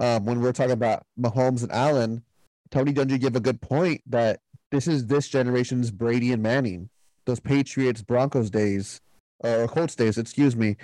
um, 0.00 0.24
when 0.24 0.40
we're 0.40 0.52
talking 0.52 0.72
about 0.72 1.04
Mahomes 1.18 1.62
and 1.62 1.72
Allen, 1.72 2.22
Tony 2.70 2.92
Dungy 2.92 3.20
gave 3.20 3.36
a 3.36 3.40
good 3.40 3.60
point 3.60 4.02
that 4.06 4.40
this 4.70 4.88
is 4.88 5.06
this 5.06 5.28
generation's 5.28 5.90
Brady 5.90 6.32
and 6.32 6.42
Manning, 6.42 6.88
those 7.26 7.40
Patriots 7.40 8.02
Broncos 8.02 8.50
days, 8.50 9.00
or 9.40 9.68
Colts 9.68 9.94
days, 9.94 10.18
excuse 10.18 10.56
me, 10.56 10.76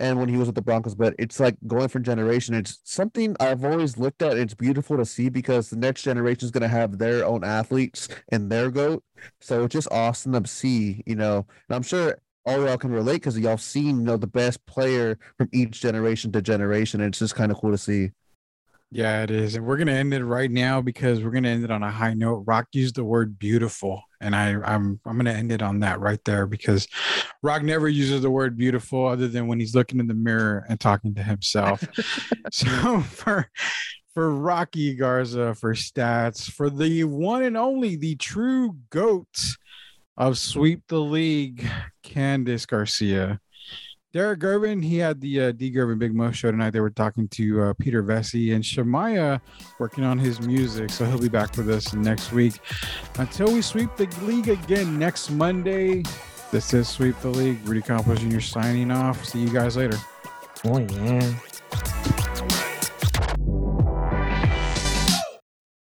and 0.00 0.18
when 0.18 0.28
he 0.28 0.36
was 0.36 0.48
with 0.48 0.54
the 0.56 0.62
Broncos. 0.62 0.94
But 0.94 1.14
it's 1.18 1.38
like 1.38 1.56
going 1.66 1.88
from 1.88 2.02
generation. 2.02 2.54
It's 2.54 2.80
something 2.84 3.36
I've 3.38 3.64
always 3.64 3.98
looked 3.98 4.22
at. 4.22 4.36
It's 4.36 4.54
beautiful 4.54 4.96
to 4.96 5.04
see 5.04 5.28
because 5.28 5.70
the 5.70 5.76
next 5.76 6.02
generation 6.02 6.44
is 6.44 6.50
going 6.50 6.62
to 6.62 6.68
have 6.68 6.98
their 6.98 7.24
own 7.24 7.44
athletes 7.44 8.08
and 8.30 8.50
their 8.50 8.70
goat. 8.70 9.04
So 9.40 9.64
it's 9.64 9.74
just 9.74 9.88
awesome 9.92 10.32
to 10.32 10.48
see, 10.48 11.02
you 11.06 11.14
know. 11.14 11.46
And 11.68 11.76
I'm 11.76 11.82
sure 11.82 12.18
all 12.46 12.58
y'all 12.64 12.78
can 12.78 12.90
relate 12.90 13.16
because 13.16 13.38
y'all 13.38 13.58
seen, 13.58 13.98
you 13.98 14.04
know, 14.04 14.16
the 14.16 14.26
best 14.26 14.64
player 14.66 15.18
from 15.36 15.48
each 15.52 15.80
generation 15.80 16.32
to 16.32 16.42
generation. 16.42 17.00
And 17.00 17.08
it's 17.08 17.18
just 17.18 17.34
kind 17.34 17.52
of 17.52 17.58
cool 17.58 17.70
to 17.70 17.78
see. 17.78 18.10
Yeah, 18.92 19.22
it 19.22 19.30
is. 19.30 19.54
And 19.54 19.64
we're 19.64 19.76
gonna 19.76 19.92
end 19.92 20.12
it 20.14 20.24
right 20.24 20.50
now 20.50 20.80
because 20.80 21.22
we're 21.22 21.30
gonna 21.30 21.48
end 21.48 21.64
it 21.64 21.70
on 21.70 21.84
a 21.84 21.90
high 21.90 22.14
note. 22.14 22.44
Rock 22.46 22.66
used 22.72 22.96
the 22.96 23.04
word 23.04 23.38
beautiful. 23.38 24.02
And 24.20 24.34
I, 24.34 24.54
I'm 24.64 25.00
I'm 25.06 25.16
gonna 25.16 25.32
end 25.32 25.52
it 25.52 25.62
on 25.62 25.80
that 25.80 26.00
right 26.00 26.18
there 26.24 26.46
because 26.46 26.88
Rock 27.42 27.62
never 27.62 27.88
uses 27.88 28.22
the 28.22 28.30
word 28.30 28.56
beautiful 28.56 29.06
other 29.06 29.28
than 29.28 29.46
when 29.46 29.60
he's 29.60 29.76
looking 29.76 30.00
in 30.00 30.08
the 30.08 30.14
mirror 30.14 30.66
and 30.68 30.80
talking 30.80 31.14
to 31.14 31.22
himself. 31.22 31.84
so 32.52 33.00
for 33.00 33.48
for 34.12 34.34
Rocky 34.34 34.96
Garza 34.96 35.54
for 35.54 35.74
stats, 35.74 36.50
for 36.50 36.68
the 36.68 37.04
one 37.04 37.44
and 37.44 37.56
only, 37.56 37.94
the 37.94 38.16
true 38.16 38.76
goat 38.90 39.54
of 40.16 40.36
sweep 40.36 40.82
the 40.88 41.00
league, 41.00 41.64
Candice 42.04 42.66
Garcia. 42.66 43.40
Derek 44.12 44.40
Gervin, 44.40 44.82
he 44.82 44.98
had 44.98 45.20
the 45.20 45.40
uh, 45.40 45.52
D 45.52 45.70
Gervin 45.70 45.98
Big 45.98 46.14
Mo 46.14 46.32
show 46.32 46.50
tonight. 46.50 46.70
They 46.70 46.80
were 46.80 46.90
talking 46.90 47.28
to 47.28 47.62
uh, 47.62 47.74
Peter 47.74 48.02
Vecsey 48.02 48.54
and 48.54 48.64
Shemaya 48.64 49.40
working 49.78 50.02
on 50.02 50.18
his 50.18 50.40
music. 50.40 50.90
So 50.90 51.04
he'll 51.04 51.20
be 51.20 51.28
back 51.28 51.56
with 51.56 51.70
us 51.70 51.94
next 51.94 52.32
week. 52.32 52.54
Until 53.18 53.52
we 53.52 53.62
sweep 53.62 53.94
the 53.96 54.06
league 54.22 54.48
again 54.48 54.98
next 54.98 55.30
Monday, 55.30 56.02
this 56.50 56.74
is 56.74 56.88
Sweep 56.88 57.18
the 57.20 57.28
League. 57.28 57.58
Rudy 57.64 57.82
Campos 57.82 58.18
Jr. 58.20 58.40
signing 58.40 58.90
off. 58.90 59.24
See 59.24 59.38
you 59.38 59.50
guys 59.50 59.76
later. 59.76 59.98
Oh 60.64 60.78
yeah. 60.78 62.59